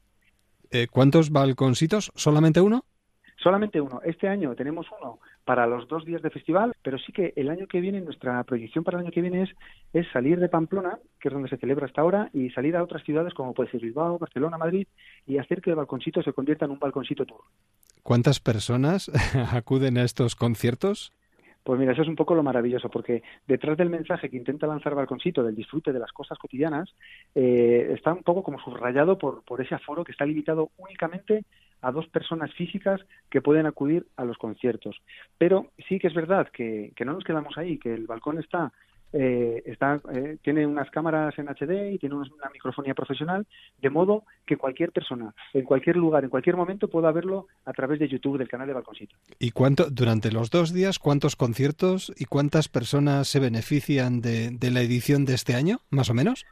Eh, 0.72 0.88
¿Cuántos 0.92 1.32
balconcitos? 1.32 2.12
¿Solamente 2.16 2.62
uno? 2.62 2.86
Solamente 3.38 3.80
uno. 3.80 4.02
Este 4.04 4.28
año 4.28 4.56
tenemos 4.56 4.88
uno 5.00 5.20
para 5.46 5.68
los 5.68 5.88
dos 5.88 6.04
días 6.06 6.22
de 6.22 6.32
festival, 6.32 6.74
pero 6.84 6.98
sí 6.98 7.14
que 7.14 7.34
el 7.36 7.50
año 7.50 7.68
que 7.68 7.80
viene, 7.80 8.02
nuestra 8.02 8.44
proyección 8.44 8.84
para 8.84 8.98
el 8.98 9.06
año 9.06 9.14
que 9.14 9.22
viene 9.22 9.44
es, 9.44 9.50
es 9.94 10.08
salir 10.12 10.40
de 10.40 10.50
Pamplona, 10.50 10.98
que 11.20 11.30
es 11.30 11.34
donde 11.34 11.48
se 11.48 11.58
celebra 11.58 11.86
hasta 11.86 12.02
ahora, 12.02 12.30
y 12.34 12.50
salir 12.50 12.76
a 12.76 12.84
otras 12.84 13.04
ciudades 13.04 13.34
como 13.34 13.54
puede 13.54 13.70
ser 13.70 13.80
Bilbao, 13.80 14.18
Barcelona, 14.18 14.58
Madrid, 14.58 14.88
y 15.28 15.38
hacer 15.38 15.62
que 15.62 15.70
el 15.70 15.76
balconcito 15.76 16.22
se 16.24 16.34
convierta 16.34 16.66
en 16.66 16.72
un 16.72 16.80
balconcito 16.80 17.26
tour. 17.26 17.42
¿Cuántas 18.02 18.40
personas 18.40 19.12
acuden 19.54 19.98
a 19.98 20.04
estos 20.04 20.36
conciertos? 20.36 21.14
Pues 21.68 21.82
mira, 21.82 21.92
eso 21.92 22.02
es 22.02 22.08
un 22.08 22.16
poco 22.16 22.34
lo 22.34 22.44
maravilloso, 22.44 22.88
porque 22.88 23.24
detrás 23.46 23.76
del 23.76 23.90
mensaje 23.90 24.30
que 24.30 24.38
intenta 24.38 24.66
lanzar 24.66 24.96
Balconcito 24.96 25.44
del 25.44 25.54
disfrute 25.54 25.92
de 25.92 26.00
las 26.00 26.14
cosas 26.14 26.38
cotidianas, 26.38 26.96
eh, 27.36 27.92
está 27.94 28.14
un 28.14 28.24
poco 28.24 28.42
como 28.42 28.58
subrayado 28.58 29.18
por, 29.18 29.44
por 29.44 29.60
ese 29.60 29.76
aforo 29.76 30.06
que 30.06 30.14
está 30.14 30.26
limitado 30.26 30.72
únicamente 30.78 31.44
a 31.82 31.92
dos 31.92 32.08
personas 32.08 32.54
físicas 32.54 33.02
que 33.30 33.42
pueden 33.42 33.66
acudir 33.66 34.06
a 34.16 34.24
los 34.24 34.38
conciertos. 34.38 34.96
Pero 35.38 35.72
sí 35.90 36.00
que 36.00 36.08
es 36.08 36.14
verdad 36.14 36.48
que, 36.54 36.94
que 36.96 37.04
no 37.04 37.12
nos 37.12 37.26
quedamos 37.26 37.58
ahí, 37.58 37.78
que 37.78 37.94
el 37.94 38.08
balcón 38.08 38.40
está 38.40 38.72
eh, 39.14 39.64
está, 39.66 40.00
eh, 40.14 40.38
tiene 40.42 40.66
unas 40.66 40.90
cámaras 40.92 41.38
en 41.38 41.48
HD 41.48 41.94
y 41.94 41.98
tiene 41.98 42.16
una 42.16 42.50
microfonía 42.52 42.94
profesional, 42.94 43.46
de 43.82 43.90
modo 43.90 44.24
que 44.46 44.58
cualquier 44.58 44.92
persona, 44.92 45.34
en 45.54 45.64
cualquier 45.64 45.96
lugar, 45.96 46.24
en 46.24 46.30
cualquier 46.30 46.56
momento, 46.56 46.88
pueda 46.88 47.12
verlo 47.12 47.48
a 47.66 47.74
través 47.74 48.00
de 48.00 48.08
YouTube 48.08 48.38
del 48.38 48.50
canal 48.50 48.68
de 48.68 48.74
Balconcito. 48.74 49.16
¿Y 49.40 49.52
cuánto, 49.52 49.90
durante 49.90 50.32
los 50.32 50.50
dos 50.50 50.74
días, 50.74 51.00
cuántos 51.00 51.36
conciertos 51.36 52.14
y 52.18 52.26
cuántas 52.26 52.68
personas 52.68 53.28
se 53.28 53.40
benefician 53.40 54.22
de, 54.22 54.52
de 54.52 54.72
la 54.72 54.82
edición 54.82 55.26
de 55.26 55.36
este 55.36 55.56
año, 55.56 55.80
más 55.90 56.10
o 56.10 56.14
menos? 56.14 56.46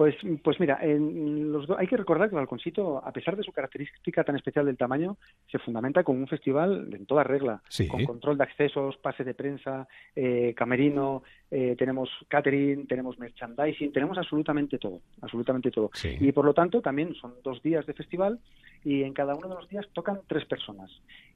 Pues, 0.00 0.16
pues 0.42 0.58
mira, 0.58 0.78
en 0.80 1.52
los 1.52 1.68
hay 1.76 1.86
que 1.86 1.98
recordar 1.98 2.30
que 2.30 2.34
el 2.34 2.40
Balconcito, 2.40 3.04
a 3.04 3.12
pesar 3.12 3.36
de 3.36 3.42
su 3.42 3.52
característica 3.52 4.24
tan 4.24 4.34
especial 4.34 4.64
del 4.64 4.78
tamaño, 4.78 5.18
se 5.52 5.58
fundamenta 5.58 6.02
con 6.02 6.16
un 6.16 6.26
festival 6.26 6.88
en 6.90 7.04
toda 7.04 7.22
regla, 7.22 7.60
con 7.90 8.06
control 8.06 8.38
de 8.38 8.44
accesos, 8.44 8.96
pase 8.96 9.24
de 9.24 9.34
prensa, 9.34 9.86
eh, 10.16 10.54
camerino, 10.56 11.22
eh, 11.50 11.76
tenemos 11.78 12.08
catering, 12.28 12.86
tenemos 12.86 13.18
merchandising, 13.18 13.92
tenemos 13.92 14.16
absolutamente 14.16 14.78
todo, 14.78 15.02
absolutamente 15.20 15.70
todo. 15.70 15.90
Y 16.02 16.32
por 16.32 16.46
lo 16.46 16.54
tanto 16.54 16.80
también 16.80 17.14
son 17.16 17.34
dos 17.44 17.62
días 17.62 17.84
de 17.84 17.92
festival 17.92 18.38
y 18.82 19.02
en 19.02 19.12
cada 19.12 19.34
uno 19.34 19.48
de 19.48 19.54
los 19.56 19.68
días 19.68 19.86
tocan 19.92 20.20
tres 20.26 20.46
personas. 20.46 20.90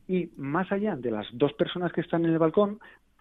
Y 0.09 0.31
más 0.39 0.73
allá 0.73 0.97
de 0.97 1.11
las 1.11 1.27
dos 1.35 1.53
personas 1.53 1.93
que 1.93 2.01
están 2.01 2.25
en 2.25 2.33
el 2.33 2.39
balcón, 2.39 2.79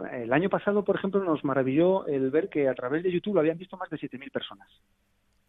el 0.09 0.31
año 0.31 0.49
pasado, 0.49 0.85
por 0.85 0.95
ejemplo, 0.95 1.21
nos 1.21 1.43
maravilló 1.43 2.07
el 2.07 2.31
ver 2.31 2.47
que 2.47 2.69
a 2.69 2.73
través 2.73 3.03
de 3.03 3.11
YouTube 3.11 3.33
lo 3.33 3.41
habían 3.41 3.57
visto 3.57 3.75
más 3.75 3.89
de 3.89 3.97
7.000 3.97 4.31
personas. 4.31 4.69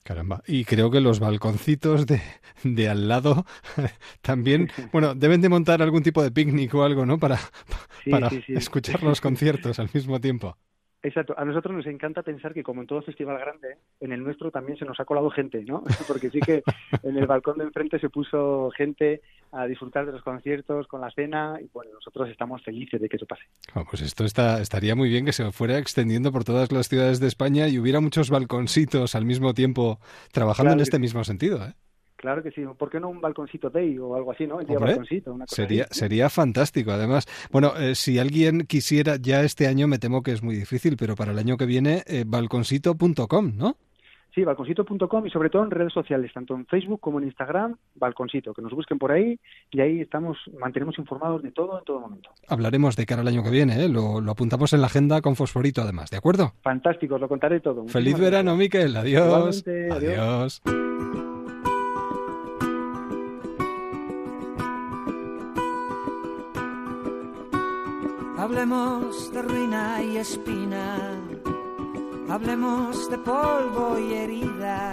Caramba, 0.04 0.42
y 0.46 0.66
creo 0.66 0.90
que 0.90 1.00
los 1.00 1.18
balconcitos 1.18 2.06
de, 2.06 2.20
de 2.62 2.88
al 2.90 3.08
lado 3.08 3.46
también, 4.20 4.68
bueno, 4.92 5.14
deben 5.14 5.40
de 5.40 5.48
montar 5.48 5.80
algún 5.82 6.02
tipo 6.02 6.22
de 6.22 6.30
picnic 6.30 6.74
o 6.74 6.84
algo, 6.84 7.06
¿no? 7.06 7.18
Para, 7.18 7.40
para 8.08 8.36
escuchar 8.52 9.02
los 9.02 9.20
conciertos 9.22 9.78
al 9.78 9.90
mismo 9.94 10.20
tiempo. 10.20 10.58
Exacto. 11.04 11.34
A 11.36 11.44
nosotros 11.44 11.76
nos 11.76 11.86
encanta 11.86 12.22
pensar 12.22 12.54
que, 12.54 12.62
como 12.62 12.80
en 12.80 12.86
todo 12.86 13.02
festival 13.02 13.38
grande, 13.38 13.76
en 14.00 14.12
el 14.12 14.24
nuestro 14.24 14.50
también 14.50 14.78
se 14.78 14.86
nos 14.86 14.98
ha 14.98 15.04
colado 15.04 15.30
gente, 15.30 15.62
¿no? 15.62 15.84
Porque 16.08 16.30
sí 16.30 16.40
que 16.40 16.62
en 17.02 17.18
el 17.18 17.26
balcón 17.26 17.58
de 17.58 17.64
enfrente 17.64 17.98
se 17.98 18.08
puso 18.08 18.70
gente 18.74 19.20
a 19.52 19.66
disfrutar 19.66 20.06
de 20.06 20.12
los 20.12 20.22
conciertos 20.22 20.88
con 20.88 21.02
la 21.02 21.10
cena 21.10 21.58
y, 21.60 21.68
bueno, 21.74 21.92
nosotros 21.92 22.30
estamos 22.30 22.62
felices 22.62 23.00
de 23.00 23.08
que 23.08 23.16
eso 23.16 23.26
pase. 23.26 23.42
Ah, 23.74 23.84
pues 23.88 24.00
esto 24.00 24.24
está, 24.24 24.62
estaría 24.62 24.96
muy 24.96 25.10
bien 25.10 25.26
que 25.26 25.32
se 25.32 25.52
fuera 25.52 25.78
extendiendo 25.78 26.32
por 26.32 26.44
todas 26.44 26.72
las 26.72 26.88
ciudades 26.88 27.20
de 27.20 27.28
España 27.28 27.68
y 27.68 27.78
hubiera 27.78 28.00
muchos 28.00 28.30
balconcitos 28.30 29.14
al 29.14 29.26
mismo 29.26 29.52
tiempo 29.52 30.00
trabajando 30.32 30.72
en 30.72 30.80
este 30.80 30.98
mismo 30.98 31.22
sentido, 31.22 31.62
¿eh? 31.66 31.74
Claro 32.24 32.42
que 32.42 32.52
sí. 32.52 32.62
¿Por 32.78 32.88
qué 32.88 32.98
no 32.98 33.10
un 33.10 33.20
balconcito 33.20 33.68
day 33.68 33.98
o 33.98 34.16
algo 34.16 34.32
así, 34.32 34.46
no? 34.46 34.58
El 34.58 34.66
día 34.66 34.78
balconcito, 34.78 35.36
sería, 35.44 35.84
sería 35.90 36.30
fantástico. 36.30 36.90
Además, 36.90 37.26
bueno, 37.52 37.76
eh, 37.76 37.94
si 37.94 38.18
alguien 38.18 38.62
quisiera, 38.66 39.16
ya 39.16 39.42
este 39.42 39.66
año 39.66 39.88
me 39.88 39.98
temo 39.98 40.22
que 40.22 40.32
es 40.32 40.42
muy 40.42 40.54
difícil, 40.54 40.96
pero 40.96 41.16
para 41.16 41.32
el 41.32 41.38
año 41.38 41.58
que 41.58 41.66
viene, 41.66 42.02
eh, 42.06 42.24
balconcito.com, 42.26 43.52
¿no? 43.58 43.76
Sí, 44.34 44.42
balconcito.com 44.42 45.26
y 45.26 45.30
sobre 45.30 45.50
todo 45.50 45.64
en 45.64 45.70
redes 45.70 45.92
sociales, 45.92 46.32
tanto 46.32 46.54
en 46.54 46.64
Facebook 46.64 46.98
como 46.98 47.18
en 47.18 47.26
Instagram, 47.26 47.76
balconcito, 47.94 48.54
que 48.54 48.62
nos 48.62 48.72
busquen 48.72 48.98
por 48.98 49.12
ahí 49.12 49.38
y 49.70 49.82
ahí 49.82 50.00
estamos, 50.00 50.38
mantenemos 50.58 50.98
informados 50.98 51.42
de 51.42 51.50
todo 51.50 51.78
en 51.78 51.84
todo 51.84 52.00
momento. 52.00 52.30
Hablaremos 52.48 52.96
de 52.96 53.04
cara 53.04 53.20
al 53.20 53.28
año 53.28 53.42
que 53.42 53.50
viene, 53.50 53.84
¿eh? 53.84 53.88
lo, 53.90 54.18
apuntamos 54.30 54.72
en 54.72 54.80
la 54.80 54.86
agenda 54.86 55.20
con 55.20 55.36
fosforito 55.36 55.82
además, 55.82 56.08
¿de 56.08 56.16
acuerdo? 56.16 56.54
Fantástico, 56.62 57.16
os 57.16 57.20
lo 57.20 57.28
contaré 57.28 57.60
todo. 57.60 57.86
Feliz 57.86 58.18
verano, 58.18 58.56
Miquel, 58.56 58.96
adiós. 58.96 59.62
adiós. 59.92 60.62
Hablemos 68.44 69.32
de 69.32 69.40
ruina 69.40 70.02
y 70.02 70.18
espina, 70.18 71.18
hablemos 72.28 73.10
de 73.10 73.16
polvo 73.16 73.98
y 73.98 74.12
herida. 74.12 74.92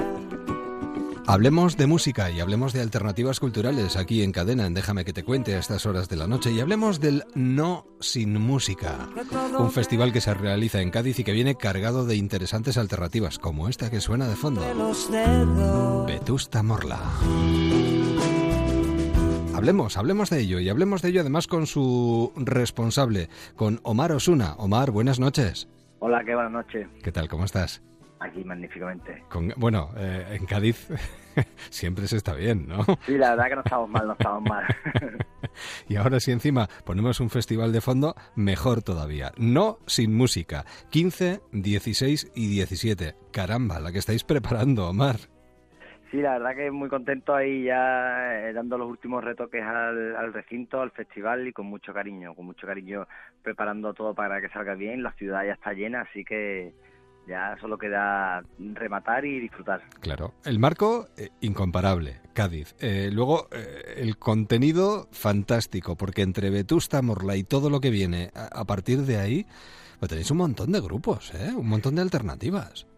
Hablemos 1.28 1.76
de 1.76 1.86
música 1.86 2.32
y 2.32 2.40
hablemos 2.40 2.72
de 2.72 2.80
alternativas 2.80 3.42
culturales 3.42 3.98
aquí 3.98 4.24
en 4.24 4.32
Cadena, 4.32 4.68
en 4.68 4.74
Déjame 4.74 5.04
que 5.04 5.12
te 5.12 5.26
cuente 5.26 5.56
a 5.56 5.60
estas 5.60 5.86
horas 5.86 6.08
de 6.08 6.16
la 6.16 6.28
noche. 6.28 6.54
Y 6.54 6.62
hablemos 6.62 7.02
del 7.02 7.26
No 7.36 7.86
Sin 8.00 8.40
Música, 8.40 9.10
un 9.60 9.72
festival 9.72 10.14
que 10.14 10.22
se 10.22 10.34
realiza 10.34 10.80
en 10.80 10.90
Cádiz 10.90 11.20
y 11.20 11.26
que 11.26 11.34
viene 11.34 11.56
cargado 11.56 12.06
de 12.06 12.16
interesantes 12.16 12.78
alternativas, 12.78 13.38
como 13.38 13.68
esta 13.68 13.92
que 13.92 14.00
suena 14.00 14.30
de 14.30 14.38
fondo. 14.38 14.62
Vetusta 16.08 16.64
Morla. 16.64 17.02
Hablemos, 19.54 19.98
hablemos 19.98 20.30
de 20.30 20.40
ello 20.40 20.60
y 20.60 20.70
hablemos 20.70 21.02
de 21.02 21.10
ello 21.10 21.22
además 21.22 21.46
con 21.48 21.68
su 21.68 22.32
responsable, 22.36 23.30
con 23.56 23.80
Omar 23.84 24.12
Osuna. 24.14 24.54
Omar, 24.58 24.92
buenas 24.92 25.20
noches. 25.20 25.68
Hola, 26.00 26.24
qué 26.26 26.34
buenas 26.34 26.52
noches. 26.52 26.88
¿Qué 27.04 27.12
tal? 27.12 27.28
¿Cómo 27.28 27.46
estás? 27.46 27.84
Aquí 28.20 28.44
magníficamente. 28.44 29.24
bueno, 29.58 29.90
eh, 29.98 30.38
en 30.40 30.46
Cádiz 30.46 30.88
siempre 31.70 32.08
se 32.08 32.18
está 32.18 32.34
bien, 32.34 32.68
¿no? 32.68 32.86
Sí, 33.06 33.18
la 33.18 33.32
verdad 33.32 33.50
que 33.50 33.56
no 33.56 33.62
estamos 33.62 33.90
mal, 33.90 34.08
no 34.08 34.14
estamos 34.14 34.44
mal. 34.44 34.64
y 35.90 35.96
ahora 35.96 36.20
si 36.20 36.32
encima 36.32 36.70
ponemos 36.86 37.20
un 37.20 37.30
festival 37.30 37.74
de 37.74 37.82
fondo, 37.82 38.16
mejor 38.36 38.84
todavía. 38.84 39.32
No 39.38 39.80
sin 39.86 40.14
música. 40.16 40.66
15, 40.92 41.42
16 41.52 42.32
y 42.36 42.48
17. 42.48 43.16
Caramba, 43.32 43.80
la 43.80 43.92
que 43.92 44.00
estáis 44.00 44.24
preparando, 44.24 44.88
Omar. 44.88 45.18
Sí, 46.12 46.18
la 46.18 46.34
verdad 46.34 46.56
que 46.58 46.70
muy 46.72 46.90
contento 46.90 47.34
ahí 47.34 47.64
ya 47.64 48.50
eh, 48.50 48.52
dando 48.52 48.78
los 48.78 48.90
últimos 48.90 49.24
retoques 49.24 49.64
al, 49.64 50.34
recinto, 50.34 50.82
al 50.82 50.92
festival 50.92 51.48
y 51.48 51.54
con 51.54 51.68
mucho 51.68 51.94
cariño, 51.94 52.36
con 52.36 52.46
mucho 52.46 52.68
cariño 52.68 53.08
preparando 53.42 53.94
todo 53.94 54.14
para 54.14 54.42
que 54.42 54.50
salga 54.50 54.76
bien. 54.76 55.04
La 55.04 55.14
ciudad 55.14 55.46
ya 55.46 55.54
está 55.54 55.72
llena, 55.72 56.02
así 56.02 56.26
que 56.26 56.74
ya 57.28 57.56
solo 57.62 57.78
queda 57.78 58.44
rematar 58.60 59.24
y 59.24 59.40
disfrutar. 59.40 59.84
Claro, 60.02 60.34
el 60.44 60.60
marco 60.60 61.08
eh, 61.16 61.30
incomparable, 61.40 62.20
Cádiz. 62.34 62.76
Eh, 62.82 63.10
luego 63.10 63.48
el 63.96 64.18
contenido 64.18 65.08
fantástico, 65.14 65.96
porque 65.96 66.24
entre 66.24 66.50
Vetusta, 66.50 67.02
Morla 67.02 67.38
y 67.38 67.46
todo 67.46 67.70
lo 67.70 67.80
que 67.80 67.90
viene 67.90 68.32
a, 68.36 68.66
partir 68.66 69.04
de 69.04 69.18
ahí, 69.18 69.46
pues 69.98 70.10
tenéis 70.10 70.30
un 70.32 70.40
montón 70.40 70.74
de 70.74 70.82
grupos, 70.82 71.34
¿eh? 71.36 71.54
un 71.56 71.70
montón 71.70 71.96
de 71.96 72.02
alternativas. 72.02 72.91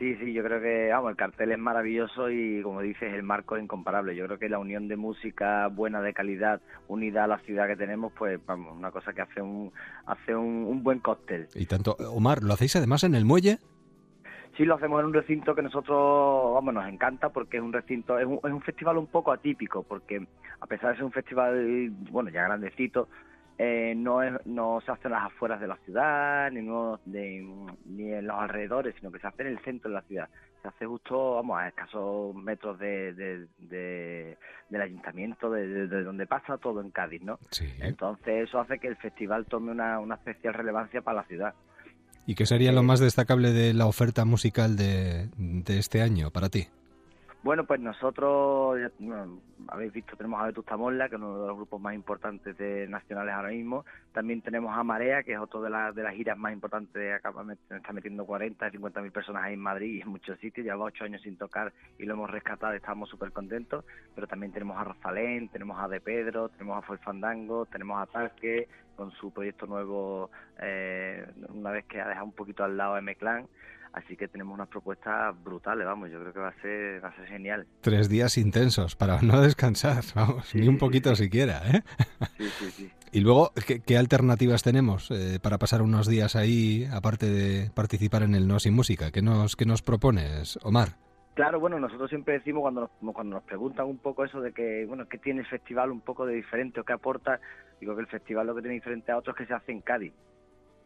Sí, 0.00 0.16
sí, 0.16 0.32
yo 0.32 0.42
creo 0.42 0.62
que 0.62 0.88
vamos, 0.90 1.10
el 1.10 1.16
cartel 1.18 1.52
es 1.52 1.58
maravilloso 1.58 2.30
y 2.30 2.62
como 2.62 2.80
dices, 2.80 3.12
el 3.12 3.22
marco 3.22 3.54
es 3.54 3.62
incomparable. 3.62 4.16
Yo 4.16 4.24
creo 4.24 4.38
que 4.38 4.48
la 4.48 4.58
unión 4.58 4.88
de 4.88 4.96
música 4.96 5.66
buena, 5.66 6.00
de 6.00 6.14
calidad, 6.14 6.62
unida 6.88 7.24
a 7.24 7.26
la 7.26 7.38
ciudad 7.40 7.66
que 7.66 7.76
tenemos, 7.76 8.10
pues 8.16 8.40
vamos, 8.46 8.74
una 8.74 8.90
cosa 8.90 9.12
que 9.12 9.20
hace 9.20 9.42
un, 9.42 9.70
hace 10.06 10.34
un, 10.34 10.82
buen 10.82 11.00
cóctel. 11.00 11.48
Y 11.54 11.66
tanto, 11.66 11.98
Omar, 12.14 12.42
¿lo 12.42 12.54
hacéis 12.54 12.76
además 12.76 13.04
en 13.04 13.14
el 13.14 13.26
muelle? 13.26 13.58
Sí, 14.56 14.64
lo 14.64 14.76
hacemos 14.76 15.00
en 15.00 15.06
un 15.08 15.12
recinto 15.12 15.54
que 15.54 15.60
nosotros, 15.60 16.54
vamos, 16.54 16.72
nos 16.72 16.88
encanta 16.88 17.28
porque 17.28 17.58
es 17.58 17.62
un 17.62 17.74
recinto, 17.74 18.18
es 18.18 18.24
un, 18.24 18.36
es 18.36 18.52
un 18.52 18.62
festival 18.62 18.96
un 18.96 19.06
poco 19.06 19.32
atípico, 19.32 19.82
porque 19.82 20.26
a 20.60 20.66
pesar 20.66 20.92
de 20.92 20.96
ser 20.96 21.04
un 21.04 21.12
festival, 21.12 21.90
bueno, 22.10 22.30
ya 22.30 22.44
grandecito, 22.44 23.06
eh, 23.62 23.92
no, 23.94 24.22
no 24.46 24.80
se 24.80 24.90
hace 24.90 25.08
en 25.08 25.12
las 25.12 25.24
afueras 25.24 25.60
de 25.60 25.66
la 25.66 25.76
ciudad, 25.84 26.50
ni, 26.50 26.62
ni 26.62 28.10
en 28.10 28.26
los 28.26 28.38
alrededores, 28.38 28.94
sino 28.98 29.12
que 29.12 29.18
se 29.18 29.26
hace 29.26 29.42
en 29.42 29.48
el 29.48 29.58
centro 29.58 29.90
de 29.90 29.96
la 29.96 30.02
ciudad. 30.02 30.30
Se 30.62 30.68
hace 30.68 30.86
justo, 30.86 31.34
vamos, 31.34 31.58
a 31.58 31.68
escasos 31.68 32.34
metros 32.34 32.78
de, 32.78 33.46
del 33.58 34.80
ayuntamiento, 34.80 35.50
de, 35.50 35.86
donde 35.88 36.26
pasa 36.26 36.56
todo 36.56 36.80
en 36.80 36.90
Cádiz, 36.90 37.20
¿no? 37.20 37.38
Entonces 37.80 38.48
eso 38.48 38.60
hace 38.60 38.78
que 38.78 38.88
el 38.88 38.96
festival 38.96 39.44
tome 39.44 39.72
una, 39.72 39.98
una 39.98 40.14
especial 40.14 40.54
relevancia 40.54 41.02
para 41.02 41.18
la 41.18 41.24
ciudad. 41.24 41.54
¿Y 42.24 42.36
qué 42.36 42.46
sería 42.46 42.72
lo 42.72 42.80
eh, 42.80 42.84
más 42.84 43.00
destacable 43.00 43.52
de 43.52 43.74
la 43.74 43.84
oferta 43.84 44.24
musical 44.24 44.76
de, 44.76 45.28
de 45.36 45.78
este 45.78 46.00
año 46.00 46.30
para 46.30 46.48
ti? 46.48 46.68
Bueno, 47.42 47.64
pues 47.64 47.80
nosotros, 47.80 48.78
habéis 49.68 49.92
visto, 49.94 50.14
tenemos 50.14 50.42
a 50.42 50.46
Vetusta 50.46 50.76
Morla, 50.76 51.08
que 51.08 51.14
es 51.14 51.20
uno 51.22 51.40
de 51.40 51.46
los 51.46 51.56
grupos 51.56 51.80
más 51.80 51.94
importantes 51.94 52.54
de 52.58 52.86
nacionales 52.86 53.32
ahora 53.32 53.48
mismo. 53.48 53.86
También 54.12 54.42
tenemos 54.42 54.76
a 54.76 54.84
Marea, 54.84 55.22
que 55.22 55.32
es 55.32 55.38
otro 55.38 55.62
de, 55.62 55.70
las 55.70 55.94
de 55.94 56.02
las 56.02 56.14
giras 56.14 56.36
más 56.36 56.52
importantes. 56.52 57.14
Acá 57.14 57.32
está 57.70 57.94
metiendo 57.94 58.26
40, 58.26 58.70
50 58.70 59.00
mil 59.00 59.10
personas 59.10 59.44
ahí 59.44 59.54
en 59.54 59.60
Madrid 59.60 59.94
y 59.94 60.00
en 60.02 60.08
muchos 60.08 60.38
sitios. 60.38 60.66
Lleva 60.66 60.84
ocho 60.84 61.04
años 61.04 61.22
sin 61.22 61.38
tocar 61.38 61.72
y 61.98 62.04
lo 62.04 62.12
hemos 62.12 62.30
rescatado 62.30 62.74
estamos 62.74 63.08
súper 63.08 63.32
contentos. 63.32 63.86
Pero 64.14 64.26
también 64.26 64.52
tenemos 64.52 64.76
a 64.76 64.84
Rosalén, 64.84 65.48
tenemos 65.48 65.82
a 65.82 65.88
De 65.88 66.02
Pedro, 66.02 66.50
tenemos 66.50 66.76
a 66.76 66.82
Fuel 66.82 66.98
Fandango, 66.98 67.64
tenemos 67.64 68.02
a 68.02 68.06
Tarque, 68.06 68.68
con 68.96 69.12
su 69.12 69.32
proyecto 69.32 69.64
nuevo 69.64 70.30
eh, 70.60 71.26
una 71.48 71.70
vez 71.70 71.86
que 71.86 72.02
ha 72.02 72.08
dejado 72.08 72.26
un 72.26 72.32
poquito 72.32 72.64
al 72.64 72.76
lado 72.76 72.98
M-Clan. 72.98 73.46
Así 73.92 74.16
que 74.16 74.28
tenemos 74.28 74.54
unas 74.54 74.68
propuestas 74.68 75.34
brutales, 75.42 75.84
vamos, 75.84 76.10
yo 76.10 76.20
creo 76.20 76.32
que 76.32 76.38
va 76.38 76.48
a 76.48 76.62
ser, 76.62 77.02
va 77.02 77.08
a 77.08 77.16
ser 77.16 77.26
genial. 77.26 77.66
Tres 77.80 78.08
días 78.08 78.38
intensos 78.38 78.94
para 78.94 79.20
no 79.20 79.40
descansar, 79.40 80.04
vamos, 80.14 80.54
ni 80.54 80.68
un 80.68 80.78
poquito 80.78 81.16
siquiera, 81.16 81.62
¿eh? 81.66 81.82
Sí, 82.36 82.48
sí, 82.58 82.70
sí. 82.70 82.90
Y 83.12 83.22
luego, 83.22 83.50
¿qué, 83.84 83.98
alternativas 83.98 84.62
tenemos 84.62 85.10
eh, 85.10 85.40
para 85.42 85.58
pasar 85.58 85.82
unos 85.82 86.06
días 86.06 86.36
ahí, 86.36 86.86
aparte 86.92 87.26
de 87.26 87.68
participar 87.74 88.22
en 88.22 88.36
el 88.36 88.46
No 88.46 88.60
Sin 88.60 88.72
Música? 88.72 89.10
¿Qué 89.10 89.20
nos, 89.20 89.56
qué 89.56 89.66
nos 89.66 89.82
propones, 89.82 90.60
Omar? 90.62 90.90
Claro, 91.34 91.58
bueno, 91.58 91.80
nosotros 91.80 92.08
siempre 92.08 92.34
decimos 92.34 92.60
cuando 92.60 92.82
nos, 92.82 93.12
cuando 93.12 93.34
nos 93.34 93.42
preguntan 93.42 93.86
un 93.86 93.98
poco 93.98 94.24
eso 94.24 94.40
de 94.40 94.52
que, 94.52 94.84
bueno, 94.86 95.08
¿qué 95.08 95.18
tiene 95.18 95.40
el 95.40 95.46
festival 95.46 95.90
un 95.90 96.02
poco 96.02 96.24
de 96.24 96.34
diferente 96.34 96.78
o 96.78 96.84
qué 96.84 96.92
aporta? 96.92 97.40
Digo 97.80 97.96
que 97.96 98.02
el 98.02 98.06
festival 98.06 98.46
lo 98.46 98.54
que 98.54 98.60
tiene 98.60 98.74
diferente 98.74 99.10
a 99.10 99.16
otros 99.16 99.34
es 99.34 99.38
que 99.38 99.46
se 99.46 99.54
hace 99.54 99.72
en 99.72 99.80
Cádiz 99.80 100.12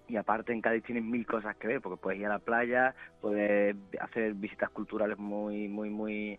y 0.09 0.17
aparte 0.17 0.53
en 0.53 0.61
Cádiz 0.61 0.85
tienes 0.85 1.05
mil 1.05 1.27
cosas 1.27 1.57
que 1.57 1.67
ver 1.67 1.81
porque 1.81 2.01
puedes 2.01 2.21
ir 2.21 2.27
a 2.27 2.31
la 2.31 2.39
playa 2.39 2.95
puedes 3.21 3.75
hacer 4.01 4.35
visitas 4.35 4.71
culturales 4.71 5.19
muy 5.19 5.69
muy 5.69 5.91
muy 5.91 6.39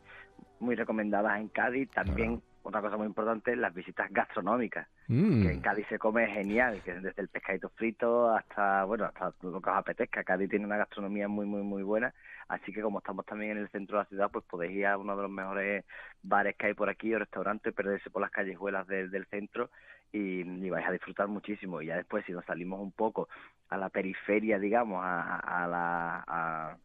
muy 0.60 0.76
recomendadas 0.76 1.40
en 1.40 1.50
Cádiz. 1.50 1.90
También 1.92 2.42
otra 2.64 2.82
cosa 2.82 2.98
muy 2.98 3.06
importante 3.06 3.56
las 3.56 3.74
visitas 3.76 4.12
gastronómicas 4.12 4.88
mm. 5.08 5.44
que 5.44 5.52
en 5.52 5.62
Cádiz 5.62 5.86
se 5.88 6.00
come 6.00 6.26
genial 6.28 6.82
que 6.84 6.96
desde 6.96 7.22
el 7.22 7.28
pescadito 7.28 7.70
frito 7.70 8.36
hasta 8.36 8.84
bueno 8.86 9.06
hasta 9.06 9.34
lo 9.42 9.62
que 9.62 9.70
os 9.70 9.76
apetezca. 9.76 10.24
Cádiz 10.24 10.50
tiene 10.50 10.66
una 10.66 10.78
gastronomía 10.78 11.28
muy 11.28 11.46
muy 11.46 11.62
muy 11.62 11.84
buena 11.84 12.14
así 12.48 12.72
que 12.72 12.82
como 12.82 13.00
estamos 13.00 13.26
también 13.26 13.52
en 13.52 13.58
el 13.60 13.70
centro 13.70 13.98
de 13.98 14.04
la 14.04 14.10
ciudad 14.10 14.32
pues 14.32 14.46
podéis 14.46 14.74
ir 14.78 14.88
a 14.88 14.98
uno 14.98 15.16
de 15.16 15.22
los 15.24 15.32
mejores 15.32 15.86
bares 16.24 16.56
que 16.56 16.68
hay 16.68 16.74
por 16.74 16.90
aquí 16.90 17.14
o 17.14 17.20
restaurantes 17.20 17.74
perderse 17.74 18.10
por 18.10 18.22
las 18.22 18.32
callejuelas 18.32 18.88
del 18.88 19.26
centro 19.28 19.70
y, 20.16 20.70
vais 20.70 20.88
a 20.88 20.92
disfrutar 20.92 21.28
muchísimo. 21.28 21.82
Y 21.82 21.88
ya 21.88 21.98
después, 21.98 22.26
si 22.26 22.32
nos 22.32 22.46
salimos 22.46 22.80
un 22.80 22.92
poco 22.92 23.28
a 23.70 23.78
la 23.78 23.90
periferia, 23.90 24.58
digamos, 24.60 25.02
a, 25.04 25.68
la. 25.70 26.78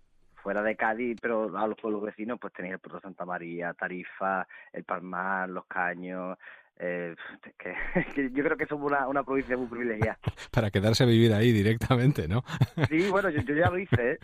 fuera 0.43 0.62
de 0.62 0.76
Cádiz, 0.76 1.18
pero 1.20 1.57
a 1.57 1.66
los 1.66 1.78
pueblos 1.78 2.03
vecinos, 2.03 2.39
pues 2.41 2.53
tenéis 2.53 2.74
el 2.74 2.81
Puerto 2.81 3.01
Santa 3.01 3.24
María, 3.24 3.74
Tarifa, 3.74 4.47
el 4.72 4.85
Palmar, 4.85 5.49
Los 5.49 5.66
Caños, 5.66 6.39
eh, 6.83 7.14
que, 8.14 8.31
yo 8.33 8.43
creo 8.43 8.57
que 8.57 8.66
somos 8.66 8.91
una, 8.91 9.07
una 9.07 9.22
provincia 9.22 9.57
muy 9.57 9.66
privilegiada. 9.68 10.18
Para 10.51 10.70
quedarse 10.70 11.05
a 11.05 11.07
vivir 11.07 11.33
ahí 11.33 11.53
directamente, 11.53 12.26
¿no? 12.26 12.45
Sí, 12.89 13.09
bueno, 13.11 13.28
yo, 13.31 13.41
ya 13.43 13.70
lo 13.70 13.78
hice. 13.78 14.12
¿eh? 14.12 14.18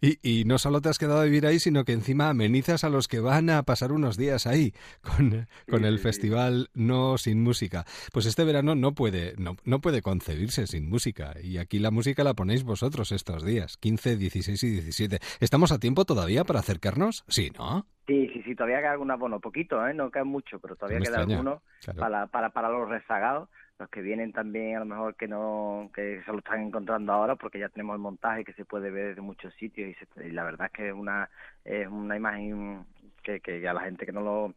y, 0.00 0.40
y 0.40 0.44
no 0.44 0.58
solo 0.58 0.80
te 0.80 0.88
has 0.90 0.98
quedado 0.98 1.20
a 1.20 1.24
vivir 1.24 1.46
ahí, 1.46 1.58
sino 1.58 1.84
que 1.84 1.92
encima 1.92 2.28
amenizas 2.28 2.84
a 2.84 2.88
los 2.88 3.08
que 3.08 3.20
van 3.20 3.50
a 3.50 3.62
pasar 3.62 3.90
unos 3.90 4.16
días 4.16 4.46
ahí 4.46 4.74
con, 5.00 5.48
con 5.68 5.84
el 5.84 5.98
festival 5.98 6.68
No 6.74 7.18
Sin 7.18 7.42
Música. 7.42 7.84
Pues 8.12 8.26
este 8.26 8.44
verano 8.44 8.74
no 8.74 8.94
puede, 8.94 9.34
no, 9.38 9.56
no 9.64 9.80
puede 9.80 10.02
concebirse 10.02 10.66
sin 10.66 10.88
música. 10.88 11.34
Y 11.42 11.58
aquí 11.58 11.78
la 11.78 11.90
música 11.90 12.22
la 12.22 12.34
ponéis 12.34 12.62
vosotros 12.62 13.10
estos 13.12 13.44
días, 13.44 13.76
15, 13.78 14.16
16 14.16 14.62
y 14.62 14.70
17. 14.70 15.18
¿Estamos 15.40 15.72
a 15.72 15.78
tiempo 15.78 16.04
todavía 16.04 16.44
para 16.44 16.60
acercarnos? 16.60 17.24
Sí, 17.28 17.50
¿no? 17.56 17.86
Sí, 18.06 18.28
sí, 18.32 18.42
sí, 18.42 18.54
todavía 18.54 18.80
queda 18.80 18.92
alguna, 18.92 19.16
bueno, 19.16 19.40
poquito, 19.40 19.86
¿eh? 19.86 19.94
no 19.94 20.10
queda 20.10 20.24
mucho, 20.24 20.58
pero 20.58 20.76
todavía 20.76 21.00
queda 21.00 21.20
alguno 21.20 21.62
para, 21.96 22.26
para, 22.26 22.50
para 22.50 22.68
los 22.68 22.88
rezagados, 22.88 23.48
los 23.78 23.88
que 23.88 24.02
vienen 24.02 24.32
también 24.32 24.76
a 24.76 24.80
lo 24.80 24.84
mejor 24.84 25.16
que 25.16 25.26
no, 25.26 25.90
que 25.94 26.22
se 26.22 26.30
lo 26.30 26.38
están 26.38 26.60
encontrando 26.60 27.12
ahora 27.12 27.36
porque 27.36 27.58
ya 27.58 27.70
tenemos 27.70 27.94
el 27.94 28.02
montaje 28.02 28.44
que 28.44 28.52
se 28.52 28.66
puede 28.66 28.90
ver 28.90 29.08
desde 29.08 29.22
muchos 29.22 29.54
sitios 29.54 29.96
y, 30.22 30.30
la 30.30 30.44
verdad 30.44 30.66
es 30.66 30.72
que 30.72 30.88
es 30.88 30.94
una, 30.94 31.30
es 31.64 31.88
una 31.88 32.14
imagen 32.14 32.84
que, 33.22 33.40
que 33.40 33.66
a 33.66 33.72
la 33.72 33.80
gente 33.80 34.04
que 34.04 34.12
no 34.12 34.20
lo 34.20 34.54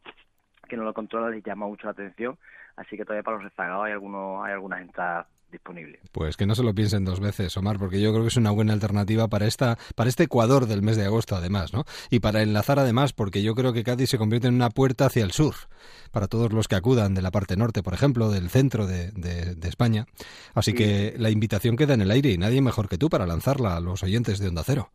que 0.68 0.76
no 0.76 0.84
lo 0.84 0.94
controla 0.94 1.30
les 1.30 1.42
llama 1.44 1.68
mucho 1.68 1.88
la 1.88 1.92
atención, 1.92 2.38
así 2.76 2.98
que 2.98 3.06
todavía 3.06 3.24
para 3.24 3.38
los 3.38 3.46
rezagados 3.46 3.86
hay 3.86 3.94
algunos, 3.94 4.46
hay 4.46 4.52
algunas 4.52 4.82
entradas 4.82 5.28
disponible. 5.58 6.00
Pues 6.12 6.38
que 6.38 6.46
no 6.46 6.56
se 6.56 6.64
lo 6.64 6.74
piensen 6.74 7.06
dos 7.06 7.20
veces, 7.20 7.56
Omar, 7.58 7.78
porque 7.78 8.00
yo 8.02 8.12
creo 8.12 8.24
que 8.24 8.30
es 8.30 8.38
una 8.38 8.52
buena 8.52 8.74
alternativa 8.74 9.28
para 9.28 9.48
esta 9.48 9.78
para 9.96 10.10
este 10.10 10.24
Ecuador 10.24 10.68
del 10.68 10.82
mes 10.82 10.98
de 10.98 11.06
agosto, 11.06 11.36
además, 11.36 11.74
¿no? 11.74 11.86
Y 12.10 12.20
para 12.20 12.42
enlazar 12.42 12.80
además, 12.80 13.14
porque 13.14 13.42
yo 13.42 13.56
creo 13.56 13.74
que 13.74 13.84
Cádiz 13.84 14.10
se 14.10 14.18
convierte 14.18 14.48
en 14.48 14.56
una 14.56 14.70
puerta 14.70 15.06
hacia 15.06 15.24
el 15.24 15.32
sur 15.32 15.56
para 16.12 16.28
todos 16.28 16.54
los 16.54 16.68
que 16.68 16.76
acudan 16.76 17.14
de 17.14 17.22
la 17.22 17.32
parte 17.32 17.58
norte, 17.58 17.84
por 17.84 17.94
ejemplo, 17.94 18.30
del 18.30 18.50
centro 18.50 18.88
de, 18.88 19.12
de, 19.12 19.68
España. 19.68 20.08
Así 20.54 20.74
que 20.74 21.14
la 21.18 21.30
invitación 21.30 21.76
queda 21.76 21.94
en 21.94 22.02
el 22.02 22.12
aire 22.12 22.32
y 22.32 22.38
nadie 22.38 22.62
mejor 22.62 22.88
que 22.88 22.98
tú 22.98 23.10
para 23.10 23.28
lanzarla 23.28 23.76
a 23.76 23.82
los 23.82 24.04
oyentes 24.04 24.40
de 24.40 24.48
Onda 24.48 24.64
Cero. 24.66 24.92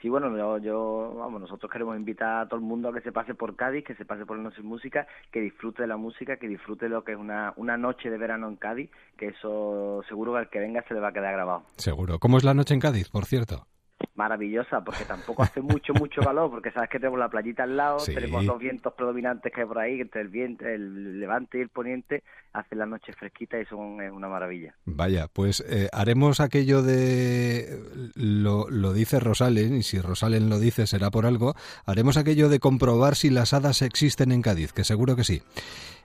Sí, 0.00 0.08
bueno, 0.08 0.36
yo, 0.36 0.58
yo, 0.58 1.14
vamos, 1.16 1.40
nosotros 1.40 1.70
queremos 1.72 1.96
invitar 1.96 2.42
a 2.42 2.48
todo 2.48 2.60
el 2.60 2.66
mundo 2.66 2.88
a 2.88 2.92
que 2.92 3.00
se 3.00 3.12
pase 3.12 3.34
por 3.34 3.56
Cádiz, 3.56 3.84
que 3.84 3.94
se 3.94 4.04
pase 4.04 4.26
por 4.26 4.38
Noche 4.38 4.62
Música, 4.62 5.06
que 5.32 5.40
disfrute 5.40 5.82
de 5.82 5.88
la 5.88 5.96
música, 5.96 6.36
que 6.36 6.48
disfrute 6.48 6.88
lo 6.88 7.02
que 7.02 7.12
es 7.12 7.18
una, 7.18 7.54
una 7.56 7.76
noche 7.76 8.10
de 8.10 8.18
verano 8.18 8.48
en 8.48 8.56
Cádiz, 8.56 8.90
que 9.16 9.28
eso 9.28 10.02
seguro 10.08 10.32
que 10.32 10.38
al 10.38 10.50
que 10.50 10.58
venga 10.58 10.84
se 10.86 10.94
le 10.94 11.00
va 11.00 11.08
a 11.08 11.12
quedar 11.12 11.32
grabado. 11.32 11.62
Seguro. 11.76 12.18
¿Cómo 12.18 12.36
es 12.36 12.44
la 12.44 12.54
noche 12.54 12.74
en 12.74 12.80
Cádiz, 12.80 13.08
por 13.08 13.24
cierto? 13.24 13.66
Maravillosa 14.14 14.82
porque 14.82 15.04
tampoco 15.04 15.42
hace 15.42 15.60
mucho 15.60 15.94
mucho 15.94 16.22
calor 16.22 16.50
porque 16.50 16.70
sabes 16.70 16.88
que 16.90 16.98
tenemos 16.98 17.18
la 17.18 17.28
playita 17.28 17.62
al 17.62 17.76
lado 17.76 17.98
tenemos 18.04 18.44
los 18.44 18.58
vientos 18.58 18.92
predominantes 18.94 19.52
que 19.52 19.60
hay 19.60 19.66
por 19.66 19.78
ahí 19.78 20.00
entre 20.00 20.22
el 20.22 20.28
viento 20.28 20.66
el 20.66 21.20
levante 21.20 21.58
y 21.58 21.62
el 21.62 21.68
poniente 21.68 22.22
hace 22.52 22.74
la 22.74 22.86
noche 22.86 23.12
fresquita 23.12 23.58
y 23.60 23.66
son 23.66 24.00
es 24.02 24.10
una 24.10 24.28
maravilla 24.28 24.74
vaya 24.84 25.28
pues 25.32 25.64
eh, 25.68 25.88
haremos 25.92 26.40
aquello 26.40 26.82
de 26.82 27.78
lo, 28.14 28.68
lo 28.70 28.92
dice 28.92 29.20
Rosalen 29.20 29.76
y 29.76 29.82
si 29.82 30.00
Rosalen 30.00 30.48
lo 30.48 30.58
dice 30.58 30.86
será 30.86 31.10
por 31.10 31.26
algo 31.26 31.54
haremos 31.84 32.16
aquello 32.16 32.48
de 32.48 32.58
comprobar 32.58 33.16
si 33.16 33.30
las 33.30 33.52
hadas 33.52 33.82
existen 33.82 34.32
en 34.32 34.42
Cádiz 34.42 34.72
que 34.72 34.84
seguro 34.84 35.16
que 35.16 35.24
sí 35.24 35.42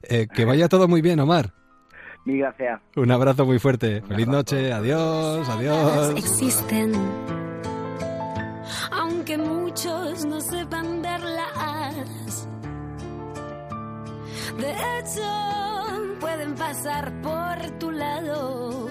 eh, 0.04 0.28
que 0.34 0.46
vaya 0.46 0.68
todo 0.68 0.88
muy 0.88 1.02
bien 1.02 1.20
Omar 1.20 1.54
Mil 2.24 2.38
gracias. 2.38 2.80
Un 2.96 3.10
abrazo 3.10 3.48
muy 3.48 3.58
fuerte. 3.58 4.04
Feliz 4.04 4.28
noche. 4.28 4.72
Adiós. 4.72 5.50
Adiós. 5.50 6.14
Existen 6.16 6.92
aunque 8.92 9.38
muchos 9.38 10.26
no 10.26 10.42
sepan 10.42 11.02
verlas. 11.02 12.48
De 14.58 14.72
hecho, 14.72 16.20
pueden 16.20 16.56
pasar 16.56 17.12
por 17.22 17.80
tu 17.80 17.92
lado. 17.92 18.90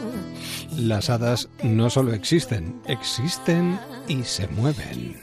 Las 0.76 1.10
hadas 1.10 1.48
no 1.62 1.90
solo 1.90 2.12
existen, 2.12 2.80
existen 2.86 3.78
y 4.08 4.22
se 4.22 4.46
mueven. 4.48 5.16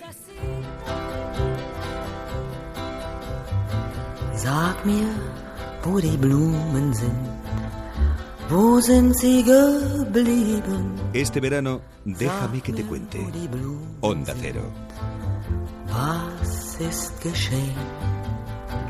Sag 4.36 4.86
mir, 4.86 5.10
wo 5.84 6.00
die 6.00 6.16
Blumen 6.16 6.94
sind. 6.94 7.37
Este 11.12 11.42
verano, 11.42 11.82
déjame 12.06 12.62
que 12.62 12.72
te 12.72 12.84
cuente. 12.84 13.20
Onda 14.00 14.34
Cero. 14.40 14.62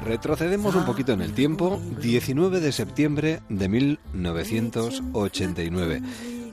Retrocedemos 0.06 0.76
un 0.76 0.86
poquito 0.86 1.14
en 1.14 1.22
el 1.22 1.34
tiempo, 1.34 1.82
19 2.02 2.60
de 2.60 2.72
septiembre 2.72 3.40
de 3.50 3.68
1989. 3.68 6.04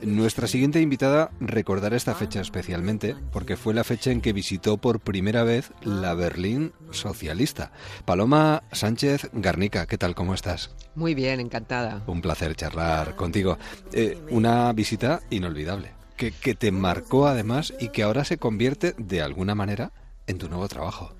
Nuestra 0.01 0.47
siguiente 0.47 0.81
invitada 0.81 1.31
recordará 1.39 1.95
esta 1.95 2.15
fecha 2.15 2.41
especialmente 2.41 3.15
porque 3.31 3.57
fue 3.57 3.73
la 3.73 3.83
fecha 3.83 4.11
en 4.11 4.21
que 4.21 4.33
visitó 4.33 4.77
por 4.77 4.99
primera 4.99 5.43
vez 5.43 5.71
la 5.81 6.13
Berlín 6.13 6.73
socialista. 6.91 7.71
Paloma 8.05 8.63
Sánchez 8.71 9.29
Garnica, 9.33 9.87
¿qué 9.87 9.97
tal? 9.97 10.15
¿Cómo 10.15 10.33
estás? 10.33 10.75
Muy 10.95 11.15
bien, 11.15 11.39
encantada. 11.39 12.03
Un 12.07 12.21
placer 12.21 12.55
charlar 12.55 13.15
contigo. 13.15 13.57
Eh, 13.93 14.17
una 14.29 14.71
visita 14.73 15.21
inolvidable, 15.29 15.91
que, 16.17 16.31
que 16.31 16.55
te 16.55 16.71
marcó 16.71 17.27
además 17.27 17.73
y 17.79 17.89
que 17.89 18.03
ahora 18.03 18.25
se 18.25 18.37
convierte 18.37 18.95
de 18.97 19.21
alguna 19.21 19.55
manera 19.55 19.91
en 20.27 20.37
tu 20.37 20.49
nuevo 20.49 20.67
trabajo. 20.67 21.15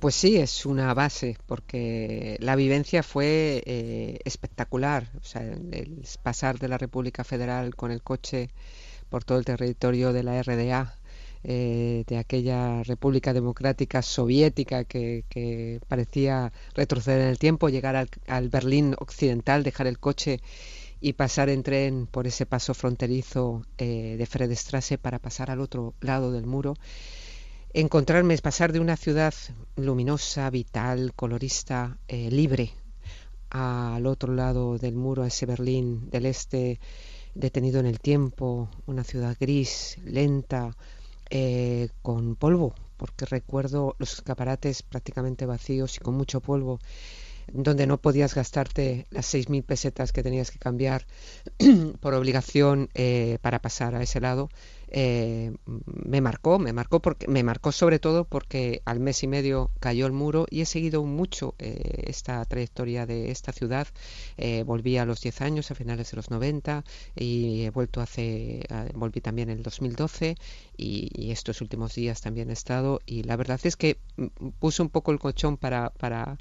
Pues 0.00 0.14
sí, 0.14 0.36
es 0.36 0.66
una 0.66 0.92
base, 0.94 1.38
porque 1.46 2.36
la 2.40 2.54
vivencia 2.54 3.02
fue 3.02 3.62
eh, 3.64 4.18
espectacular. 4.24 5.10
O 5.20 5.24
sea, 5.24 5.42
el 5.42 6.04
pasar 6.22 6.58
de 6.58 6.68
la 6.68 6.78
República 6.78 7.24
Federal 7.24 7.74
con 7.74 7.90
el 7.90 8.02
coche 8.02 8.50
por 9.08 9.24
todo 9.24 9.38
el 9.38 9.44
territorio 9.44 10.12
de 10.12 10.22
la 10.22 10.42
RDA, 10.42 10.94
eh, 11.44 12.04
de 12.08 12.18
aquella 12.18 12.82
República 12.82 13.32
Democrática 13.32 14.02
Soviética 14.02 14.84
que, 14.84 15.80
parecía 15.88 16.52
retroceder 16.74 17.20
en 17.22 17.28
el 17.28 17.38
tiempo, 17.38 17.68
llegar 17.68 17.96
al, 18.26 18.48
Berlín 18.48 18.96
Occidental, 18.98 19.62
dejar 19.62 19.86
el 19.86 19.98
coche 19.98 20.40
y 21.00 21.12
pasar 21.14 21.48
en 21.48 21.62
tren 21.62 22.06
por 22.06 22.26
ese 22.26 22.46
paso 22.46 22.74
fronterizo 22.74 23.62
eh, 23.78 24.16
de 24.18 24.26
Fredstrasse 24.26 24.98
para 24.98 25.20
pasar 25.20 25.50
al 25.50 25.60
otro 25.60 25.94
lado 26.00 26.32
del 26.32 26.46
muro 26.46 26.74
encontrarme, 27.80 28.32
es 28.32 28.40
pasar 28.40 28.72
de 28.72 28.80
una 28.80 28.96
ciudad 28.96 29.34
luminosa, 29.76 30.48
vital, 30.48 31.12
colorista, 31.14 31.98
eh, 32.08 32.30
libre, 32.30 32.72
al 33.50 34.06
otro 34.06 34.32
lado 34.32 34.78
del 34.78 34.96
muro, 34.96 35.22
a 35.22 35.26
ese 35.26 35.44
Berlín 35.44 36.08
del 36.08 36.24
Este 36.24 36.80
detenido 37.34 37.78
en 37.78 37.84
el 37.84 38.00
tiempo, 38.00 38.70
una 38.86 39.04
ciudad 39.04 39.36
gris, 39.38 39.98
lenta, 40.06 40.74
eh, 41.28 41.90
con 42.00 42.36
polvo, 42.36 42.74
porque 42.96 43.26
recuerdo 43.26 43.94
los 43.98 44.14
escaparates 44.14 44.82
prácticamente 44.82 45.44
vacíos 45.44 45.96
y 45.96 46.00
con 46.00 46.14
mucho 46.14 46.40
polvo. 46.40 46.80
donde 47.52 47.86
no 47.86 47.98
podías 47.98 48.34
gastarte 48.34 49.06
las 49.10 49.32
6.000 49.32 49.62
pesetas 49.62 50.12
que 50.12 50.24
tenías 50.24 50.50
que 50.50 50.58
cambiar 50.58 51.06
por 52.00 52.14
obligación 52.14 52.88
eh, 52.94 53.38
para 53.40 53.60
pasar 53.60 53.94
a 53.94 54.02
ese 54.02 54.20
lado, 54.20 54.48
eh, 54.98 55.52
me 55.84 56.22
marcó, 56.22 56.58
me 56.58 56.72
marcó 56.72 57.00
porque 57.00 57.28
me 57.28 57.42
marcó 57.42 57.70
sobre 57.70 57.98
todo 57.98 58.24
porque 58.24 58.80
al 58.86 58.98
mes 58.98 59.22
y 59.22 59.26
medio 59.26 59.70
cayó 59.78 60.06
el 60.06 60.12
muro 60.12 60.46
y 60.48 60.62
he 60.62 60.64
seguido 60.64 61.04
mucho 61.04 61.54
eh, 61.58 62.04
esta 62.06 62.42
trayectoria 62.46 63.04
de 63.04 63.30
esta 63.30 63.52
ciudad. 63.52 63.86
Eh, 64.38 64.62
volví 64.62 64.96
a 64.96 65.04
los 65.04 65.20
10 65.20 65.42
años, 65.42 65.70
a 65.70 65.74
finales 65.74 66.10
de 66.12 66.16
los 66.16 66.30
90 66.30 66.82
y 67.14 67.64
he 67.64 67.70
vuelto 67.70 68.00
hace, 68.00 68.62
volví 68.94 69.20
también 69.20 69.50
en 69.50 69.58
el 69.58 69.62
2012 69.62 70.36
y, 70.78 71.10
y, 71.14 71.30
estos 71.30 71.60
últimos 71.60 71.94
días 71.94 72.22
también 72.22 72.48
he 72.48 72.54
estado 72.54 73.02
y 73.04 73.22
la 73.24 73.36
verdad 73.36 73.60
es 73.64 73.76
que 73.76 73.98
mm, 74.16 74.48
puse 74.58 74.80
un 74.80 74.88
poco 74.88 75.12
el 75.12 75.18
colchón 75.18 75.58
para, 75.58 75.90
para 75.90 76.38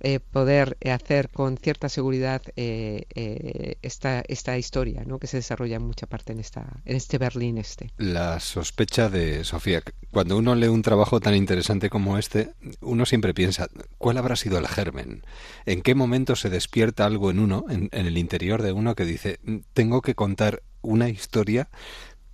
eh, 0.00 0.20
poder 0.20 0.76
hacer 0.92 1.30
con 1.30 1.56
cierta 1.56 1.88
seguridad 1.88 2.42
eh, 2.56 3.04
eh, 3.14 3.76
esta, 3.82 4.22
esta 4.28 4.58
historia 4.58 5.04
¿no? 5.06 5.18
que 5.18 5.26
se 5.26 5.38
desarrolla 5.38 5.76
en 5.76 5.86
mucha 5.86 6.06
parte 6.06 6.32
en, 6.32 6.40
esta, 6.40 6.82
en 6.84 6.96
este 6.96 7.18
Berlín 7.18 7.58
este. 7.58 7.90
La 7.96 8.40
sospecha 8.40 9.08
de 9.08 9.44
Sofía, 9.44 9.82
cuando 10.10 10.36
uno 10.36 10.54
lee 10.54 10.68
un 10.68 10.82
trabajo 10.82 11.20
tan 11.20 11.34
interesante 11.34 11.90
como 11.90 12.18
este, 12.18 12.52
uno 12.80 13.06
siempre 13.06 13.34
piensa, 13.34 13.68
¿cuál 13.98 14.18
habrá 14.18 14.36
sido 14.36 14.58
el 14.58 14.68
germen? 14.68 15.22
¿En 15.66 15.82
qué 15.82 15.94
momento 15.94 16.36
se 16.36 16.50
despierta 16.50 17.06
algo 17.06 17.30
en 17.30 17.38
uno, 17.38 17.64
en 17.68 17.88
el 17.92 18.18
interior 18.18 18.62
de 18.62 18.72
uno, 18.72 18.94
que 18.94 19.04
dice, 19.04 19.38
tengo 19.72 20.02
que 20.02 20.14
contar 20.14 20.62
una 20.82 21.08
historia 21.08 21.68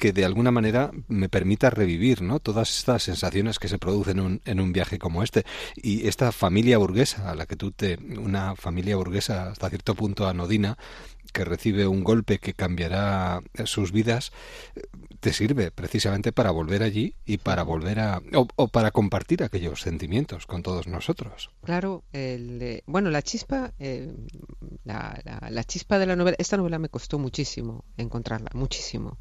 que 0.01 0.12
de 0.14 0.24
alguna 0.24 0.51
manera 0.51 0.90
me 1.09 1.28
permita 1.28 1.68
revivir 1.68 2.22
¿no? 2.22 2.40
todas 2.40 2.76
estas 2.78 3.03
sensaciones 3.03 3.59
que 3.59 3.68
se 3.68 3.78
producen 3.78 4.18
en 4.18 4.24
un, 4.24 4.40
en 4.46 4.59
un 4.59 4.72
viaje 4.72 4.98
como 4.98 5.22
este. 5.22 5.44
Y 5.76 6.09
esta 6.09 6.32
familia 6.32 6.78
burguesa, 6.78 7.30
a 7.30 7.34
la 7.34 7.44
que 7.44 7.55
tú 7.55 7.70
te. 7.70 7.98
una 8.18 8.57
familia 8.57 8.96
burguesa 8.96 9.51
hasta 9.51 9.68
cierto 9.68 9.94
punto 9.94 10.26
anodina, 10.26 10.78
que 11.34 11.44
recibe 11.44 11.86
un 11.86 12.03
golpe 12.03 12.38
que 12.38 12.55
cambiará 12.55 13.42
sus 13.64 13.92
vidas, 13.92 14.32
te 15.20 15.34
sirve 15.34 15.70
precisamente 15.70 16.32
para 16.32 16.51
volver 16.51 16.82
allí 16.82 17.14
y 17.26 17.36
para 17.36 17.62
volver 17.62 18.01
a. 18.01 18.22
o, 18.34 18.68
para 18.68 18.92
compartir 18.92 19.42
aquellos 19.42 19.82
sentimientos 19.82 20.46
con 20.46 20.62
todos 20.62 20.86
nosotros. 20.86 21.51
Claro, 21.62 22.05
el, 22.14 22.82
bueno, 22.86 23.11
la 23.11 23.20
chispa, 23.20 23.74
eh, 23.78 24.11
la, 24.84 25.22
la 25.51 25.64
chispa 25.64 25.98
de 25.98 26.07
la 26.07 26.16
novela, 26.16 26.36
esta 26.40 26.57
novela 26.57 26.78
me 26.78 26.88
costó 26.88 27.18
muchísimo 27.18 27.84
encontrarla, 27.98 28.51
muchísimo 28.55 29.18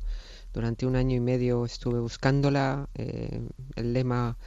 durante 0.54 0.86
un 0.86 0.96
año 0.96 1.16
y 1.16 1.20
medio 1.20 1.66
estuve 1.66 2.00
buscándola. 2.00 2.90
Eh, 2.96 3.42
el 3.76 3.94
lema 3.94 4.38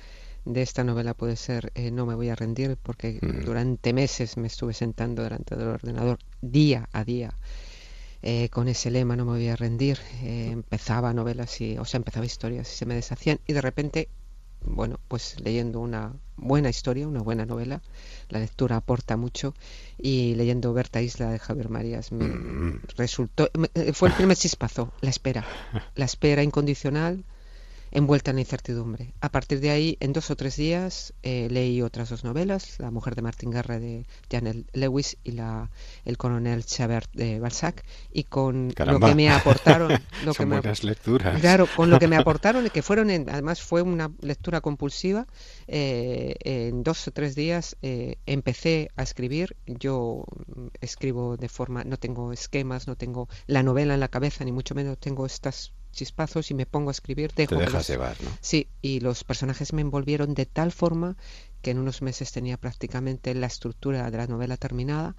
de 0.44 0.62
esta 0.62 0.84
novela 0.84 1.14
puede 1.14 1.36
ser 1.36 1.70
eh, 1.74 1.90
No 1.90 2.06
me 2.06 2.14
voy 2.14 2.28
a 2.28 2.34
rendir, 2.34 2.76
porque 2.82 3.18
mm. 3.20 3.44
durante 3.44 3.92
meses 3.92 4.36
me 4.36 4.48
estuve 4.48 4.74
sentando 4.74 5.22
delante 5.22 5.56
del 5.56 5.68
ordenador 5.68 6.18
día 6.40 6.88
a 6.92 7.04
día. 7.04 7.34
Eh, 8.22 8.48
con 8.50 8.68
ese 8.68 8.90
lema 8.90 9.16
no 9.16 9.24
me 9.24 9.32
voy 9.32 9.48
a 9.48 9.56
rendir 9.56 9.98
empezaba 10.22 11.12
novelas 11.12 11.60
y 11.60 11.76
o 11.76 11.84
sea 11.84 11.98
empezaba 11.98 12.24
historias 12.24 12.72
y 12.72 12.76
se 12.76 12.86
me 12.86 12.94
deshacían 12.94 13.40
y 13.48 13.52
de 13.52 13.60
repente 13.60 14.08
bueno, 14.64 15.00
pues 15.08 15.40
leyendo 15.40 15.80
una 15.80 16.12
buena 16.42 16.68
historia, 16.68 17.08
una 17.08 17.22
buena 17.22 17.46
novela, 17.46 17.80
la 18.28 18.40
lectura 18.40 18.76
aporta 18.76 19.16
mucho. 19.16 19.54
Y 19.98 20.34
leyendo 20.34 20.72
Berta 20.72 21.00
Isla 21.00 21.30
de 21.30 21.38
Javier 21.38 21.68
Marías 21.68 22.12
me 22.12 22.26
mm. 22.26 22.80
resultó, 22.96 23.50
eh, 23.74 23.92
fue 23.92 24.08
el 24.08 24.14
primer 24.14 24.36
chispazo, 24.36 24.92
la 25.00 25.10
espera, 25.10 25.44
la 25.94 26.04
espera 26.04 26.42
incondicional, 26.42 27.24
envuelta 27.92 28.30
en 28.30 28.36
la 28.36 28.40
incertidumbre. 28.40 29.14
A 29.20 29.30
partir 29.30 29.60
de 29.60 29.70
ahí, 29.70 29.96
en 30.00 30.12
dos 30.12 30.30
o 30.30 30.36
tres 30.36 30.56
días, 30.56 31.14
eh, 31.22 31.48
leí 31.50 31.82
otras 31.82 32.08
dos 32.08 32.24
novelas, 32.24 32.78
La 32.78 32.90
mujer 32.90 33.14
de 33.14 33.22
Martin 33.22 33.50
Guerre 33.50 33.78
de 33.78 34.06
Janelle 34.30 34.64
Lewis 34.72 35.18
y 35.22 35.32
la 35.32 35.70
El 36.04 36.16
coronel 36.16 36.64
Chabert 36.64 37.10
de 37.12 37.38
Balzac, 37.38 37.84
y 38.12 38.24
con 38.24 38.72
lo 38.76 38.98
que 38.98 39.14
me 39.14 39.30
aportaron... 39.30 39.92
Lo 40.24 40.34
que 40.34 40.44
buenas 40.44 40.82
lecturas. 40.84 41.40
Claro, 41.40 41.66
con 41.76 41.90
lo 41.90 41.98
que 41.98 42.08
me 42.08 42.16
aportaron, 42.18 42.68
que 42.70 42.82
fueron, 42.82 43.10
además 43.10 43.60
fue 43.62 43.82
una 43.82 44.10
lectura 44.20 44.60
compulsiva, 44.60 45.26
eh, 45.68 46.34
en 46.40 46.82
dos 46.82 47.06
o 47.06 47.10
tres 47.10 47.34
días 47.34 47.76
eh, 47.82 48.16
empecé 48.26 48.90
a 48.96 49.02
escribir. 49.02 49.56
Yo 49.66 50.24
escribo 50.80 51.36
de 51.36 51.48
forma, 51.48 51.84
no 51.84 51.98
tengo 51.98 52.32
esquemas, 52.32 52.86
no 52.86 52.96
tengo 52.96 53.28
la 53.46 53.62
novela 53.62 53.94
en 53.94 54.00
la 54.00 54.08
cabeza, 54.08 54.44
ni 54.44 54.52
mucho 54.52 54.74
menos 54.74 54.98
tengo 54.98 55.26
estas 55.26 55.72
chispazos 55.92 56.50
y 56.50 56.54
me 56.54 56.66
pongo 56.66 56.90
a 56.90 56.92
escribir. 56.92 57.32
Dejo 57.34 57.56
Te 57.56 57.62
dejas 57.62 57.88
llevar, 57.88 58.16
¿no? 58.22 58.30
Sí, 58.40 58.68
y 58.80 59.00
los 59.00 59.24
personajes 59.24 59.72
me 59.72 59.82
envolvieron 59.82 60.34
de 60.34 60.46
tal 60.46 60.72
forma 60.72 61.16
que 61.62 61.70
en 61.70 61.78
unos 61.78 62.02
meses 62.02 62.32
tenía 62.32 62.56
prácticamente 62.56 63.34
la 63.34 63.46
estructura 63.46 64.10
de 64.10 64.18
la 64.18 64.26
novela 64.26 64.56
terminada 64.56 65.14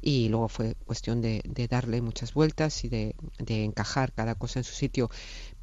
y 0.00 0.28
luego 0.28 0.48
fue 0.48 0.74
cuestión 0.84 1.22
de, 1.22 1.42
darle 1.68 2.02
muchas 2.02 2.34
vueltas 2.34 2.84
y 2.84 2.88
de, 2.88 3.14
encajar 3.48 4.12
cada 4.12 4.34
cosa 4.34 4.60
en 4.60 4.64
su 4.64 4.74
sitio. 4.74 5.10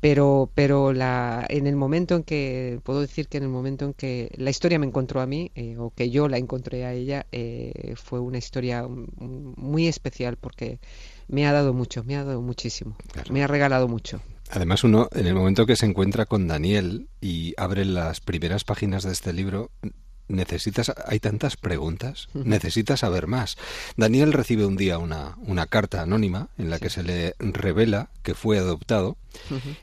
Pero, 0.01 0.49
pero 0.53 0.91
la, 0.91 1.45
en 1.47 1.67
el 1.67 1.75
momento 1.75 2.15
en 2.15 2.23
que, 2.23 2.81
puedo 2.83 2.99
decir 2.99 3.29
que 3.29 3.37
en 3.37 3.43
el 3.43 3.49
momento 3.49 3.85
en 3.85 3.93
que 3.93 4.31
la 4.35 4.49
historia 4.49 4.79
me 4.79 4.87
encontró 4.87 5.21
a 5.21 5.27
mí, 5.27 5.51
eh, 5.55 5.77
o 5.77 5.91
que 5.91 6.09
yo 6.09 6.27
la 6.27 6.39
encontré 6.39 6.83
a 6.83 6.93
ella, 6.93 7.25
eh, 7.31 7.93
fue 7.95 8.19
una 8.19 8.39
historia 8.39 8.85
muy 8.87 9.87
especial 9.87 10.35
porque 10.35 10.79
me 11.27 11.45
ha 11.47 11.53
dado 11.53 11.73
mucho, 11.73 12.03
me 12.03 12.17
ha 12.17 12.23
dado 12.23 12.41
muchísimo, 12.41 12.97
me 13.29 13.43
ha 13.43 13.47
regalado 13.47 13.87
mucho. 13.87 14.19
Además, 14.55 14.83
uno, 14.83 15.09
en 15.13 15.25
el 15.25 15.33
momento 15.33 15.65
que 15.65 15.75
se 15.75 15.87
encuentra 15.87 16.27
con 16.27 16.47
Daniel 16.47 17.07
y 17.19 17.55
abre 17.57 17.85
las 17.85 18.21
primeras 18.21 18.63
páginas 18.63 19.01
de 19.01 19.11
este 19.11 19.33
libro, 19.33 19.71
necesitas, 20.27 20.91
hay 21.07 21.19
tantas 21.19 21.57
preguntas, 21.57 22.27
necesitas 22.35 22.99
saber 22.99 23.25
más. 23.25 23.57
Daniel 23.97 24.31
recibe 24.31 24.67
un 24.67 24.77
día 24.77 24.99
una, 24.99 25.39
una 25.39 25.65
carta 25.65 26.03
anónima 26.03 26.49
en 26.59 26.69
la 26.69 26.77
que 26.77 26.91
se 26.91 27.01
le 27.01 27.33
revela 27.39 28.11
que 28.21 28.35
fue 28.35 28.59
adoptado 28.59 29.17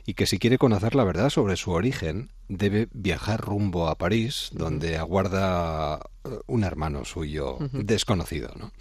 y 0.05 0.13
que 0.13 0.25
si 0.25 0.39
quiere 0.39 0.57
conocer 0.57 0.95
la 0.95 1.03
verdad 1.03 1.29
sobre 1.29 1.57
su 1.57 1.71
origen, 1.71 2.29
debe 2.51 2.87
viajar 2.91 3.39
rumbo 3.39 3.87
a 3.87 3.97
París, 3.97 4.49
donde 4.51 4.97
aguarda 4.97 5.99
uh, 6.23 6.29
un 6.47 6.63
hermano 6.63 7.05
suyo 7.05 7.57
desconocido, 7.71 8.51
¿no? 8.57 8.71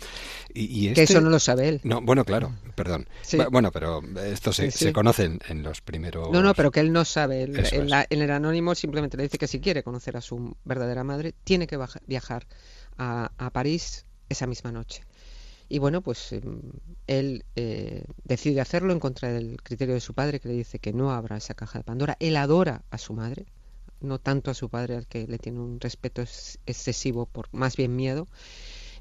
Y, 0.53 0.93
Que 0.93 1.03
eso 1.03 1.13
este 1.15 1.21
no 1.21 1.31
lo 1.31 1.39
sabe 1.39 1.69
él. 1.69 1.81
No, 1.85 2.01
bueno, 2.01 2.25
claro, 2.25 2.53
perdón. 2.75 3.09
Bueno, 3.51 3.71
pero 3.71 4.03
esto 4.25 4.53
se, 4.53 4.71
se 4.71 4.93
conoce 4.93 5.39
en, 5.49 5.63
los 5.63 5.81
primeros... 5.81 6.31
No, 6.33 6.43
no, 6.43 6.55
pero 6.55 6.71
que 6.71 6.81
él 6.81 6.93
no 6.93 7.05
sabe. 7.05 7.43
en, 7.43 8.23
el 8.23 8.31
anónimo 8.31 8.75
simplemente 8.75 9.17
le 9.17 9.25
dice 9.25 9.39
que 9.39 9.47
si 9.47 9.61
quiere 9.61 9.85
conocer 9.85 10.17
a 10.17 10.21
su 10.21 10.57
verdadera 10.65 11.05
madre, 11.05 11.35
tiene 11.45 11.67
que 11.67 11.79
viajar 12.07 12.47
a, 12.99 13.31
a 13.39 13.51
París 13.51 14.07
esa 14.29 14.47
misma 14.47 14.73
noche. 14.73 15.05
Y 15.71 15.79
bueno, 15.79 16.03
pues 16.03 16.33
em, 16.33 16.61
él 17.07 17.45
eh, 17.55 18.05
decide 18.25 18.61
hacerlo 18.61 18.93
en 18.93 18.99
contra 18.99 19.33
del 19.33 19.63
criterio 19.63 19.95
de 19.95 20.01
su 20.01 20.15
padre, 20.15 20.41
que 20.41 20.49
le 20.49 20.55
dice 20.55 20.81
que 20.81 20.93
no 20.93 21.13
abra 21.13 21.37
esa 21.37 21.55
caja 21.55 21.79
de 21.79 21.85
Pandora. 21.85 22.17
Él 22.19 22.37
adora 22.37 22.83
a 22.91 22.99
su 22.99 23.13
madre, 23.15 23.47
no 24.01 24.19
tanto 24.19 24.51
a 24.51 24.55
su 24.55 24.69
padre, 24.69 24.97
al 24.97 25.07
que 25.07 25.27
le 25.27 25.39
tiene 25.39 25.61
un 25.61 25.81
respeto 25.81 26.23
excesivo, 26.23 27.27
por 27.27 27.49
más 27.53 27.77
bien 27.77 27.95
miedo. 27.97 28.27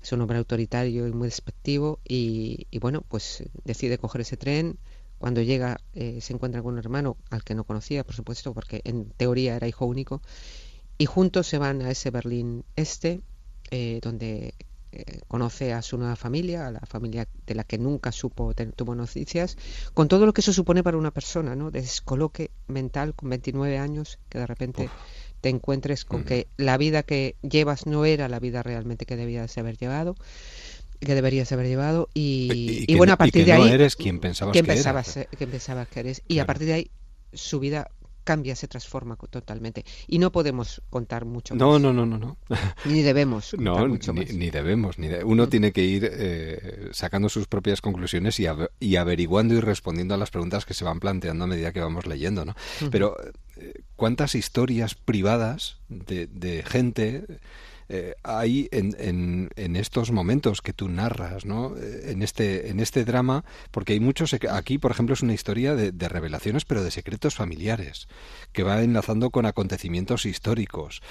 Es 0.01 0.11
un 0.11 0.21
hombre 0.21 0.37
autoritario 0.37 1.07
y 1.07 1.11
muy 1.11 1.27
despectivo. 1.27 1.99
Y, 2.07 2.67
bueno, 2.79 3.01
pues 3.07 3.43
decide 3.65 3.97
coger 3.97 4.21
ese 4.21 4.37
tren. 4.37 4.77
Cuando 5.17 5.41
llega, 5.41 5.81
eh, 5.93 6.21
se 6.21 6.33
encuentra 6.33 6.61
con 6.61 6.73
un 6.73 6.79
hermano 6.79 7.17
al 7.29 7.43
que 7.43 7.55
no 7.55 7.65
conocía, 7.65 8.05
por 8.05 8.15
supuesto, 8.15 8.53
porque 8.53 8.81
en 8.85 9.09
teoría 9.11 9.55
era 9.55 9.67
hijo 9.67 9.85
único. 9.85 10.21
Y 10.97 11.05
juntos 11.05 11.47
se 11.47 11.57
van 11.57 11.81
a 11.81 11.91
ese 11.91 12.11
Berlín 12.11 12.63
este, 12.75 13.21
eh, 13.71 13.99
donde 14.01 14.53
eh, 14.91 15.21
conoce 15.27 15.73
a 15.73 15.81
su 15.81 15.97
nueva 15.97 16.15
familia, 16.15 16.67
a 16.67 16.71
la 16.71 16.81
familia 16.81 17.27
de 17.45 17.55
la 17.55 17.63
que 17.63 17.77
nunca 17.77 18.11
supo, 18.11 18.53
tuvo 18.75 18.95
noticias, 18.95 19.57
con 19.93 20.07
todo 20.07 20.25
lo 20.25 20.33
que 20.33 20.41
eso 20.41 20.53
supone 20.53 20.83
para 20.83 20.97
una 20.97 21.11
persona, 21.11 21.55
¿no? 21.55 21.71
Descoloque 21.71 22.51
mental 22.67 23.13
con 23.13 23.29
29 23.29 23.77
años, 23.77 24.19
que 24.29 24.39
de 24.39 24.47
repente 24.47 24.89
te 25.41 25.49
encuentres 25.49 26.05
con 26.05 26.23
que 26.23 26.47
la 26.57 26.77
vida 26.77 27.03
que 27.03 27.35
llevas 27.41 27.85
no 27.85 28.05
era 28.05 28.27
la 28.27 28.39
vida 28.39 28.63
realmente 28.63 29.05
que 29.05 29.15
debías 29.15 29.57
haber 29.57 29.77
llevado 29.77 30.15
que 30.99 31.15
deberías 31.15 31.49
haber 31.53 31.67
llevado 31.67 32.09
y, 32.13 32.83
y, 32.85 32.95
bueno 32.97 33.13
a 33.13 33.17
partir 33.17 33.45
de 33.45 33.53
ahí 33.53 33.71
eres 33.71 33.95
quien 33.95 34.19
pensabas 34.19 34.51
que, 34.51 34.65
pensabas, 34.65 35.17
pensabas 35.37 35.87
que 35.87 35.99
eres 36.01 36.21
y 36.27 36.39
a 36.39 36.45
partir 36.45 36.67
de 36.67 36.73
ahí 36.73 36.91
su 37.31 37.61
vida 37.61 37.89
cambia, 38.29 38.55
se 38.55 38.67
transforma 38.67 39.15
totalmente. 39.15 39.83
Y 40.05 40.19
no 40.19 40.31
podemos 40.31 40.83
contar 40.91 41.25
mucho 41.25 41.55
no, 41.55 41.71
más. 41.71 41.81
No, 41.81 41.91
no, 41.91 42.05
no, 42.05 42.19
no. 42.19 42.37
Ni 42.85 43.01
debemos. 43.01 43.55
no, 43.57 43.87
ni, 43.87 44.51
debemos. 44.51 44.99
Ni 44.99 45.07
Uno 45.25 45.49
tiene 45.49 45.71
que 45.71 45.83
ir 45.83 46.07
eh, 46.11 46.89
sacando 46.91 47.27
sus 47.27 47.47
propias 47.47 47.81
conclusiones 47.81 48.39
y, 48.39 48.45
y, 48.79 48.97
averiguando 48.97 49.55
y 49.55 49.61
respondiendo 49.61 50.13
a 50.13 50.17
las 50.17 50.29
preguntas 50.29 50.67
que 50.67 50.75
se 50.75 50.85
van 50.85 50.99
planteando 50.99 51.45
a 51.45 51.47
medida 51.47 51.73
que 51.73 51.79
vamos 51.79 52.05
leyendo, 52.05 52.45
¿no? 52.45 52.55
Pero, 52.91 53.15
eh, 53.57 53.73
¿cuántas 53.95 54.35
historias 54.35 54.93
privadas 54.93 55.79
de, 55.87 56.27
de 56.27 56.61
gente 56.61 57.25
eh, 57.91 58.13
hay 58.21 58.69
en, 58.71 59.49
en, 59.55 59.75
estos 59.75 60.11
momentos 60.11 60.61
que 60.61 60.73
tú 60.73 60.89
narras, 60.89 61.45
¿no? 61.45 61.75
Eh, 61.75 62.11
en 62.11 62.21
este, 62.21 62.69
en 62.69 62.79
este 62.79 63.03
drama, 63.03 63.43
porque 63.71 63.93
hay 63.93 63.99
muchos, 63.99 64.35
aquí 64.51 64.77
por 64.77 64.91
ejemplo 64.91 65.13
es 65.13 65.23
una 65.23 65.33
historia 65.33 65.73
de, 65.73 65.91
de 65.91 66.07
revelaciones, 66.07 66.65
pero 66.65 66.83
de 66.83 66.91
secretos 66.91 67.33
familiares, 67.33 68.07
que 68.53 68.61
va 68.61 68.83
enlazando 68.83 69.31
con 69.31 69.47
acontecimientos 69.47 70.27
históricos, 70.27 71.01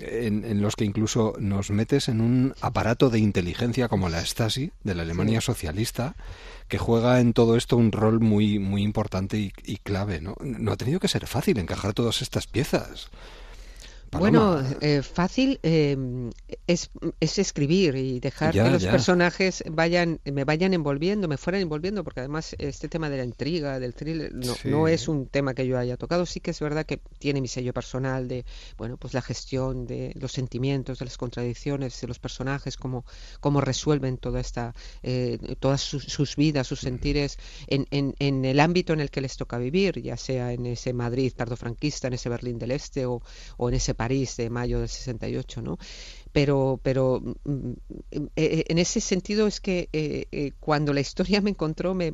en, 0.00 0.44
en, 0.44 0.62
los 0.62 0.76
que 0.76 0.84
incluso 0.84 1.34
nos 1.40 1.70
metes 1.70 2.08
en 2.08 2.20
un 2.20 2.54
aparato 2.60 3.10
de 3.10 3.18
inteligencia 3.18 3.88
como 3.88 4.08
la 4.08 4.24
Stasi 4.24 4.70
de 4.84 4.94
la 4.94 5.02
Alemania 5.02 5.40
socialista, 5.40 6.14
que 6.68 6.78
juega 6.78 7.18
en 7.18 7.32
todo 7.32 7.56
esto 7.56 7.76
un 7.76 7.90
rol 7.90 8.20
muy, 8.20 8.60
muy 8.60 8.82
importante 8.82 9.38
y, 9.38 9.52
y 9.64 9.78
clave, 9.78 10.20
¿no? 10.20 10.36
No 10.40 10.70
ha 10.70 10.76
tenido 10.76 11.00
que 11.00 11.08
ser 11.08 11.26
fácil 11.26 11.58
encajar 11.58 11.94
todas 11.94 12.22
estas 12.22 12.46
piezas. 12.46 13.10
Bueno, 14.12 14.62
eh, 14.80 15.02
fácil 15.02 15.60
eh, 15.62 15.96
es, 16.66 16.90
es, 17.20 17.38
escribir 17.38 17.94
y 17.96 18.20
dejar 18.20 18.52
que 18.52 18.70
los 18.70 18.84
personajes 18.84 19.62
vayan, 19.70 20.20
me 20.24 20.44
vayan 20.44 20.74
envolviendo, 20.74 21.28
me 21.28 21.36
fueran 21.36 21.62
envolviendo, 21.62 22.04
porque 22.04 22.20
además 22.20 22.54
este 22.58 22.88
tema 22.88 23.10
de 23.10 23.18
la 23.18 23.24
intriga, 23.24 23.78
del 23.78 23.94
thriller, 23.94 24.32
no, 24.34 24.54
no, 24.64 24.88
es 24.88 25.08
un 25.08 25.26
tema 25.26 25.54
que 25.54 25.66
yo 25.66 25.78
haya 25.78 25.96
tocado. 25.96 26.26
Sí 26.26 26.40
que 26.40 26.52
es 26.52 26.60
verdad 26.60 26.86
que 26.86 27.00
tiene 27.18 27.40
mi 27.40 27.48
sello 27.48 27.72
personal 27.72 28.28
de, 28.28 28.44
bueno, 28.76 28.96
pues 28.96 29.14
la 29.14 29.22
gestión 29.22 29.86
de 29.86 30.12
los 30.18 30.32
sentimientos, 30.32 30.98
de 30.98 31.04
las 31.04 31.18
contradicciones 31.18 32.00
de 32.00 32.06
los 32.06 32.18
personajes, 32.18 32.76
cómo, 32.76 33.04
cómo 33.40 33.60
resuelven 33.60 34.18
toda 34.18 34.40
esta, 34.40 34.74
eh, 35.02 35.38
todas 35.60 35.80
sus, 35.80 36.36
vidas, 36.36 36.66
sus 36.66 36.80
sentires 36.80 37.38
en, 37.66 37.86
en, 37.90 38.14
en, 38.18 38.44
el 38.44 38.60
ámbito 38.60 38.92
en 38.92 39.00
el 39.00 39.10
que 39.10 39.20
les 39.20 39.36
toca 39.36 39.58
vivir, 39.58 40.00
ya 40.00 40.16
sea 40.16 40.52
en 40.52 40.66
ese 40.66 40.92
Madrid 40.92 41.32
tardofranquista, 41.36 42.08
en 42.08 42.14
ese 42.14 42.28
Berlín 42.28 42.58
del 42.58 42.70
Este 42.70 43.06
o, 43.06 43.22
o 43.56 43.68
en 43.68 43.74
ese 43.74 43.94
París 43.98 44.36
de 44.36 44.48
mayo 44.48 44.78
del 44.78 44.88
68, 44.88 45.60
¿no? 45.60 45.76
Pero, 46.30 46.78
pero 46.84 47.20
mm, 47.20 47.50
mm, 47.50 47.74
eh, 48.36 48.64
en 48.68 48.78
ese 48.78 49.00
sentido 49.00 49.48
es 49.48 49.60
que 49.60 49.88
eh, 49.92 50.26
eh, 50.30 50.52
cuando 50.60 50.92
la 50.92 51.00
historia 51.00 51.40
me 51.40 51.50
encontró 51.50 51.94
me, 51.94 52.12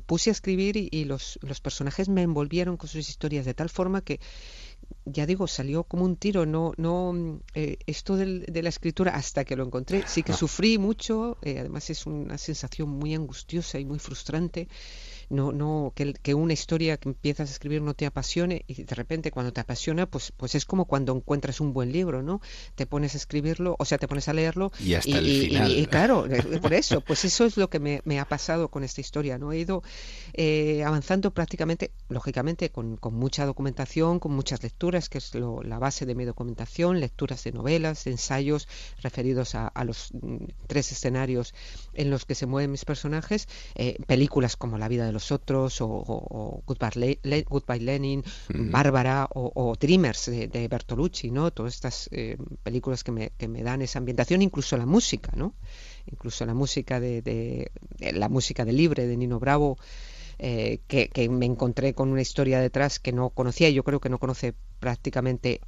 puse 0.00 0.30
a 0.30 0.32
escribir 0.32 0.76
y, 0.76 1.04
los, 1.04 1.38
personajes 1.62 2.08
me 2.08 2.22
envolvieron 2.22 2.78
con 2.78 2.88
sus 2.88 3.06
historias 3.10 3.44
de 3.44 3.52
tal 3.52 3.68
forma 3.68 4.00
que 4.00 4.18
ya 5.12 5.26
digo, 5.26 5.46
salió 5.46 5.84
como 5.84 6.04
un 6.04 6.16
tiro, 6.16 6.46
no, 6.46 6.72
no, 6.76 7.40
esto 7.54 8.16
de 8.16 8.62
la 8.62 8.68
escritura 8.68 9.14
hasta 9.14 9.44
que 9.44 9.56
lo 9.56 9.64
encontré, 9.64 10.04
sí 10.06 10.22
que 10.22 10.32
sufrí 10.32 10.78
mucho, 10.78 11.38
además 11.42 11.90
es 11.90 12.06
una 12.06 12.38
sensación 12.38 12.88
muy 12.88 13.14
angustiosa 13.14 13.78
y 13.78 13.84
muy 13.84 13.98
frustrante, 13.98 14.68
no, 15.30 15.52
no, 15.52 15.92
que, 15.94 16.12
que, 16.12 16.34
una 16.34 16.52
historia 16.52 16.96
que 16.96 17.08
empiezas 17.08 17.48
a 17.48 17.52
escribir 17.52 17.82
no 17.82 17.94
te 17.94 18.04
apasione 18.04 18.64
y 18.66 18.82
de 18.82 18.94
repente 18.96 19.30
cuando 19.30 19.52
te 19.52 19.60
apasiona, 19.60 20.06
pues, 20.06 20.32
pues 20.36 20.56
es 20.56 20.66
como 20.66 20.86
cuando 20.86 21.14
encuentras 21.14 21.60
un 21.60 21.72
buen 21.72 21.92
libro, 21.92 22.20
¿no? 22.20 22.40
Te 22.74 22.84
pones 22.84 23.14
a 23.14 23.18
escribirlo, 23.18 23.76
o 23.78 23.84
sea, 23.84 23.96
te 23.96 24.08
pones 24.08 24.28
a 24.28 24.32
leerlo 24.32 24.72
y 24.80 24.94
hasta 24.94 25.18
el 25.18 25.24
final. 25.24 25.70
Y, 25.70 25.86
claro, 25.86 26.26
eh, 26.26 26.58
por 26.60 26.74
eso, 26.74 27.00
pues 27.00 27.24
eso 27.24 27.44
es 27.44 27.56
lo 27.56 27.70
que 27.70 27.78
me, 27.78 28.02
me 28.04 28.18
ha 28.18 28.24
pasado 28.24 28.68
con 28.68 28.82
esta 28.82 29.00
historia, 29.00 29.38
¿no? 29.38 29.52
He 29.52 29.60
ido 29.60 29.84
eh, 30.32 30.82
avanzando 30.84 31.30
prácticamente, 31.30 31.92
lógicamente, 32.08 32.70
con, 32.70 32.96
con, 32.96 33.14
mucha 33.14 33.46
documentación, 33.46 34.18
con 34.18 34.32
muchas 34.32 34.62
lecturas, 34.64 34.99
que 35.08 35.18
es 35.18 35.34
lo, 35.34 35.62
la 35.62 35.78
base 35.78 36.06
de 36.06 36.14
mi 36.14 36.24
documentación, 36.24 37.00
lecturas 37.00 37.44
de 37.44 37.52
novelas, 37.52 38.04
de 38.04 38.12
ensayos 38.12 38.68
referidos 39.02 39.54
a, 39.54 39.68
a 39.68 39.84
los 39.84 40.10
mm, 40.12 40.44
tres 40.66 40.92
escenarios 40.92 41.54
en 41.94 42.10
los 42.10 42.24
que 42.24 42.34
se 42.34 42.46
mueven 42.46 42.70
mis 42.70 42.84
personajes, 42.84 43.48
eh, 43.74 43.96
películas 44.06 44.56
como 44.56 44.78
La 44.78 44.88
vida 44.88 45.06
de 45.06 45.12
los 45.12 45.32
otros 45.32 45.80
o, 45.80 46.62
Goodbye, 46.66 47.80
Lenin, 47.80 48.24
Bárbara 48.48 49.28
o, 49.32 49.76
Dreamers 49.78 50.26
de, 50.26 50.68
Bertolucci, 50.68 51.30
¿no? 51.30 51.50
Todas 51.50 51.74
estas 51.74 52.08
eh, 52.12 52.36
películas 52.62 53.04
que 53.04 53.12
me, 53.12 53.30
que 53.36 53.48
me 53.48 53.62
dan 53.62 53.82
esa 53.82 53.98
ambientación, 53.98 54.42
incluso 54.42 54.76
la 54.76 54.86
música, 54.86 55.32
¿no? 55.34 55.54
Incluso 56.06 56.44
la 56.46 56.54
música 56.54 57.00
de, 57.00 57.22
de 57.22 57.70
la 58.12 58.28
música 58.28 58.64
de 58.64 58.72
Libre 58.72 59.06
de 59.06 59.16
Nino 59.16 59.38
Bravo 59.38 59.78
eh, 60.42 60.80
que, 60.86 61.28
me 61.28 61.44
encontré 61.44 61.92
con 61.92 62.08
una 62.10 62.22
historia 62.22 62.60
detrás 62.60 62.98
que 62.98 63.12
no 63.12 63.28
conocía 63.28 63.68
y 63.68 63.74
yo 63.74 63.84
creo 63.84 64.00
que 64.00 64.08
no 64.08 64.18
conoce 64.18 64.54
prácticamente 64.78 65.60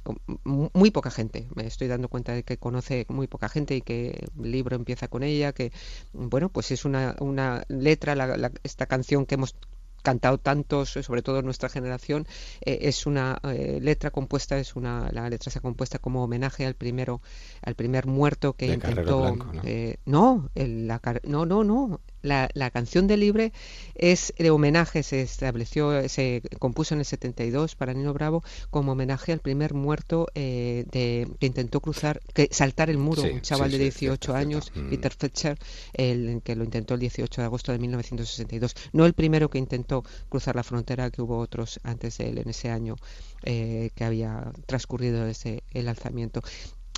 muy 0.43 0.89
poca 0.89 1.11
gente. 1.11 1.47
Me 1.53 1.67
estoy 1.67 1.87
dando 1.87 2.09
cuenta 2.09 2.33
de 2.33 2.41
que 2.41 2.57
conoce 2.57 3.05
muy 3.07 3.27
poca 3.27 3.49
gente 3.49 3.75
y 3.75 3.81
que 3.81 4.25
el 4.41 4.51
libro 4.51 4.75
empieza 4.75 5.07
con 5.07 5.21
ella, 5.21 5.53
que 5.53 5.71
bueno, 6.11 6.49
pues 6.49 6.71
es 6.71 6.85
una, 6.85 7.15
una 7.19 7.65
letra, 7.67 8.15
esta 8.63 8.87
canción 8.87 9.27
que 9.27 9.35
hemos 9.35 9.55
cantado 10.01 10.39
tantos, 10.39 10.89
sobre 10.89 11.21
todo 11.21 11.37
en 11.37 11.45
nuestra 11.45 11.69
generación, 11.69 12.27
eh, 12.61 12.79
es 12.81 13.05
una 13.05 13.39
eh, 13.43 13.79
letra 13.79 14.09
compuesta, 14.09 14.57
es 14.57 14.75
una 14.75 15.09
la 15.11 15.29
letra 15.29 15.51
se 15.51 15.59
ha 15.59 15.61
compuesta 15.61 15.99
como 15.99 16.23
homenaje 16.23 16.65
al 16.65 16.73
primero, 16.73 17.21
al 17.61 17.75
primer 17.75 18.07
muerto 18.07 18.53
que 18.53 18.67
intentó. 18.67 19.35
¿no? 19.35 19.51
Eh, 19.63 19.97
no, 20.05 20.49
la, 20.55 20.99
no, 21.23 21.45
no, 21.45 21.63
no. 21.63 22.01
La, 22.23 22.49
la, 22.53 22.71
canción 22.71 23.05
de 23.05 23.17
Libre 23.17 23.53
es 23.95 24.33
de 24.37 24.49
homenaje, 24.49 25.03
se 25.03 25.21
estableció, 25.21 26.09
se 26.09 26.41
compuso 26.57 26.95
en 26.95 27.01
el 27.01 27.05
72 27.05 27.75
para 27.75 27.93
Nino 27.93 28.13
Bravo 28.13 28.43
como 28.71 28.93
homenaje 28.93 29.31
al 29.31 29.39
primer 29.39 29.73
muerto 29.73 30.27
de, 30.33 31.27
que 31.39 31.45
intentó 31.45 31.79
cruzar, 31.79 32.21
que 32.33 32.49
saltar 32.51 32.89
el 32.89 32.97
muro, 32.97 33.23
un 33.23 33.41
chaval 33.41 33.71
de 33.71 33.77
18 33.77 34.35
años, 34.35 34.71
mm. 34.73 34.89
Peter 34.89 35.13
Fletcher, 35.13 35.57
el, 35.93 36.41
que 36.43 36.55
lo 36.55 36.63
intentó 36.63 36.95
el 36.95 36.99
18 37.01 37.41
de 37.41 37.45
agosto 37.45 37.71
de 37.71 37.79
1962. 37.79 38.75
No 38.93 39.05
el 39.05 39.13
primero 39.13 39.49
que 39.49 39.57
intentó 39.57 40.03
cruzar 40.29 40.55
la 40.55 40.63
frontera, 40.63 41.11
que 41.11 41.21
hubo 41.21 41.37
otros 41.37 41.79
antes 41.83 42.17
de 42.17 42.29
él 42.29 42.37
en 42.39 42.49
ese 42.49 42.69
año 42.69 42.95
eh, 43.43 43.91
que 43.95 44.03
había 44.03 44.51
transcurrido 44.65 45.25
desde 45.25 45.63
el 45.71 45.87
alzamiento. 45.87 46.41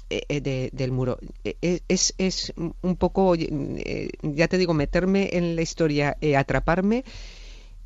Eh, 0.09 0.21
eh, 0.29 0.69
del 0.71 0.91
muro. 0.91 1.17
Es, 1.61 2.13
es, 2.17 2.53
un 2.55 2.95
poco, 2.95 3.35
ya 3.35 4.47
te 4.47 4.57
digo, 4.57 4.73
meterme 4.73 5.29
en 5.33 5.55
la 5.55 5.61
historia, 5.63 6.15
atraparme 6.37 7.03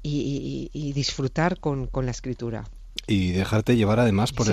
y, 0.03 0.91
disfrutar 0.93 1.59
con, 1.59 1.87
con 1.87 2.05
la 2.05 2.11
escritura. 2.11 2.65
Y 3.07 3.31
dejarte 3.31 3.75
llevar 3.75 3.99
además 3.99 4.33
por, 4.33 4.47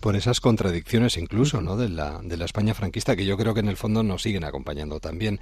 por 0.00 0.16
esas 0.16 0.40
contradicciones 0.40 1.16
incluso 1.16 1.60
¿no? 1.60 1.76
de, 1.76 1.88
la, 1.88 2.20
de 2.22 2.36
la 2.36 2.44
España 2.44 2.74
franquista 2.74 3.16
que 3.16 3.24
yo 3.24 3.36
creo 3.36 3.54
que 3.54 3.60
en 3.60 3.68
el 3.68 3.76
fondo 3.76 4.02
nos 4.02 4.22
siguen 4.22 4.44
acompañando 4.44 5.00
también. 5.00 5.40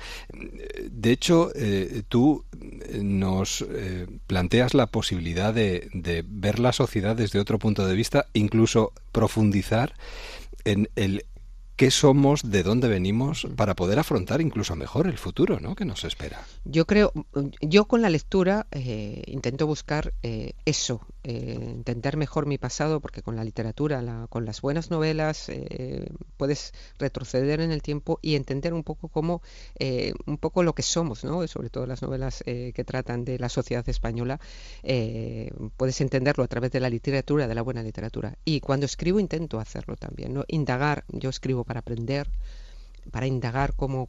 De 0.90 1.12
hecho, 1.12 1.52
eh, 1.54 2.02
tú 2.08 2.44
eh, 2.60 3.00
nos 3.02 3.64
eh, 3.68 4.06
planteas 4.26 4.74
la 4.74 4.86
posibilidad 4.86 5.52
de, 5.52 5.88
de 5.92 6.24
ver 6.26 6.58
la 6.58 6.72
sociedad 6.72 7.16
desde 7.16 7.38
otro 7.38 7.58
punto 7.58 7.86
de 7.86 7.94
vista, 7.94 8.26
incluso 8.32 8.92
profundizar 9.12 9.94
en 10.64 10.88
el 10.96 11.24
qué 11.76 11.90
somos, 11.90 12.50
de 12.50 12.62
dónde 12.62 12.88
venimos, 12.88 13.46
para 13.54 13.76
poder 13.76 13.98
afrontar 13.98 14.40
incluso 14.40 14.74
mejor 14.76 15.06
el 15.06 15.18
futuro, 15.18 15.60
¿no? 15.60 15.74
Que 15.74 15.84
nos 15.84 16.04
espera. 16.04 16.42
Yo 16.64 16.86
creo, 16.86 17.12
yo 17.60 17.84
con 17.84 18.00
la 18.00 18.08
lectura 18.08 18.66
eh, 18.70 19.22
intento 19.26 19.66
buscar 19.66 20.14
eh, 20.22 20.54
eso, 20.64 21.06
eh, 21.22 21.58
entender 21.60 22.16
mejor 22.16 22.46
mi 22.46 22.56
pasado, 22.56 23.00
porque 23.00 23.22
con 23.22 23.36
la 23.36 23.44
literatura, 23.44 24.26
con 24.30 24.46
las 24.46 24.62
buenas 24.62 24.90
novelas, 24.90 25.50
puedes 26.36 26.72
retroceder 26.98 27.60
en 27.60 27.72
el 27.72 27.82
tiempo 27.82 28.18
y 28.22 28.36
entender 28.36 28.72
un 28.72 28.82
poco 28.82 29.08
cómo, 29.08 29.42
un 30.26 30.38
poco 30.38 30.62
lo 30.62 30.74
que 30.74 30.82
somos, 30.82 31.24
¿no? 31.24 31.46
Sobre 31.46 31.68
todo 31.68 31.86
las 31.86 32.00
novelas 32.00 32.42
que 32.44 32.84
tratan 32.86 33.24
de 33.24 33.38
la 33.38 33.48
sociedad 33.48 33.86
española, 33.88 34.40
puedes 35.76 36.00
entenderlo 36.00 36.44
a 36.44 36.48
través 36.48 36.70
de 36.72 36.80
la 36.80 36.88
literatura, 36.88 37.46
de 37.46 37.54
la 37.54 37.62
buena 37.62 37.82
literatura. 37.82 38.38
Y 38.44 38.60
cuando 38.60 38.86
escribo 38.86 39.20
intento 39.20 39.60
hacerlo 39.60 39.96
también, 39.96 40.32
¿no? 40.32 40.44
Indagar, 40.48 41.04
yo 41.08 41.28
escribo 41.28 41.65
para 41.66 41.80
aprender, 41.80 42.28
para 43.10 43.26
indagar 43.26 43.74
cómo, 43.74 44.08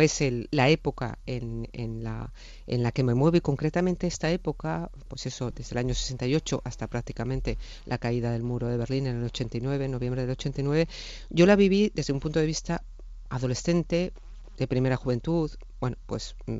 es 0.00 0.22
la 0.50 0.68
época 0.68 1.18
en, 1.26 1.68
en, 1.72 2.04
la, 2.04 2.32
en 2.66 2.82
la 2.82 2.92
que 2.92 3.02
me 3.02 3.14
muevo. 3.14 3.36
Y 3.36 3.40
concretamente 3.40 4.06
esta 4.06 4.30
época, 4.30 4.90
pues 5.08 5.26
eso, 5.26 5.50
desde 5.50 5.72
el 5.72 5.78
año 5.78 5.94
68 5.94 6.62
hasta 6.64 6.86
prácticamente 6.86 7.58
la 7.86 7.98
caída 7.98 8.32
del 8.32 8.42
muro 8.42 8.68
de 8.68 8.76
Berlín 8.76 9.06
en 9.06 9.16
el 9.16 9.24
89, 9.24 9.88
noviembre 9.88 10.22
del 10.22 10.30
89, 10.32 10.88
yo 11.30 11.46
la 11.46 11.56
viví 11.56 11.90
desde 11.94 12.12
un 12.12 12.20
punto 12.20 12.38
de 12.38 12.46
vista 12.46 12.82
adolescente, 13.28 14.12
de 14.56 14.68
primera 14.68 14.96
juventud, 14.96 15.50
bueno, 15.80 15.96
pues 16.06 16.36
mm, 16.46 16.56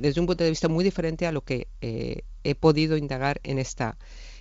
desde 0.00 0.20
un 0.20 0.26
punto 0.26 0.44
de 0.44 0.50
vista 0.50 0.68
muy 0.68 0.84
diferente 0.84 1.26
a 1.26 1.32
lo 1.32 1.42
que 1.42 1.68
eh, 1.80 2.22
he 2.42 2.54
podido 2.54 2.96
indagar 2.96 3.40
en 3.44 3.58
esta 3.58 3.96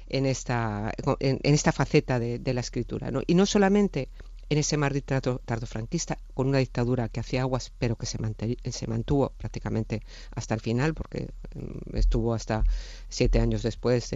en 0.09 0.25
esta, 0.25 0.91
en, 1.19 1.39
esta 1.43 1.71
faceta 1.71 2.19
de, 2.19 2.53
la 2.53 2.61
escritura. 2.61 3.11
Y 3.27 3.35
no 3.35 3.45
solamente 3.45 4.09
en 4.49 4.57
ese 4.57 4.77
Madrid 4.77 5.03
tardofranquista, 5.03 6.19
con 6.33 6.47
una 6.47 6.59
dictadura 6.59 7.09
que 7.09 7.19
hacía 7.19 7.41
aguas, 7.41 7.71
pero 7.79 7.95
que 7.95 8.05
se, 8.05 8.87
mantuvo 8.87 9.31
prácticamente 9.37 10.03
hasta 10.35 10.53
el 10.53 10.61
final, 10.61 10.93
porque 10.93 11.29
mm, 11.55 11.97
estuvo 11.97 12.33
hasta 12.33 12.63
siete 13.09 13.39
años 13.39 13.63
después 13.63 14.11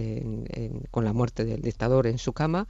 con 0.92 1.06
la 1.06 1.14
muerte 1.14 1.46
del 1.46 1.62
dictador 1.62 2.08
en 2.08 2.18
su 2.18 2.34
cama, 2.34 2.68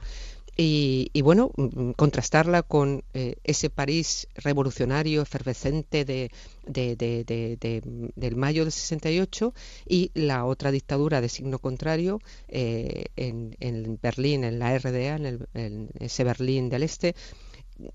y, 0.60 1.22
bueno, 1.22 1.52
mm, 1.56 1.62
mm, 1.62 1.92
contrastarla 1.92 2.64
con 2.64 3.04
eh, 3.14 3.36
ese 3.44 3.70
París 3.70 4.26
revolucionario, 4.34 5.22
efervescente 5.22 6.04
de, 6.04 6.32
del 6.66 8.36
mayo 8.36 8.64
del 8.64 8.72
68 8.72 9.54
y 9.86 10.10
la 10.14 10.44
otra 10.44 10.72
dictadura 10.72 11.20
de 11.20 11.28
signo 11.28 11.60
contrario 11.60 12.18
eh, 12.48 13.04
en, 13.14 13.56
en, 13.60 14.00
Berlín, 14.02 14.42
en 14.42 14.58
la 14.58 14.76
RDA, 14.76 15.16
en, 15.54 15.90
ese 16.00 16.24
Berlín 16.24 16.68
del 16.70 16.82
Este, 16.82 17.14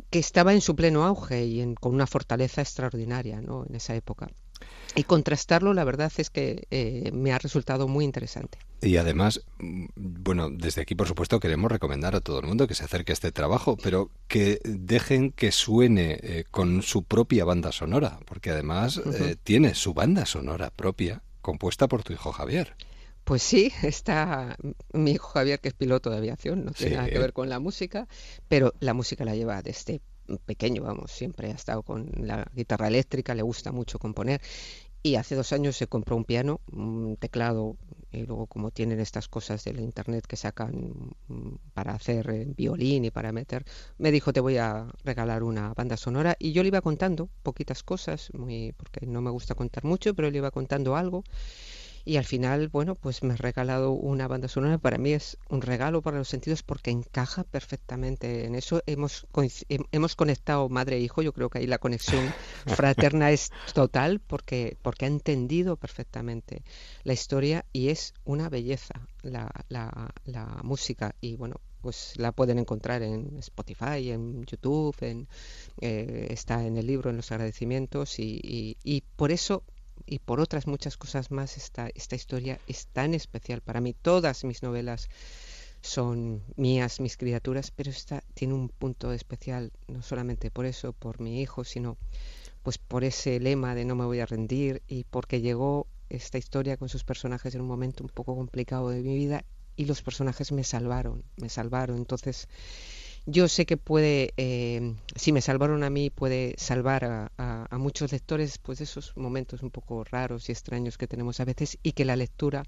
que 0.09 0.19
estaba 0.19 0.53
en 0.53 0.61
su 0.61 0.73
pleno 0.73 1.03
auge 1.03 1.45
y 1.45 1.75
con 1.75 1.93
una 1.93 2.07
fortaleza 2.07 2.61
extraordinaria 2.61 3.41
¿no? 3.41 3.65
en 3.67 3.75
esa 3.75 3.93
época. 3.93 4.29
Y 4.95 5.03
contrastarlo, 5.03 5.73
la 5.73 5.83
verdad 5.83 6.11
es 6.17 6.29
que 6.29 6.67
eh, 6.69 7.09
me 7.13 7.33
ha 7.33 7.39
resultado 7.39 7.87
muy 7.87 8.05
interesante. 8.05 8.59
Y 8.81 8.97
además, 8.97 9.41
bueno, 9.95 10.49
desde 10.51 10.81
aquí 10.81 10.93
por 10.93 11.07
supuesto 11.07 11.39
queremos 11.39 11.71
recomendar 11.71 12.15
a 12.15 12.21
todo 12.21 12.39
el 12.39 12.45
mundo 12.45 12.67
que 12.67 12.75
se 12.75 12.83
acerque 12.83 13.11
a 13.11 13.13
este 13.13 13.31
trabajo, 13.31 13.77
pero 13.81 14.11
que 14.27 14.59
dejen 14.63 15.31
que 15.31 15.51
suene 15.51 16.19
eh, 16.21 16.43
con 16.51 16.83
su 16.83 17.03
propia 17.03 17.45
banda 17.45 17.71
sonora, 17.71 18.19
porque 18.25 18.51
además 18.51 18.97
eh, 18.97 19.35
tiene 19.43 19.73
su 19.73 19.93
banda 19.93 20.25
sonora 20.25 20.69
propia 20.69 21.23
compuesta 21.41 21.87
por 21.87 22.03
tu 22.03 22.13
hijo 22.13 22.31
Javier. 22.31 22.75
Pues 23.23 23.41
sí, 23.41 23.71
está 23.83 24.57
mi 24.91 25.11
hijo 25.11 25.29
Javier, 25.29 25.59
que 25.59 25.69
es 25.69 25.73
piloto 25.73 26.09
de 26.09 26.17
aviación, 26.17 26.65
no 26.65 26.71
tiene 26.71 26.97
nada 26.97 27.09
que 27.09 27.19
ver 27.19 27.33
con 27.33 27.49
la 27.49 27.59
música, 27.59 28.07
pero 28.47 28.73
la 28.79 28.93
música 28.93 29.25
la 29.25 29.35
lleva 29.35 29.61
desde 29.61 30.01
pequeño, 30.39 30.83
vamos, 30.83 31.11
siempre 31.11 31.51
ha 31.51 31.55
estado 31.55 31.83
con 31.83 32.11
la 32.17 32.45
guitarra 32.53 32.87
eléctrica, 32.87 33.35
le 33.35 33.43
gusta 33.43 33.71
mucho 33.71 33.99
componer. 33.99 34.41
Y 35.05 35.15
hace 35.15 35.35
dos 35.35 35.51
años 35.51 35.75
se 35.75 35.87
compró 35.87 36.15
un 36.15 36.23
piano, 36.23 36.61
un 36.71 37.17
teclado, 37.17 37.75
y 38.13 38.25
luego 38.25 38.47
como 38.47 38.71
tienen 38.71 38.99
estas 38.99 39.27
cosas 39.27 39.63
de 39.65 39.73
la 39.73 39.81
internet 39.81 40.25
que 40.25 40.37
sacan 40.37 40.93
mm, 41.27 41.55
para 41.73 41.93
hacer 41.93 42.29
eh, 42.29 42.45
violín 42.55 43.03
y 43.05 43.11
para 43.11 43.31
meter, 43.33 43.65
me 43.97 44.11
dijo 44.11 44.31
te 44.31 44.39
voy 44.39 44.57
a 44.57 44.87
regalar 45.03 45.43
una 45.43 45.73
banda 45.73 45.97
sonora 45.97 46.37
y 46.39 46.53
yo 46.53 46.61
le 46.63 46.69
iba 46.69 46.81
contando 46.81 47.27
poquitas 47.41 47.83
cosas, 47.83 48.29
muy, 48.33 48.73
porque 48.77 49.05
no 49.05 49.21
me 49.21 49.31
gusta 49.31 49.55
contar 49.55 49.83
mucho, 49.83 50.13
pero 50.13 50.29
le 50.31 50.37
iba 50.37 50.51
contando 50.51 50.95
algo 50.95 51.23
y 52.05 52.17
al 52.17 52.25
final, 52.25 52.67
bueno, 52.67 52.95
pues 52.95 53.23
me 53.23 53.33
ha 53.33 53.37
regalado 53.37 53.91
una 53.91 54.27
banda 54.27 54.47
sonora. 54.47 54.77
Para 54.77 54.97
mí 54.97 55.13
es 55.13 55.37
un 55.49 55.61
regalo 55.61 56.01
para 56.01 56.17
los 56.17 56.27
sentidos 56.27 56.61
porque 56.61 56.91
encaja 56.91 57.43
perfectamente 57.43 58.45
en 58.45 58.55
eso. 58.55 58.81
Hemos, 58.85 59.25
hemos 59.69 60.15
conectado 60.15 60.67
madre 60.69 60.97
e 60.97 60.99
hijo. 60.99 61.21
Yo 61.21 61.31
creo 61.31 61.49
que 61.49 61.59
ahí 61.59 61.67
la 61.67 61.77
conexión 61.77 62.33
fraterna 62.67 63.31
es 63.31 63.51
total 63.73 64.19
porque, 64.19 64.77
porque 64.81 65.05
ha 65.05 65.07
entendido 65.07 65.77
perfectamente 65.77 66.63
la 67.03 67.13
historia 67.13 67.65
y 67.71 67.89
es 67.89 68.13
una 68.25 68.49
belleza 68.49 68.93
la, 69.21 69.49
la, 69.69 70.13
la 70.25 70.59
música. 70.63 71.15
Y 71.21 71.37
bueno, 71.37 71.61
pues 71.83 72.13
la 72.17 72.31
pueden 72.31 72.59
encontrar 72.59 73.03
en 73.03 73.37
Spotify, 73.39 74.11
en 74.11 74.45
YouTube, 74.45 74.95
en, 75.01 75.27
eh, 75.81 76.27
está 76.29 76.65
en 76.65 76.77
el 76.77 76.87
libro, 76.87 77.09
en 77.09 77.17
los 77.17 77.31
agradecimientos 77.31 78.19
y, 78.19 78.39
y, 78.41 78.77
y 78.83 79.01
por 79.15 79.31
eso 79.31 79.63
y 80.05 80.19
por 80.19 80.39
otras 80.39 80.67
muchas 80.67 80.97
cosas 80.97 81.31
más 81.31 81.57
esta, 81.57 81.89
esta 81.95 82.15
historia 82.15 82.59
es 82.67 82.87
tan 82.87 83.13
especial 83.13 83.61
para 83.61 83.81
mí. 83.81 83.93
Todas 83.93 84.43
mis 84.43 84.63
novelas 84.63 85.09
son 85.81 86.43
mías, 86.55 86.99
mis 86.99 87.17
criaturas, 87.17 87.71
pero 87.71 87.89
esta 87.89 88.23
tiene 88.33 88.53
un 88.53 88.69
punto 88.69 89.11
especial, 89.11 89.71
no 89.87 90.01
solamente 90.01 90.49
por 90.51 90.65
eso, 90.65 90.93
por 90.93 91.19
mi 91.19 91.41
hijo, 91.41 91.63
sino 91.63 91.97
pues 92.63 92.77
por 92.77 93.03
ese 93.03 93.39
lema 93.39 93.75
de 93.75 93.85
no 93.85 93.95
me 93.95 94.05
voy 94.05 94.21
a 94.21 94.25
rendir 94.25 94.81
y 94.87 95.03
porque 95.03 95.41
llegó 95.41 95.87
esta 96.09 96.37
historia 96.37 96.77
con 96.77 96.89
sus 96.89 97.03
personajes 97.03 97.53
en 97.55 97.61
un 97.61 97.67
momento 97.67 98.03
un 98.03 98.09
poco 98.09 98.35
complicado 98.35 98.89
de 98.89 99.01
mi 99.01 99.15
vida 99.15 99.43
y 99.75 99.85
los 99.85 100.01
personajes 100.01 100.51
me 100.51 100.63
salvaron, 100.63 101.23
me 101.37 101.49
salvaron. 101.49 101.97
Entonces, 101.97 102.47
yo 103.25 103.47
sé 103.47 103.65
que 103.65 103.77
puede, 103.77 104.33
eh, 104.37 104.95
si 105.15 105.31
me 105.31 105.41
salvaron 105.41 105.83
a 105.83 105.89
mí, 105.89 106.09
puede 106.09 106.55
salvar 106.57 107.29
a, 107.37 107.77
muchos 107.77 108.11
lectores, 108.11 108.57
pues 108.59 108.81
esos 108.81 109.15
momentos 109.17 109.61
un 109.63 109.71
poco 109.71 110.03
raros 110.03 110.47
y 110.47 110.51
extraños 110.51 110.97
que 110.97 111.07
tenemos 111.07 111.39
a 111.39 111.45
veces 111.45 111.77
y 111.83 111.93
que 111.93 112.05
la 112.05 112.15
lectura 112.15 112.63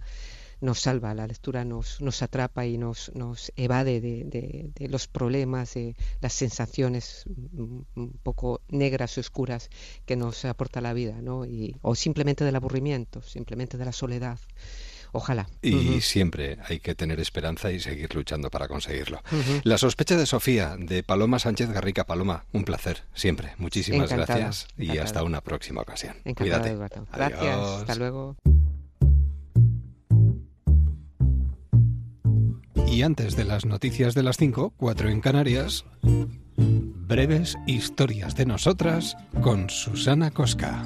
nos 0.62 0.80
salva, 0.80 1.14
la 1.14 1.28
lectura 1.28 1.64
nos, 1.64 2.02
nos 2.02 2.22
atrapa 2.22 2.66
y 2.66 2.78
nos, 2.78 3.14
nos 3.14 3.52
evade 3.56 4.02
de, 4.02 4.72
de, 4.74 4.88
los 4.88 5.08
problemas, 5.08 5.74
de 5.74 5.96
las 6.22 6.34
sensaciones 6.34 7.26
un 7.28 8.20
poco 8.24 8.62
negras 8.70 9.18
y 9.18 9.20
oscuras 9.20 9.70
que 10.06 10.16
nos 10.16 10.44
aporta 10.46 10.82
la 10.82 10.94
vida, 10.94 11.22
¿no? 11.22 11.46
Y, 11.46 11.76
o 11.82 11.96
simplemente 11.96 12.44
del 12.44 12.56
aburrimiento, 12.56 13.22
simplemente 13.22 13.78
de 13.78 13.86
la 13.86 13.92
soledad. 13.92 14.40
Ojalá. 15.16 15.48
Y 15.62 16.02
siempre 16.02 16.58
hay 16.68 16.82
que 16.82 16.94
tener 16.94 17.22
esperanza 17.22 17.72
y 17.72 17.80
seguir 17.80 18.14
luchando 18.14 18.50
para 18.50 18.68
conseguirlo. 18.68 19.24
La 19.64 19.78
sospecha 19.78 20.18
de 20.18 20.26
Sofía, 20.26 20.76
de 20.78 21.04
Paloma 21.04 21.40
Sánchez 21.40 21.70
Garrica. 21.70 22.04
Paloma, 22.04 22.44
un 22.52 22.66
placer, 22.66 23.04
siempre. 23.14 23.54
Muchísimas 23.58 24.12
gracias 24.12 24.68
y 24.78 24.98
hasta 24.98 25.24
una 25.24 25.40
próxima 25.40 25.82
ocasión. 25.82 26.18
Cuídate. 26.36 26.76
Gracias, 27.14 27.58
hasta 27.58 27.96
luego. 27.96 28.36
Y 32.92 33.02
antes 33.02 33.38
de 33.38 33.46
las 33.46 33.66
noticias 33.66 34.16
de 34.16 34.24
las 34.24 34.36
5, 34.36 34.74
4 34.76 35.10
en 35.10 35.22
Canarias, 35.22 35.86
breves 36.58 37.56
historias 37.68 38.36
de 38.36 38.46
nosotras 38.46 39.16
con 39.42 39.70
Susana 39.70 40.30
Cosca. 40.32 40.84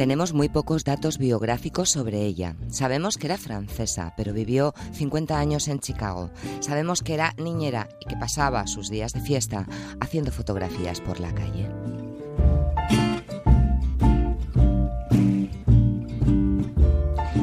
Tenemos 0.00 0.32
muy 0.32 0.48
pocos 0.48 0.84
datos 0.84 1.18
biográficos 1.18 1.90
sobre 1.90 2.24
ella. 2.24 2.56
Sabemos 2.70 3.18
que 3.18 3.26
era 3.26 3.36
francesa, 3.36 4.14
pero 4.16 4.32
vivió 4.32 4.72
50 4.94 5.38
años 5.38 5.68
en 5.68 5.78
Chicago. 5.78 6.30
Sabemos 6.60 7.02
que 7.02 7.12
era 7.12 7.34
niñera 7.36 7.86
y 8.00 8.06
que 8.06 8.16
pasaba 8.16 8.66
sus 8.66 8.88
días 8.88 9.12
de 9.12 9.20
fiesta 9.20 9.66
haciendo 10.00 10.32
fotografías 10.32 11.02
por 11.02 11.20
la 11.20 11.34
calle. 11.34 11.68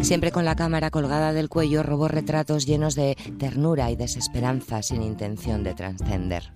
Siempre 0.08 0.32
con 0.32 0.46
la 0.46 0.56
cámara 0.56 0.90
colgada 0.90 1.34
del 1.34 1.50
cuello, 1.50 1.84
robó 1.84 2.08
retratos 2.08 2.66
llenos 2.66 2.96
de 2.96 3.18
ternura 3.38 3.92
y 3.92 3.98
desesperanza 3.98 4.82
sin 4.82 5.02
intención 5.02 5.66
de 5.66 5.74
trascender. 5.74 6.54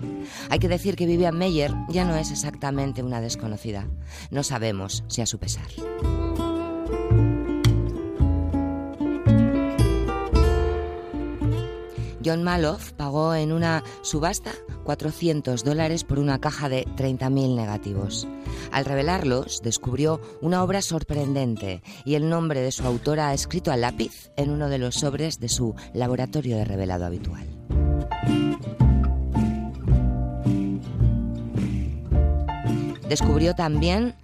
Hay 0.50 0.60
que 0.60 0.70
decir 0.70 0.96
que 0.96 1.06
Vivian 1.06 1.38
Meyer 1.38 1.74
ya 1.90 2.06
no 2.06 2.16
es 2.16 2.32
exactamente 2.32 3.04
una 3.04 3.20
desconocida. 3.20 3.90
No 4.30 4.44
sabemos 4.44 5.04
si 5.10 5.22
a 5.22 5.26
su 5.26 5.38
pesar. 5.38 5.68
John 12.24 12.44
Maloff 12.44 12.94
pagó 12.94 13.36
en 13.36 13.52
una 13.52 13.84
subasta 14.02 14.52
400 14.84 15.64
dólares 15.64 16.04
por 16.04 16.20
una 16.20 16.40
caja 16.40 16.70
de 16.70 16.86
30.000 16.86 17.56
negativos. 17.56 18.28
Al 18.72 18.86
revelarlos, 18.86 19.62
descubrió 19.62 20.22
una 20.42 20.64
obra 20.64 20.82
sorprendente 20.82 21.82
y 22.06 22.16
el 22.16 22.30
nombre 22.30 22.62
de 22.62 22.72
su 22.72 22.86
autora 22.86 23.34
escrito 23.34 23.72
a 23.72 23.78
lápiz 23.78 24.32
en 24.38 24.52
uno 24.52 24.70
de 24.70 24.78
los 24.78 24.96
sobres 24.96 25.40
de 25.40 25.50
su 25.50 25.76
laboratorio 25.94 26.58
de 26.58 26.66
revelado 26.66 27.06
habitual. 27.06 27.48
Descubrió 33.08 33.56
también 33.56 34.16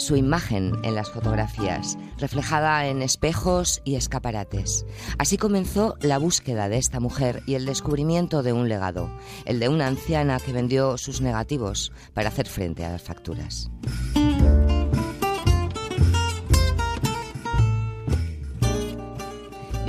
su 0.00 0.16
imagen 0.16 0.72
en 0.82 0.94
las 0.94 1.10
fotografías, 1.10 1.98
reflejada 2.18 2.86
en 2.86 3.02
espejos 3.02 3.82
y 3.84 3.96
escaparates. 3.96 4.86
Así 5.18 5.36
comenzó 5.36 5.96
la 6.00 6.18
búsqueda 6.18 6.68
de 6.68 6.78
esta 6.78 7.00
mujer 7.00 7.42
y 7.46 7.54
el 7.54 7.66
descubrimiento 7.66 8.42
de 8.42 8.52
un 8.52 8.68
legado, 8.68 9.10
el 9.44 9.60
de 9.60 9.68
una 9.68 9.86
anciana 9.86 10.40
que 10.40 10.52
vendió 10.52 10.98
sus 10.98 11.20
negativos 11.20 11.92
para 12.14 12.28
hacer 12.28 12.48
frente 12.48 12.84
a 12.84 12.90
las 12.90 13.02
facturas. 13.02 13.70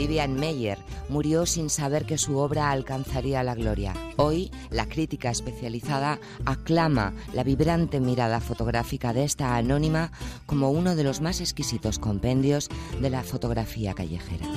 Vivian 0.01 0.33
Meyer 0.33 0.79
murió 1.09 1.45
sin 1.45 1.69
saber 1.69 2.07
que 2.07 2.17
su 2.17 2.39
obra 2.39 2.71
alcanzaría 2.71 3.43
la 3.43 3.53
gloria. 3.53 3.93
Hoy, 4.17 4.49
la 4.71 4.87
crítica 4.87 5.29
especializada 5.29 6.19
aclama 6.43 7.13
la 7.33 7.43
vibrante 7.43 7.99
mirada 7.99 8.39
fotográfica 8.39 9.13
de 9.13 9.25
esta 9.25 9.55
anónima 9.55 10.11
como 10.47 10.71
uno 10.71 10.95
de 10.95 11.03
los 11.03 11.21
más 11.21 11.39
exquisitos 11.39 11.99
compendios 11.99 12.69
de 12.99 13.11
la 13.11 13.21
fotografía 13.21 13.93
callejera. 13.93 14.47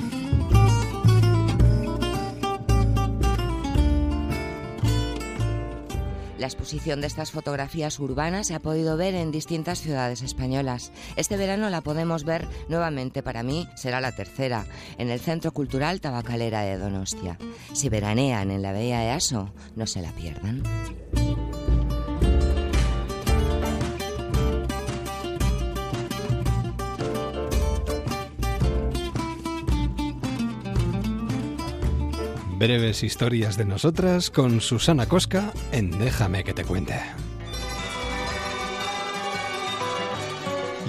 La 6.37 6.47
exposición 6.47 7.01
de 7.01 7.07
estas 7.07 7.31
fotografías 7.31 7.99
urbanas 7.99 8.47
se 8.47 8.55
ha 8.55 8.61
podido 8.61 8.97
ver 8.97 9.15
en 9.15 9.31
distintas 9.31 9.79
ciudades 9.79 10.21
españolas. 10.21 10.91
Este 11.15 11.37
verano 11.37 11.69
la 11.69 11.81
podemos 11.81 12.23
ver 12.25 12.47
nuevamente, 12.67 13.23
para 13.23 13.43
mí 13.43 13.67
será 13.75 14.01
la 14.01 14.11
tercera, 14.11 14.65
en 14.97 15.09
el 15.09 15.19
Centro 15.19 15.51
Cultural 15.51 16.01
Tabacalera 16.01 16.61
de 16.61 16.77
Donostia. 16.77 17.37
Si 17.73 17.89
veranean 17.89 18.51
en 18.51 18.61
la 18.61 18.73
Bella 18.73 19.03
EASO, 19.03 19.53
no 19.75 19.87
se 19.87 20.01
la 20.01 20.11
pierdan. 20.11 20.63
Breves 32.57 33.03
historias 33.03 33.57
de 33.57 33.65
nosotras 33.65 34.29
con 34.29 34.61
Susana 34.61 35.07
Cosca 35.07 35.51
en 35.73 35.91
Déjame 35.99 36.45
que 36.45 36.53
te 36.53 36.63
cuente. 36.63 36.97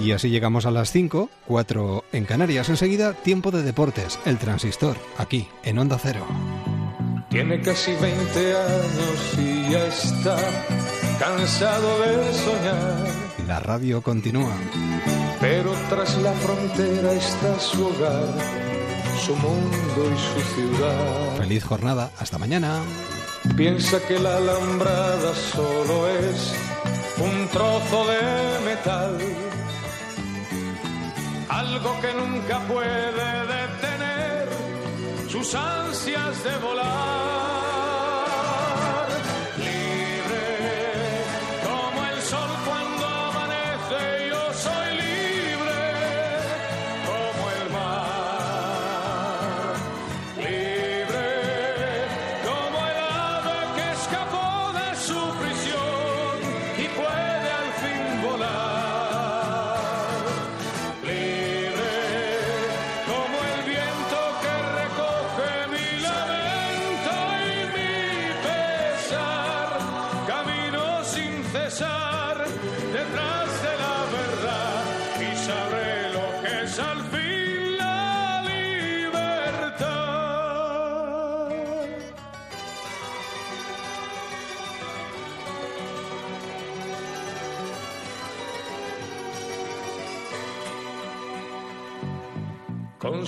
Y 0.01 0.13
así 0.13 0.29
llegamos 0.29 0.65
a 0.65 0.71
las 0.71 0.91
5, 0.91 1.29
4 1.45 2.05
en 2.13 2.23
Canarias. 2.23 2.69
Enseguida, 2.69 3.11
tiempo 3.13 3.51
de 3.51 3.63
deportes, 3.63 4.17
el 4.25 4.37
transistor, 4.37 4.95
aquí, 5.17 5.49
en 5.63 5.79
Onda 5.79 5.99
Cero. 6.01 6.25
Tiene 7.29 7.59
casi 7.59 7.91
20 7.91 8.55
años 8.55 9.37
y 9.37 9.71
ya 9.71 9.87
está 9.87 10.37
cansado 11.19 11.99
de 11.99 12.33
soñar. 12.33 13.07
La 13.45 13.59
radio 13.59 14.01
continúa. 14.01 14.55
Pero 15.41 15.73
tras 15.89 16.17
la 16.19 16.31
frontera 16.31 17.11
está 17.11 17.59
su 17.59 17.87
hogar 17.87 18.66
su 19.17 19.35
mundo 19.35 20.11
y 20.13 20.17
su 20.17 20.55
ciudad. 20.55 21.37
Feliz 21.37 21.63
jornada, 21.63 22.11
hasta 22.17 22.37
mañana. 22.37 22.81
Piensa 23.55 23.99
que 24.07 24.19
la 24.19 24.37
alambrada 24.37 25.33
solo 25.35 26.07
es 26.07 26.53
un 27.17 27.47
trozo 27.47 28.05
de 28.07 28.65
metal, 28.65 29.17
algo 31.49 32.01
que 32.01 32.13
nunca 32.13 32.59
puede 32.67 33.47
detener 33.55 34.49
sus 35.29 35.55
ansias 35.55 36.43
de 36.43 36.57
volar. 36.57 37.56